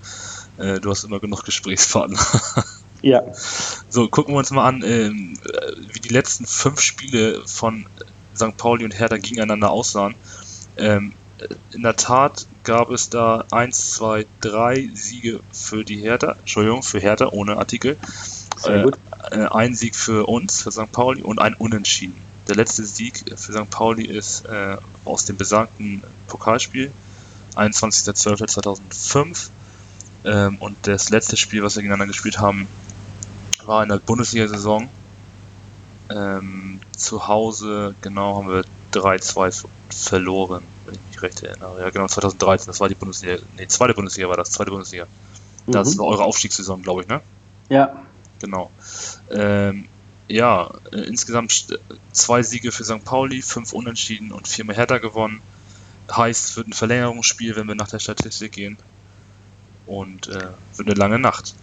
Äh, 0.59 0.81
du 0.81 0.91
hast 0.91 1.05
immer 1.05 1.21
genug 1.21 1.45
Gesprächspartner. 1.45 2.19
ja. 3.03 3.23
So, 3.88 4.09
gucken 4.09 4.35
wir 4.35 4.38
uns 4.38 4.51
mal 4.51 4.67
an, 4.67 4.83
ähm, 4.85 5.38
wie 5.93 6.01
die 6.01 6.09
letzten 6.09 6.47
fünf 6.47 6.81
Spiele 6.81 7.43
von 7.47 7.87
St. 8.35 8.57
Pauli 8.57 8.85
und 8.85 8.99
Hertha 8.99 9.19
gegeneinander 9.19 9.71
aussahen. 9.71 10.15
Ähm, 10.77 11.12
in 11.73 11.83
der 11.83 11.97
Tat 11.97 12.47
gab 12.65 12.91
es 12.91 13.11
da 13.11 13.45
1, 13.51 13.93
2, 13.93 14.27
3 14.41 14.91
Siege 14.95 15.41
für 15.53 15.85
die 15.85 15.97
Hertha, 15.97 16.37
Entschuldigung, 16.38 16.83
für 16.83 17.01
Hertha 17.01 17.29
ohne 17.29 17.57
Artikel. 17.57 17.97
Sehr 18.57 18.83
gut. 18.85 18.99
Äh, 19.31 19.47
ein 19.47 19.75
Sieg 19.75 19.97
für 19.97 20.29
uns, 20.29 20.62
für 20.62 20.71
St. 20.71 20.93
Pauli 20.93 21.23
und 21.23 21.41
ein 21.41 21.55
Unentschieden. 21.55 22.15
Der 22.49 22.57
letzte 22.57 22.85
Sieg 22.85 23.25
für 23.37 23.53
St. 23.53 23.71
Pauli 23.71 24.05
ist 24.05 24.47
äh, 24.47 24.77
aus 25.05 25.25
dem 25.25 25.37
besagten 25.37 26.03
Pokalspiel, 26.29 26.93
21.12.2005. 27.57 29.51
Ähm, 30.25 30.57
und 30.59 30.77
das 30.83 31.11
letzte 31.11 31.37
Spiel, 31.37 31.62
was 31.62 31.77
wir 31.77 31.83
gegeneinander 31.83 32.07
gespielt 32.07 32.38
haben, 32.38 32.69
war 33.66 33.83
in 33.83 33.88
der 33.88 33.98
Bundesliga-Saison. 33.98 34.88
Ähm, 36.11 36.81
zu 36.96 37.27
Hause, 37.29 37.94
genau, 38.01 38.37
haben 38.37 38.48
wir 38.48 38.64
3-2 38.92 39.64
verloren, 39.90 40.62
wenn 40.85 40.94
ich 40.94 41.01
mich 41.09 41.22
recht 41.22 41.42
erinnere. 41.42 41.81
Ja, 41.81 41.90
genau, 41.90 42.07
2013, 42.07 42.66
das 42.66 42.81
war 42.81 42.88
die 42.88 42.94
Bundesliga. 42.94 43.38
Nee, 43.57 43.66
zweite 43.66 43.94
Bundesliga 43.94 44.29
war 44.29 44.37
das, 44.37 44.51
zweite 44.51 44.70
Bundesliga. 44.70 45.07
Das 45.66 45.94
mhm. 45.94 46.01
war 46.01 46.07
eure 46.07 46.25
Aufstiegssaison, 46.25 46.83
glaube 46.83 47.03
ich, 47.03 47.09
ne? 47.09 47.20
Ja. 47.68 48.03
Genau. 48.40 48.70
Ähm, 49.31 49.88
ja, 50.29 50.70
äh, 50.92 51.01
insgesamt 51.01 51.66
zwei 52.12 52.42
Siege 52.42 52.72
für 52.72 52.85
St. 52.85 53.05
Pauli, 53.05 53.42
fünf 53.42 53.72
Unentschieden 53.72 54.33
und 54.33 54.48
viermal 54.48 54.77
Hertha 54.77 54.98
gewonnen. 54.98 55.40
Heißt, 56.11 56.51
es 56.51 56.57
wird 56.57 56.68
ein 56.68 56.72
Verlängerungsspiel, 56.72 57.57
wenn 57.57 57.68
wir 57.68 57.75
nach 57.75 57.88
der 57.88 58.01
Statistik 58.01 58.53
gehen. 58.53 58.77
und 59.87 60.29
äh, 60.29 60.48
wird 60.77 60.88
eine 60.88 60.94
lange 60.94 61.18
Nacht. 61.18 61.55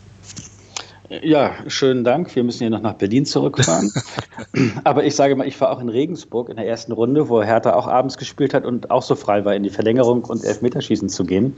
Ja, 1.09 1.55
schönen 1.65 2.03
Dank. 2.03 2.35
Wir 2.35 2.43
müssen 2.43 2.59
hier 2.59 2.69
noch 2.69 2.81
nach 2.81 2.93
Berlin 2.93 3.25
zurückfahren. 3.25 3.91
Aber 4.83 5.03
ich 5.05 5.15
sage 5.15 5.35
mal, 5.35 5.47
ich 5.47 5.59
war 5.59 5.71
auch 5.71 5.79
in 5.79 5.89
Regensburg 5.89 6.49
in 6.49 6.55
der 6.55 6.67
ersten 6.67 6.91
Runde, 6.91 7.29
wo 7.29 7.41
Hertha 7.41 7.73
auch 7.73 7.87
abends 7.87 8.17
gespielt 8.17 8.53
hat 8.53 8.63
und 8.63 8.91
auch 8.91 9.01
so 9.01 9.15
frei 9.15 9.43
war, 9.43 9.55
in 9.55 9.63
die 9.63 9.71
Verlängerung 9.71 10.23
und 10.25 10.43
Elfmeterschießen 10.43 11.09
zu 11.09 11.25
gehen. 11.25 11.57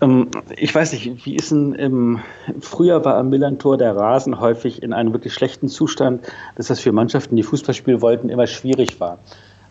Ähm, 0.00 0.28
ich 0.56 0.72
weiß 0.72 0.92
nicht, 0.92 1.26
wie 1.26 1.34
ist 1.34 1.50
denn 1.50 1.74
im 1.74 2.20
Frühjahr 2.60 3.04
war 3.04 3.16
am 3.16 3.28
Millantor 3.28 3.76
der 3.76 3.96
Rasen 3.96 4.38
häufig 4.38 4.84
in 4.84 4.92
einem 4.92 5.12
wirklich 5.12 5.34
schlechten 5.34 5.66
Zustand, 5.66 6.24
dass 6.54 6.68
das 6.68 6.78
für 6.78 6.92
Mannschaften, 6.92 7.34
die 7.34 7.42
Fußball 7.42 7.74
spielen 7.74 8.00
wollten, 8.02 8.28
immer 8.28 8.46
schwierig 8.46 9.00
war. 9.00 9.18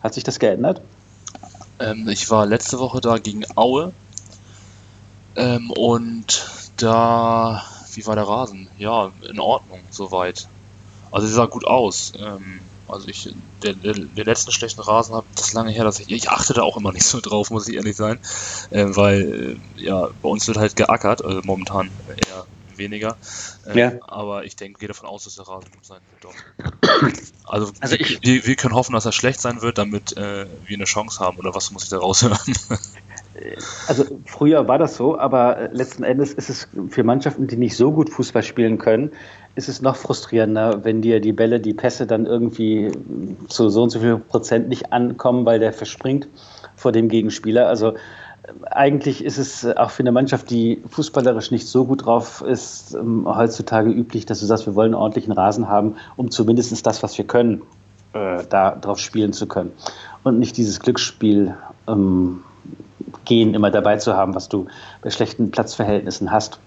Hat 0.02 0.12
sich 0.12 0.24
das 0.24 0.38
geändert? 0.38 0.82
Ähm, 1.80 2.06
ich 2.10 2.30
war 2.30 2.44
letzte 2.44 2.78
Woche 2.78 3.00
da 3.00 3.16
gegen 3.16 3.44
Aue 3.54 3.92
ähm, 5.36 5.70
und 5.70 6.46
da 6.76 7.62
wie 7.98 8.06
war 8.06 8.14
der 8.14 8.28
Rasen? 8.28 8.68
Ja, 8.78 9.10
in 9.28 9.40
Ordnung, 9.40 9.80
soweit. 9.90 10.46
Also 11.10 11.26
sie 11.26 11.34
sah 11.34 11.46
gut 11.46 11.66
aus. 11.66 12.12
Ähm, 12.16 12.60
also 12.86 13.08
ich, 13.08 13.34
der, 13.64 13.74
der, 13.74 13.94
der 13.94 14.24
letzten 14.24 14.52
schlechten 14.52 14.82
Rasen 14.82 15.16
habe 15.16 15.26
das 15.34 15.52
lange 15.52 15.72
her, 15.72 15.82
dass 15.82 15.98
ich, 15.98 16.08
ich 16.08 16.30
achte 16.30 16.54
da 16.54 16.62
auch 16.62 16.76
immer 16.76 16.92
nicht 16.92 17.06
so 17.06 17.20
drauf, 17.20 17.50
muss 17.50 17.66
ich 17.66 17.74
ehrlich 17.74 17.96
sein, 17.96 18.20
äh, 18.70 18.86
weil 18.90 19.58
äh, 19.76 19.82
ja 19.82 20.10
bei 20.22 20.28
uns 20.28 20.46
wird 20.46 20.58
halt 20.58 20.76
geackert, 20.76 21.24
also 21.24 21.40
momentan 21.42 21.90
eher 22.06 22.46
weniger. 22.76 23.16
Äh, 23.66 23.78
ja. 23.78 23.92
Aber 24.02 24.44
ich 24.44 24.54
denke, 24.54 24.78
gehe 24.78 24.88
davon 24.88 25.08
aus, 25.08 25.24
dass 25.24 25.34
der 25.34 25.48
Rasen 25.48 25.72
gut 25.72 25.84
sein 25.84 26.00
wird. 26.10 26.24
Doch. 26.24 26.34
Also, 27.50 27.72
also 27.80 27.96
ich, 27.96 28.18
wir, 28.20 28.46
wir, 28.46 28.56
können 28.56 28.74
hoffen, 28.74 28.92
dass 28.92 29.06
er 29.06 29.12
schlecht 29.12 29.40
sein 29.40 29.62
wird, 29.62 29.78
damit 29.78 30.14
äh, 30.18 30.46
wir 30.66 30.76
eine 30.76 30.84
Chance 30.84 31.18
haben. 31.18 31.38
Oder 31.38 31.54
was 31.54 31.70
muss 31.70 31.84
ich 31.84 31.88
da 31.88 31.96
raushören? 31.96 32.38
Also 33.86 34.04
früher 34.24 34.68
war 34.68 34.78
das 34.78 34.96
so, 34.96 35.18
aber 35.18 35.56
äh, 35.58 35.68
letzten 35.72 36.02
Endes 36.02 36.32
ist 36.32 36.50
es 36.50 36.68
für 36.88 37.04
Mannschaften, 37.04 37.46
die 37.46 37.56
nicht 37.56 37.76
so 37.76 37.92
gut 37.92 38.10
Fußball 38.10 38.42
spielen 38.42 38.78
können, 38.78 39.12
ist 39.54 39.68
es 39.68 39.82
noch 39.82 39.96
frustrierender, 39.96 40.84
wenn 40.84 41.02
dir 41.02 41.20
die 41.20 41.32
Bälle, 41.32 41.60
die 41.60 41.74
Pässe 41.74 42.06
dann 42.06 42.26
irgendwie 42.26 42.90
zu 43.48 43.68
so 43.68 43.82
und 43.82 43.90
so 43.90 44.00
viel 44.00 44.18
Prozent 44.18 44.68
nicht 44.68 44.92
ankommen, 44.92 45.46
weil 45.46 45.58
der 45.58 45.72
verspringt 45.72 46.28
vor 46.76 46.92
dem 46.92 47.08
Gegenspieler. 47.08 47.68
Also 47.68 47.92
äh, 47.92 47.96
eigentlich 48.70 49.24
ist 49.24 49.38
es 49.38 49.64
äh, 49.64 49.74
auch 49.76 49.90
für 49.90 50.02
eine 50.02 50.12
Mannschaft, 50.12 50.50
die 50.50 50.82
fußballerisch 50.88 51.50
nicht 51.50 51.66
so 51.66 51.84
gut 51.84 52.06
drauf 52.06 52.42
ist, 52.42 52.94
ähm, 52.94 53.26
heutzutage 53.26 53.90
üblich, 53.90 54.26
dass 54.26 54.40
du 54.40 54.46
sagst, 54.46 54.66
wir 54.66 54.74
wollen 54.74 54.94
einen 54.94 55.02
ordentlichen 55.02 55.32
Rasen 55.32 55.68
haben, 55.68 55.96
um 56.16 56.30
zumindest 56.30 56.86
das, 56.86 57.02
was 57.02 57.16
wir 57.18 57.26
können, 57.26 57.62
äh, 58.12 58.44
da 58.48 58.72
drauf 58.72 58.98
spielen 58.98 59.32
zu 59.32 59.46
können. 59.46 59.72
Und 60.24 60.38
nicht 60.38 60.56
dieses 60.56 60.80
Glücksspiel 60.80 61.54
ähm, 61.86 62.42
gehen 63.24 63.54
immer 63.54 63.70
dabei 63.70 63.96
zu 63.96 64.16
haben, 64.16 64.34
was 64.34 64.48
du 64.48 64.66
bei 65.02 65.10
schlechten 65.10 65.50
Platzverhältnissen 65.50 66.30
hast. 66.30 66.58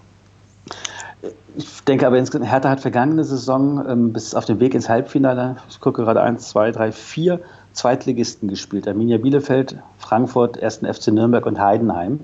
Ich 1.56 1.84
denke 1.84 2.06
aber, 2.06 2.16
Hertha 2.16 2.70
hat 2.70 2.80
vergangene 2.80 3.24
Saison 3.24 3.84
ähm, 3.88 4.12
bis 4.12 4.34
auf 4.34 4.44
den 4.44 4.58
Weg 4.58 4.74
ins 4.74 4.88
Halbfinale, 4.88 5.56
ich 5.68 5.80
gucke 5.80 6.02
gerade 6.02 6.22
eins, 6.22 6.48
zwei, 6.48 6.70
drei, 6.72 6.92
vier 6.92 7.40
Zweitligisten 7.72 8.48
gespielt. 8.48 8.88
Arminia 8.88 9.18
Bielefeld, 9.18 9.76
Frankfurt, 9.98 10.62
1. 10.62 10.78
FC 10.78 11.08
Nürnberg 11.08 11.46
und 11.46 11.60
Heidenheim 11.60 12.20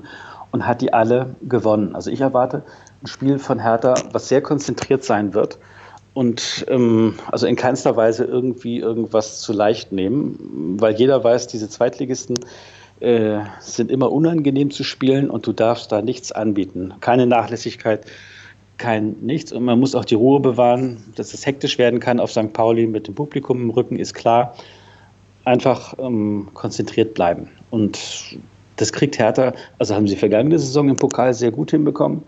und 0.50 0.66
hat 0.66 0.80
die 0.80 0.92
alle 0.92 1.36
gewonnen. 1.42 1.94
Also 1.94 2.10
ich 2.10 2.20
erwarte 2.20 2.62
ein 3.02 3.06
Spiel 3.06 3.38
von 3.38 3.60
Hertha, 3.60 3.94
was 4.12 4.28
sehr 4.28 4.42
konzentriert 4.42 5.04
sein 5.04 5.34
wird 5.34 5.58
und 6.14 6.64
ähm, 6.68 7.14
also 7.30 7.46
in 7.46 7.56
keinster 7.56 7.96
Weise 7.96 8.24
irgendwie 8.24 8.78
irgendwas 8.78 9.40
zu 9.40 9.52
leicht 9.52 9.92
nehmen, 9.92 10.76
weil 10.80 10.94
jeder 10.94 11.22
weiß, 11.22 11.46
diese 11.46 11.68
Zweitligisten 11.68 12.36
äh, 13.00 13.40
sind 13.60 13.90
immer 13.90 14.10
unangenehm 14.12 14.70
zu 14.70 14.84
spielen 14.84 15.30
und 15.30 15.46
du 15.46 15.52
darfst 15.52 15.92
da 15.92 16.02
nichts 16.02 16.32
anbieten. 16.32 16.94
Keine 17.00 17.26
Nachlässigkeit, 17.26 18.06
kein 18.76 19.16
nichts. 19.20 19.52
Und 19.52 19.64
man 19.64 19.78
muss 19.78 19.94
auch 19.94 20.04
die 20.04 20.14
Ruhe 20.14 20.40
bewahren, 20.40 20.98
dass 21.16 21.34
es 21.34 21.46
hektisch 21.46 21.78
werden 21.78 22.00
kann 22.00 22.20
auf 22.20 22.30
St. 22.30 22.52
Pauli 22.52 22.86
mit 22.86 23.06
dem 23.06 23.14
Publikum 23.14 23.62
im 23.62 23.70
Rücken, 23.70 23.98
ist 23.98 24.14
klar. 24.14 24.54
Einfach 25.44 25.94
ähm, 25.98 26.48
konzentriert 26.54 27.14
bleiben. 27.14 27.48
Und 27.70 27.98
das 28.76 28.92
kriegt 28.92 29.18
Hertha, 29.18 29.52
also 29.78 29.94
haben 29.94 30.06
sie 30.06 30.16
vergangene 30.16 30.58
Saison 30.58 30.88
im 30.88 30.96
Pokal 30.96 31.34
sehr 31.34 31.50
gut 31.50 31.70
hinbekommen. 31.70 32.22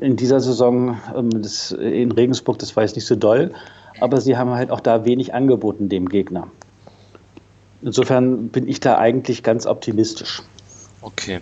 In 0.00 0.16
dieser 0.16 0.40
Saison 0.40 0.98
ähm, 1.14 1.30
das, 1.42 1.72
in 1.72 2.12
Regensburg, 2.12 2.58
das 2.58 2.76
war 2.76 2.84
jetzt 2.84 2.96
nicht 2.96 3.06
so 3.06 3.14
doll, 3.14 3.52
aber 4.00 4.20
sie 4.20 4.36
haben 4.36 4.50
halt 4.50 4.70
auch 4.70 4.80
da 4.80 5.04
wenig 5.04 5.34
angeboten 5.34 5.88
dem 5.88 6.08
Gegner. 6.08 6.48
Insofern 7.82 8.48
bin 8.48 8.68
ich 8.68 8.80
da 8.80 8.98
eigentlich 8.98 9.42
ganz 9.42 9.66
optimistisch. 9.66 10.42
Okay. 11.00 11.40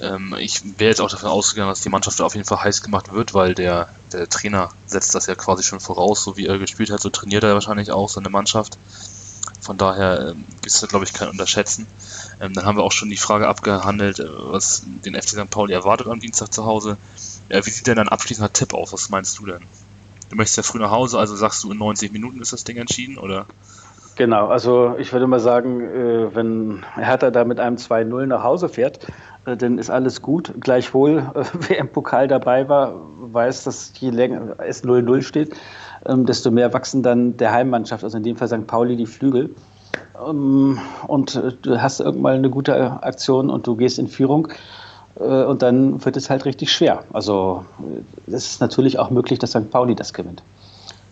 Ähm, 0.00 0.34
ich 0.38 0.78
wäre 0.78 0.90
jetzt 0.90 1.00
auch 1.00 1.10
davon 1.10 1.28
ausgegangen, 1.28 1.70
dass 1.70 1.80
die 1.80 1.88
Mannschaft 1.88 2.20
auf 2.20 2.34
jeden 2.34 2.46
Fall 2.46 2.64
heiß 2.64 2.82
gemacht 2.82 3.12
wird, 3.12 3.34
weil 3.34 3.54
der, 3.54 3.88
der 4.12 4.28
Trainer 4.28 4.70
setzt 4.86 5.14
das 5.14 5.26
ja 5.26 5.34
quasi 5.36 5.62
schon 5.62 5.80
voraus, 5.80 6.24
so 6.24 6.36
wie 6.36 6.46
er 6.46 6.58
gespielt 6.58 6.90
hat, 6.90 7.00
so 7.00 7.10
trainiert 7.10 7.44
er 7.44 7.54
wahrscheinlich 7.54 7.92
auch 7.92 8.08
seine 8.08 8.30
Mannschaft. 8.30 8.78
Von 9.60 9.78
daher 9.78 10.30
ähm, 10.30 10.44
ist 10.66 10.82
da, 10.82 10.86
glaube 10.86 11.04
ich, 11.04 11.12
kein 11.12 11.28
Unterschätzen. 11.28 11.86
Ähm, 12.40 12.52
dann 12.52 12.66
haben 12.66 12.76
wir 12.76 12.82
auch 12.82 12.92
schon 12.92 13.08
die 13.08 13.16
Frage 13.16 13.48
abgehandelt, 13.48 14.18
äh, 14.18 14.26
was 14.28 14.82
den 15.04 15.14
FC 15.14 15.30
St. 15.30 15.50
Pauli 15.50 15.72
erwartet 15.72 16.08
am 16.08 16.20
Dienstag 16.20 16.52
zu 16.52 16.66
Hause. 16.66 16.98
Äh, 17.48 17.64
wie 17.64 17.70
sieht 17.70 17.86
denn 17.86 17.96
dein 17.96 18.08
abschließender 18.08 18.52
Tipp 18.52 18.74
aus? 18.74 18.92
Was 18.92 19.08
meinst 19.08 19.38
du 19.38 19.46
denn? 19.46 19.62
Du 20.28 20.36
möchtest 20.36 20.56
ja 20.56 20.62
früh 20.64 20.80
nach 20.80 20.90
Hause, 20.90 21.18
also 21.18 21.36
sagst 21.36 21.62
du, 21.62 21.70
in 21.70 21.78
90 21.78 22.12
Minuten 22.12 22.40
ist 22.40 22.52
das 22.52 22.64
Ding 22.64 22.76
entschieden, 22.76 23.16
oder? 23.16 23.46
Genau, 24.16 24.46
also 24.46 24.94
ich 24.98 25.12
würde 25.12 25.26
mal 25.26 25.40
sagen, 25.40 25.80
äh, 25.80 26.34
wenn 26.34 26.84
Hertha 26.94 27.30
da 27.30 27.44
mit 27.44 27.58
einem 27.58 27.76
2-0 27.76 28.26
nach 28.26 28.44
Hause 28.44 28.68
fährt, 28.68 29.00
äh, 29.44 29.56
dann 29.56 29.78
ist 29.78 29.90
alles 29.90 30.22
gut. 30.22 30.52
Gleichwohl, 30.60 31.18
äh, 31.34 31.44
wer 31.68 31.78
im 31.78 31.88
Pokal 31.88 32.28
dabei 32.28 32.68
war, 32.68 32.94
weiß, 33.18 33.64
dass 33.64 33.92
je 33.98 34.10
länger 34.10 34.54
es 34.58 34.84
0-0 34.84 35.22
steht, 35.22 35.56
ähm, 36.06 36.26
desto 36.26 36.52
mehr 36.52 36.72
wachsen 36.72 37.02
dann 37.02 37.36
der 37.36 37.52
Heimmannschaft, 37.52 38.04
also 38.04 38.16
in 38.16 38.22
dem 38.22 38.36
Fall 38.36 38.46
St. 38.46 38.66
Pauli, 38.68 38.94
die 38.96 39.06
Flügel. 39.06 39.50
Ähm, 40.24 40.78
und 41.08 41.42
du 41.62 41.82
hast 41.82 41.98
irgendwann 41.98 42.36
eine 42.36 42.50
gute 42.50 43.02
Aktion 43.02 43.50
und 43.50 43.66
du 43.66 43.74
gehst 43.74 43.98
in 43.98 44.06
Führung. 44.06 44.48
Und 45.16 45.62
dann 45.62 46.04
wird 46.04 46.16
es 46.16 46.28
halt 46.28 46.44
richtig 46.44 46.72
schwer. 46.72 47.04
Also 47.12 47.64
es 48.26 48.50
ist 48.50 48.60
natürlich 48.60 48.98
auch 48.98 49.10
möglich, 49.10 49.38
dass 49.38 49.50
St. 49.50 49.70
Pauli 49.70 49.94
das 49.94 50.12
gewinnt. 50.12 50.42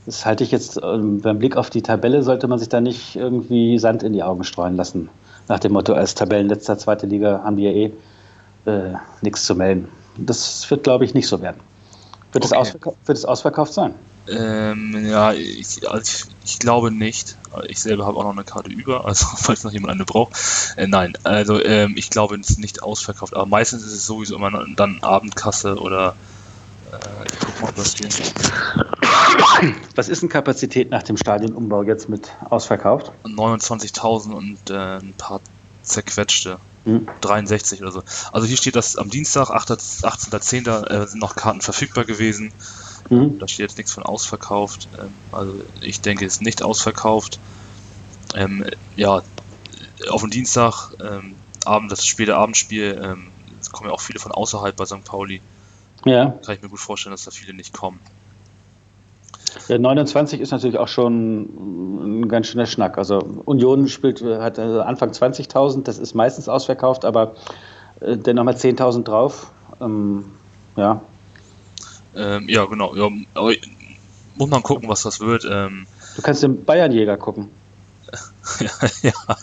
Das 0.07 0.27
halte 0.27 0.43
ich 0.43 0.51
jetzt, 0.51 0.81
ähm, 0.83 1.21
beim 1.21 1.39
Blick 1.39 1.57
auf 1.57 1.71
die 1.71 1.83
Tabelle 1.83 2.23
sollte 2.23 2.49
man 2.49 2.59
sich 2.59 2.69
da 2.69 2.81
nicht 2.81 3.17
irgendwie 3.17 3.79
Sand 3.79 4.03
in 4.03 4.13
die 4.13 4.23
Augen 4.23 4.45
streuen 4.45 4.77
lassen. 4.77 5.09
Nach 5.49 5.61
dem 5.61 5.73
Motto, 5.73 5.93
als 5.93 6.15
Tabellenletzter 6.15 6.79
zweite 6.79 7.07
Liga 7.07 7.43
haben 7.45 7.57
die 7.57 7.65
ja 7.65 7.71
eh 7.71 7.93
äh, 8.65 8.95
nichts 9.21 9.45
zu 9.45 9.55
melden. 9.55 9.89
Das 10.17 10.69
wird, 10.71 10.85
glaube 10.85 11.05
ich, 11.05 11.15
nicht 11.15 11.29
so 11.29 11.41
werden. 11.41 11.61
Wird, 12.33 12.45
okay. 12.45 12.55
es, 12.55 12.59
ausverkauft, 12.59 12.97
wird 13.07 13.19
es 13.19 13.25
ausverkauft 13.25 13.73
sein? 13.73 13.95
Ähm, 14.29 15.05
ja, 15.09 15.33
ich, 15.33 15.89
also 15.89 16.03
ich, 16.03 16.25
ich, 16.45 16.59
glaube 16.59 16.91
nicht. 16.91 17.37
Ich 17.69 17.81
selber 17.81 18.07
habe 18.07 18.19
auch 18.19 18.25
noch 18.25 18.33
eine 18.33 18.45
Karte 18.45 18.71
über, 18.71 19.05
also 19.05 19.27
falls 19.37 19.65
noch 19.65 19.73
jemand 19.73 19.93
eine 19.93 20.05
braucht. 20.05 20.33
Äh, 20.77 20.87
nein, 20.87 21.15
also 21.25 21.63
ähm, 21.63 21.95
ich 21.97 22.11
glaube, 22.11 22.37
es 22.37 22.51
ist 22.51 22.59
nicht 22.59 22.83
ausverkauft. 22.83 23.35
Aber 23.35 23.47
meistens 23.47 23.85
ist 23.85 23.93
es 23.93 24.07
sowieso 24.07 24.37
immer 24.37 24.65
dann 24.77 24.99
Abendkasse 25.03 25.77
oder 25.77 26.15
ich 27.25 27.39
guck 27.39 27.63
mal, 27.63 27.73
was 27.77 27.95
hier. 27.95 28.09
Was 29.95 30.09
ist 30.09 30.23
denn 30.23 30.29
Kapazität 30.29 30.91
nach 30.91 31.03
dem 31.03 31.17
Stadionumbau 31.17 31.83
jetzt 31.83 32.09
mit 32.09 32.33
ausverkauft? 32.49 33.13
29.000 33.25 34.33
und 34.33 34.71
äh, 34.71 34.99
ein 34.99 35.15
paar 35.17 35.41
zerquetschte. 35.83 36.59
Hm. 36.85 37.07
63 37.21 37.81
oder 37.81 37.93
so. 37.93 38.03
Also 38.33 38.47
hier 38.47 38.57
steht, 38.57 38.75
dass 38.75 38.97
am 38.97 39.09
Dienstag, 39.09 39.51
18.10. 39.51 40.87
Äh, 40.87 41.07
sind 41.07 41.21
noch 41.21 41.37
Karten 41.37 41.61
verfügbar 41.61 42.05
gewesen. 42.05 42.53
Mhm. 43.09 43.39
Da 43.39 43.47
steht 43.47 43.69
jetzt 43.69 43.79
nichts 43.79 43.93
von 43.93 44.03
ausverkauft. 44.03 44.89
Ähm, 44.99 45.13
also 45.31 45.55
ich 45.81 46.01
denke, 46.01 46.27
es 46.27 46.35
ist 46.35 46.43
nicht 46.43 46.63
ausverkauft. 46.63 47.39
Ähm, 48.35 48.65
ja, 48.97 49.23
auf 50.09 50.23
dem 50.23 50.31
Dienstag, 50.31 50.91
ähm, 51.01 51.37
Abend, 51.65 51.93
das 51.93 52.05
späte 52.07 52.37
Abendspiel, 52.37 53.01
ähm, 53.01 53.29
kommen 53.71 53.89
ja 53.89 53.95
auch 53.95 54.01
viele 54.01 54.19
von 54.19 54.33
außerhalb 54.33 54.75
bei 54.77 54.85
St. 54.85 55.05
Pauli. 55.05 55.41
Ja. 56.05 56.39
Kann 56.45 56.55
ich 56.55 56.63
mir 56.63 56.69
gut 56.69 56.81
vorstellen, 56.81 57.13
dass 57.13 57.25
da 57.25 57.31
viele 57.31 57.55
nicht 57.55 57.73
kommen. 57.73 58.01
Der 59.69 59.79
29 59.79 60.41
ist 60.41 60.51
natürlich 60.51 60.79
auch 60.79 60.89
schon 60.89 62.23
ein 62.23 62.29
ganz 62.29 62.49
schöner 62.49 62.67
Schnack. 62.67 62.99
Also 62.99 63.19
Union 63.45 63.89
spielt, 63.89 64.23
hat 64.23 64.59
äh, 64.59 64.63
Anfang 64.63 65.11
20.000, 65.11 65.83
das 65.85 65.99
ist 65.99 66.15
meistens 66.15 66.49
ausverkauft, 66.49 67.05
aber 67.05 67.35
äh, 68.01 68.17
dann 68.17 68.37
nochmal 68.37 68.55
10.000 68.55 69.05
drauf. 69.05 69.51
Ähm, 69.81 70.25
ja. 70.77 71.03
Ähm, 72.15 72.49
ja, 72.49 72.65
genau. 72.65 72.95
Ja, 72.95 73.09
muss 74.37 74.51
man 74.51 74.63
gucken, 74.63 74.89
was 74.89 75.03
das 75.03 75.21
wird. 75.21 75.47
Ähm, 75.51 75.87
du 76.17 76.23
kannst 76.23 76.43
den 76.43 76.65
Bayernjäger 76.65 77.17
gucken. 77.17 77.51
ja, 78.61 78.71
ja. 79.03 79.37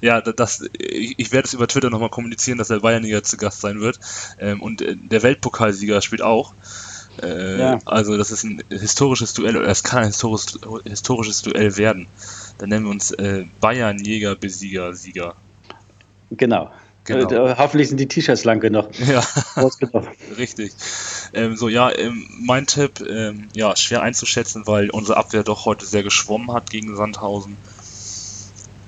Ja, 0.00 0.20
das, 0.20 0.64
ich 0.78 1.32
werde 1.32 1.46
es 1.46 1.54
über 1.54 1.68
Twitter 1.68 1.90
nochmal 1.90 2.10
kommunizieren, 2.10 2.58
dass 2.58 2.68
der 2.68 2.80
Bayernjäger 2.80 3.22
zu 3.22 3.36
Gast 3.36 3.60
sein 3.60 3.80
wird. 3.80 3.98
Ähm, 4.38 4.60
und 4.60 4.82
äh, 4.82 4.96
der 4.96 5.22
Weltpokalsieger 5.22 6.02
spielt 6.02 6.22
auch. 6.22 6.54
Äh, 7.22 7.58
ja. 7.58 7.78
Also 7.84 8.16
das 8.16 8.30
ist 8.30 8.44
ein 8.44 8.62
historisches 8.68 9.34
Duell, 9.34 9.56
oder 9.56 9.68
es 9.68 9.82
kann 9.82 10.00
ein 10.00 10.06
historisches, 10.06 10.58
historisches 10.84 11.42
Duell 11.42 11.76
werden. 11.76 12.06
Dann 12.58 12.68
nennen 12.68 12.84
wir 12.84 12.90
uns 12.90 13.10
äh, 13.12 13.44
Bayern 13.60 13.98
Jäger 13.98 14.34
Besieger 14.34 14.94
Sieger. 14.94 15.34
Genau. 16.30 16.70
Genau. 17.04 17.30
Äh, 17.30 17.54
hoffentlich 17.56 17.88
sind 17.88 17.98
die 17.98 18.08
T-Shirts 18.08 18.44
lang 18.44 18.60
genug. 18.60 18.90
Ja, 19.06 19.22
richtig. 20.36 20.72
Ähm, 21.32 21.56
so, 21.56 21.68
ja, 21.68 21.96
ähm, 21.96 22.28
mein 22.40 22.66
Tipp, 22.66 23.00
ähm, 23.08 23.48
ja, 23.54 23.76
schwer 23.76 24.02
einzuschätzen, 24.02 24.66
weil 24.66 24.90
unsere 24.90 25.16
Abwehr 25.16 25.44
doch 25.44 25.64
heute 25.64 25.86
sehr 25.86 26.02
geschwommen 26.02 26.52
hat 26.52 26.68
gegen 26.70 26.96
Sandhausen. 26.96 27.56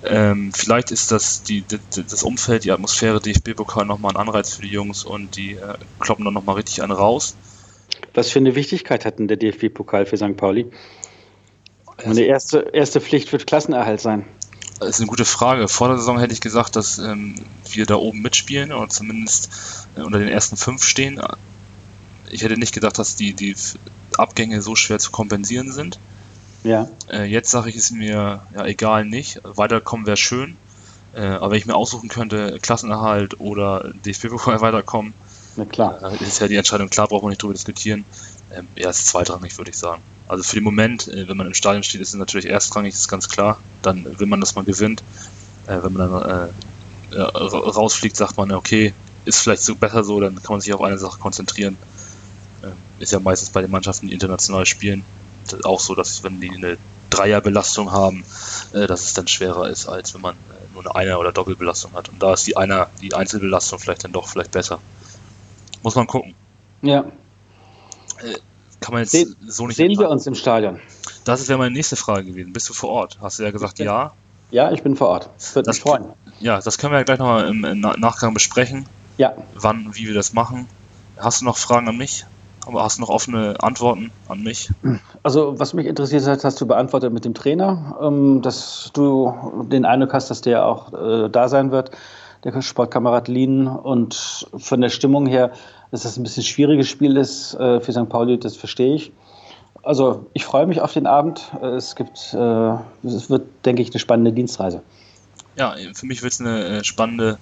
Ähm, 0.05 0.53
vielleicht 0.55 0.91
ist 0.91 1.11
das 1.11 1.43
die, 1.43 1.65
das 1.67 2.23
Umfeld, 2.23 2.65
die 2.65 2.71
Atmosphäre 2.71 3.21
DFB-Pokal 3.21 3.85
nochmal 3.85 4.13
ein 4.13 4.17
Anreiz 4.17 4.55
für 4.55 4.63
die 4.63 4.69
Jungs 4.69 5.05
und 5.05 5.37
die 5.37 5.55
äh, 5.55 5.75
kloppen 5.99 6.25
dann 6.25 6.35
nochmal 6.35 6.57
richtig 6.57 6.83
einen 6.83 6.93
raus. 6.93 7.37
Was 8.15 8.31
für 8.31 8.39
eine 8.39 8.55
Wichtigkeit 8.55 9.05
hat 9.05 9.19
denn 9.19 9.29
der 9.29 9.37
DFB-Pokal 9.37 10.07
für 10.07 10.17
St. 10.17 10.37
Pauli? 10.37 10.67
Meine 12.05 12.23
erste, 12.23 12.71
erste 12.73 13.01
Pflicht 13.01 13.33
wird 13.33 13.47
Klassenerhalt 13.47 14.01
sein. 14.01 14.25
Das 14.79 14.91
ist 14.91 15.01
eine 15.01 15.09
gute 15.09 15.25
Frage. 15.25 15.67
Vor 15.67 15.89
der 15.89 15.99
Saison 15.99 16.21
hätte 16.21 16.33
ich 16.33 16.41
gesagt, 16.41 16.77
dass 16.77 16.99
ähm, 16.99 17.35
wir 17.73 17.85
da 17.87 17.97
oben 17.97 18.23
mitspielen 18.23 18.73
oder 18.73 18.89
zumindest 18.89 19.51
äh, 19.97 20.03
unter 20.03 20.21
den 20.21 20.29
ersten 20.29 20.57
fünf 20.57 20.85
stehen. 20.85 21.21
Ich 22.31 22.43
hätte 22.43 22.57
nicht 22.57 22.75
gedacht, 22.75 22.99
dass 22.99 23.17
die, 23.17 23.33
die 23.33 23.57
Abgänge 24.17 24.63
so 24.63 24.77
schwer 24.77 25.01
zu 25.01 25.11
kompensieren 25.11 25.73
sind. 25.73 25.99
Ja. 26.69 26.87
Äh, 27.11 27.25
jetzt 27.25 27.51
sage 27.51 27.71
ich 27.71 27.77
es 27.77 27.91
mir 27.91 28.43
ja 28.55 28.67
egal 28.67 29.07
nicht. 29.07 29.41
Weiterkommen 29.43 30.07
wäre 30.07 30.19
schön. 30.19 30.59
Äh, 31.15 31.23
aber 31.23 31.53
wenn 31.53 31.59
ich 31.59 31.65
mir 31.65 31.75
aussuchen 31.75 32.11
könnte, 32.11 32.59
Klassenerhalt 32.61 33.41
oder 33.41 33.91
DFB-Pokal 34.05 34.61
weiterkommen, 34.61 35.15
Na 35.57 35.65
klar. 35.65 35.99
Äh, 36.03 36.23
ist 36.23 36.41
ja 36.41 36.47
die 36.47 36.57
Entscheidung 36.57 36.91
klar, 36.91 37.09
braucht 37.09 37.23
man 37.23 37.31
nicht 37.31 37.43
drüber 37.43 37.55
diskutieren. 37.55 38.05
Ähm, 38.55 38.69
ja, 38.77 38.91
ist 38.91 39.07
zweitrangig, 39.07 39.57
würde 39.57 39.71
ich 39.71 39.79
sagen. 39.79 40.03
Also 40.29 40.45
für 40.45 40.57
den 40.57 40.65
Moment, 40.65 41.09
äh, 41.09 41.27
wenn 41.27 41.39
man 41.39 41.47
im 41.47 41.55
Stadion 41.55 41.83
steht, 41.83 42.03
ist 42.03 42.09
es 42.09 42.15
natürlich 42.17 42.47
erstrangig, 42.47 42.93
ist 42.93 43.09
ganz 43.09 43.31
klar. 43.31 43.59
Dann 43.81 44.19
will 44.19 44.27
man, 44.27 44.41
dass 44.41 44.55
man 44.55 44.67
gewinnt. 44.67 45.03
Äh, 45.67 45.83
wenn 45.83 45.95
man 45.95 46.11
dann 46.11 46.51
äh, 47.13 47.21
rausfliegt, 47.23 48.15
sagt 48.15 48.37
man, 48.37 48.53
okay, 48.53 48.93
ist 49.25 49.41
vielleicht 49.41 49.63
so 49.63 49.75
besser 49.75 50.05
so, 50.05 50.21
dann 50.21 50.35
kann 50.35 50.53
man 50.53 50.61
sich 50.61 50.75
auf 50.75 50.83
eine 50.83 50.99
Sache 50.99 51.19
konzentrieren. 51.19 51.79
ist 52.99 53.13
ja 53.13 53.21
meistens 53.21 53.49
bei 53.49 53.63
den 53.63 53.71
Mannschaften, 53.71 54.09
die 54.09 54.13
international 54.13 54.67
spielen, 54.67 55.05
auch 55.65 55.81
so, 55.81 55.95
dass 55.95 56.23
wenn 56.23 56.41
die 56.41 56.51
eine 56.51 56.79
Dreierbelastung 57.11 57.91
haben, 57.93 58.25
dass 58.73 59.05
es 59.05 59.15
dann 59.15 59.29
schwerer 59.29 59.69
ist, 59.69 59.87
als 59.87 60.15
wenn 60.15 60.21
man 60.21 60.37
nur 60.75 60.83
eine 60.83 60.95
Einer- 60.95 61.19
oder 61.19 61.33
Doppelbelastung 61.33 61.93
hat. 61.95 62.09
Und 62.09 62.23
da 62.23 62.35
ist 62.35 62.47
die 62.47 62.57
Einer, 62.57 62.89
die 63.01 63.15
Einzelbelastung 63.15 63.79
vielleicht 63.79 64.05
dann 64.05 64.13
doch 64.13 64.29
vielleicht 64.29 64.53
besser. 64.53 64.79
Muss 65.83 65.95
man 65.95 66.07
gucken. 66.07 66.35
Ja 66.83 67.05
kann 68.81 68.95
man 68.95 69.03
jetzt 69.03 69.13
Se 69.13 69.27
so 69.47 69.67
nicht. 69.67 69.77
Sehen 69.77 69.99
wir 69.99 70.09
uns 70.09 70.27
im 70.27 70.35
Stadion? 70.35 70.81
Das 71.25 71.49
wäre 71.49 71.59
meine 71.59 71.73
nächste 71.73 71.97
Frage 71.97 72.25
gewesen. 72.25 72.53
Bist 72.53 72.69
du 72.69 72.73
vor 72.75 72.91
Ort? 72.91 73.19
Hast 73.21 73.39
du 73.39 73.43
ja 73.43 73.51
gesagt, 73.51 73.79
ja. 73.79 74.13
Ja, 74.51 74.73
ich 74.73 74.83
bin 74.83 74.97
vor 74.97 75.09
Ort. 75.09 75.31
Würde 75.55 75.69
mich 75.69 75.81
freuen. 75.81 76.07
Ja, 76.41 76.61
das 76.61 76.79
können 76.79 76.93
wir 76.93 76.99
ja 76.99 77.05
gleich 77.05 77.19
nochmal 77.19 77.49
im, 77.49 77.65
im 77.65 77.81
Nachgang 77.81 78.33
besprechen. 78.33 78.87
Ja. 79.19 79.35
Wann, 79.55 79.95
wie 79.95 80.07
wir 80.07 80.15
das 80.15 80.33
machen. 80.33 80.69
Hast 81.19 81.41
du 81.41 81.45
noch 81.45 81.59
Fragen 81.59 81.89
an 81.89 81.97
mich? 81.97 82.25
Aber 82.69 82.85
hast 82.85 82.99
du 82.99 83.03
noch 83.03 83.09
offene 83.09 83.57
Antworten 83.61 84.13
an 84.29 84.43
mich? 84.43 84.71
Also, 85.25 85.59
was 85.59 85.75
mich 85.75 85.87
interessiert 85.87 86.27
hat, 86.27 86.45
hast 86.45 86.61
du 86.61 86.67
beantwortet 86.67 87.13
mit 87.13 87.25
dem 87.25 87.35
Trainer, 87.35 87.99
ähm, 88.01 88.43
dass 88.43 88.91
du 88.93 89.67
den 89.71 89.85
Eindruck 89.85 90.13
hast, 90.15 90.31
dass 90.31 90.43
der 90.43 90.65
auch 90.67 90.93
äh, 90.93 91.29
da 91.29 91.49
sein 91.49 91.73
wird, 91.73 91.91
der 92.45 92.63
Sportkamerad 92.63 93.27
Lien. 93.27 93.67
Und 93.67 94.47
von 94.57 94.81
der 94.81 94.91
Stimmung 94.91 95.27
her 95.27 95.51
dass 95.91 96.03
das 96.03 96.17
ein 96.17 96.23
bisschen 96.23 96.43
schwieriges 96.43 96.89
Spiel 96.89 97.17
ist 97.17 97.55
äh, 97.55 97.81
für 97.81 97.93
St. 97.93 98.09
Pauli, 98.09 98.39
das 98.39 98.57
verstehe 98.57 98.95
ich. 98.95 99.13
Also 99.83 100.27
ich 100.35 100.45
freue 100.45 100.67
mich 100.67 100.81
auf 100.81 100.93
den 100.93 101.07
Abend. 101.07 101.51
Es 101.63 101.97
gibt, 101.97 102.35
äh, 102.35 103.07
es 103.07 103.31
wird, 103.31 103.47
denke 103.65 103.81
ich, 103.81 103.91
eine 103.91 104.01
spannende 104.01 104.33
Dienstreise. 104.33 104.83
Ja, 105.57 105.75
für 105.95 106.07
mich 106.07 106.23
wird 106.23 106.33
es 106.33 106.41
eine 106.41 106.65
äh, 106.65 106.85
spannende, 106.85 107.39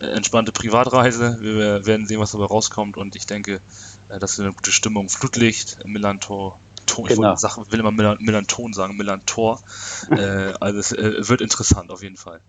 äh, 0.00 0.06
entspannte 0.06 0.52
Privatreise. 0.52 1.38
Wir 1.40 1.86
werden 1.86 2.06
sehen, 2.06 2.20
was 2.20 2.32
dabei 2.32 2.46
rauskommt 2.46 2.96
und 2.96 3.16
ich 3.16 3.26
denke, 3.26 3.60
äh, 4.08 4.18
dass 4.18 4.38
wir 4.38 4.44
eine 4.44 4.54
gute 4.54 4.72
Stimmung, 4.72 5.08
Flutlicht, 5.08 5.84
Millantor, 5.86 6.58
Ton, 6.86 7.06
genau. 7.06 7.34
ich 7.34 7.40
Sachen, 7.40 7.70
will 7.70 7.80
immer 7.80 7.90
Millanton 7.90 8.72
sagen, 8.72 8.96
Millantor. 8.96 9.60
äh, 10.10 10.54
also 10.60 10.78
es 10.78 10.92
äh, 10.92 11.28
wird 11.28 11.40
interessant 11.40 11.90
auf 11.90 12.02
jeden 12.02 12.16
Fall. 12.16 12.40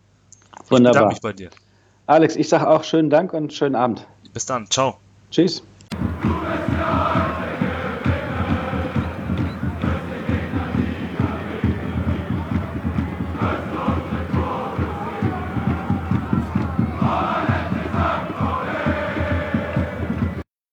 Wunderbar. 0.70 0.78
Ich 0.78 0.94
bedanke 0.94 1.08
mich 1.14 1.22
bei 1.22 1.34
dir. 1.34 1.50
Alex, 2.06 2.36
ich 2.36 2.48
sage 2.48 2.70
auch 2.70 2.84
schönen 2.84 3.10
Dank 3.10 3.34
und 3.34 3.54
schönen 3.54 3.76
Abend. 3.76 4.06
Bis 4.34 4.46
dann. 4.46 4.70
Ciao. 4.70 4.98
Tschüss. 5.32 5.64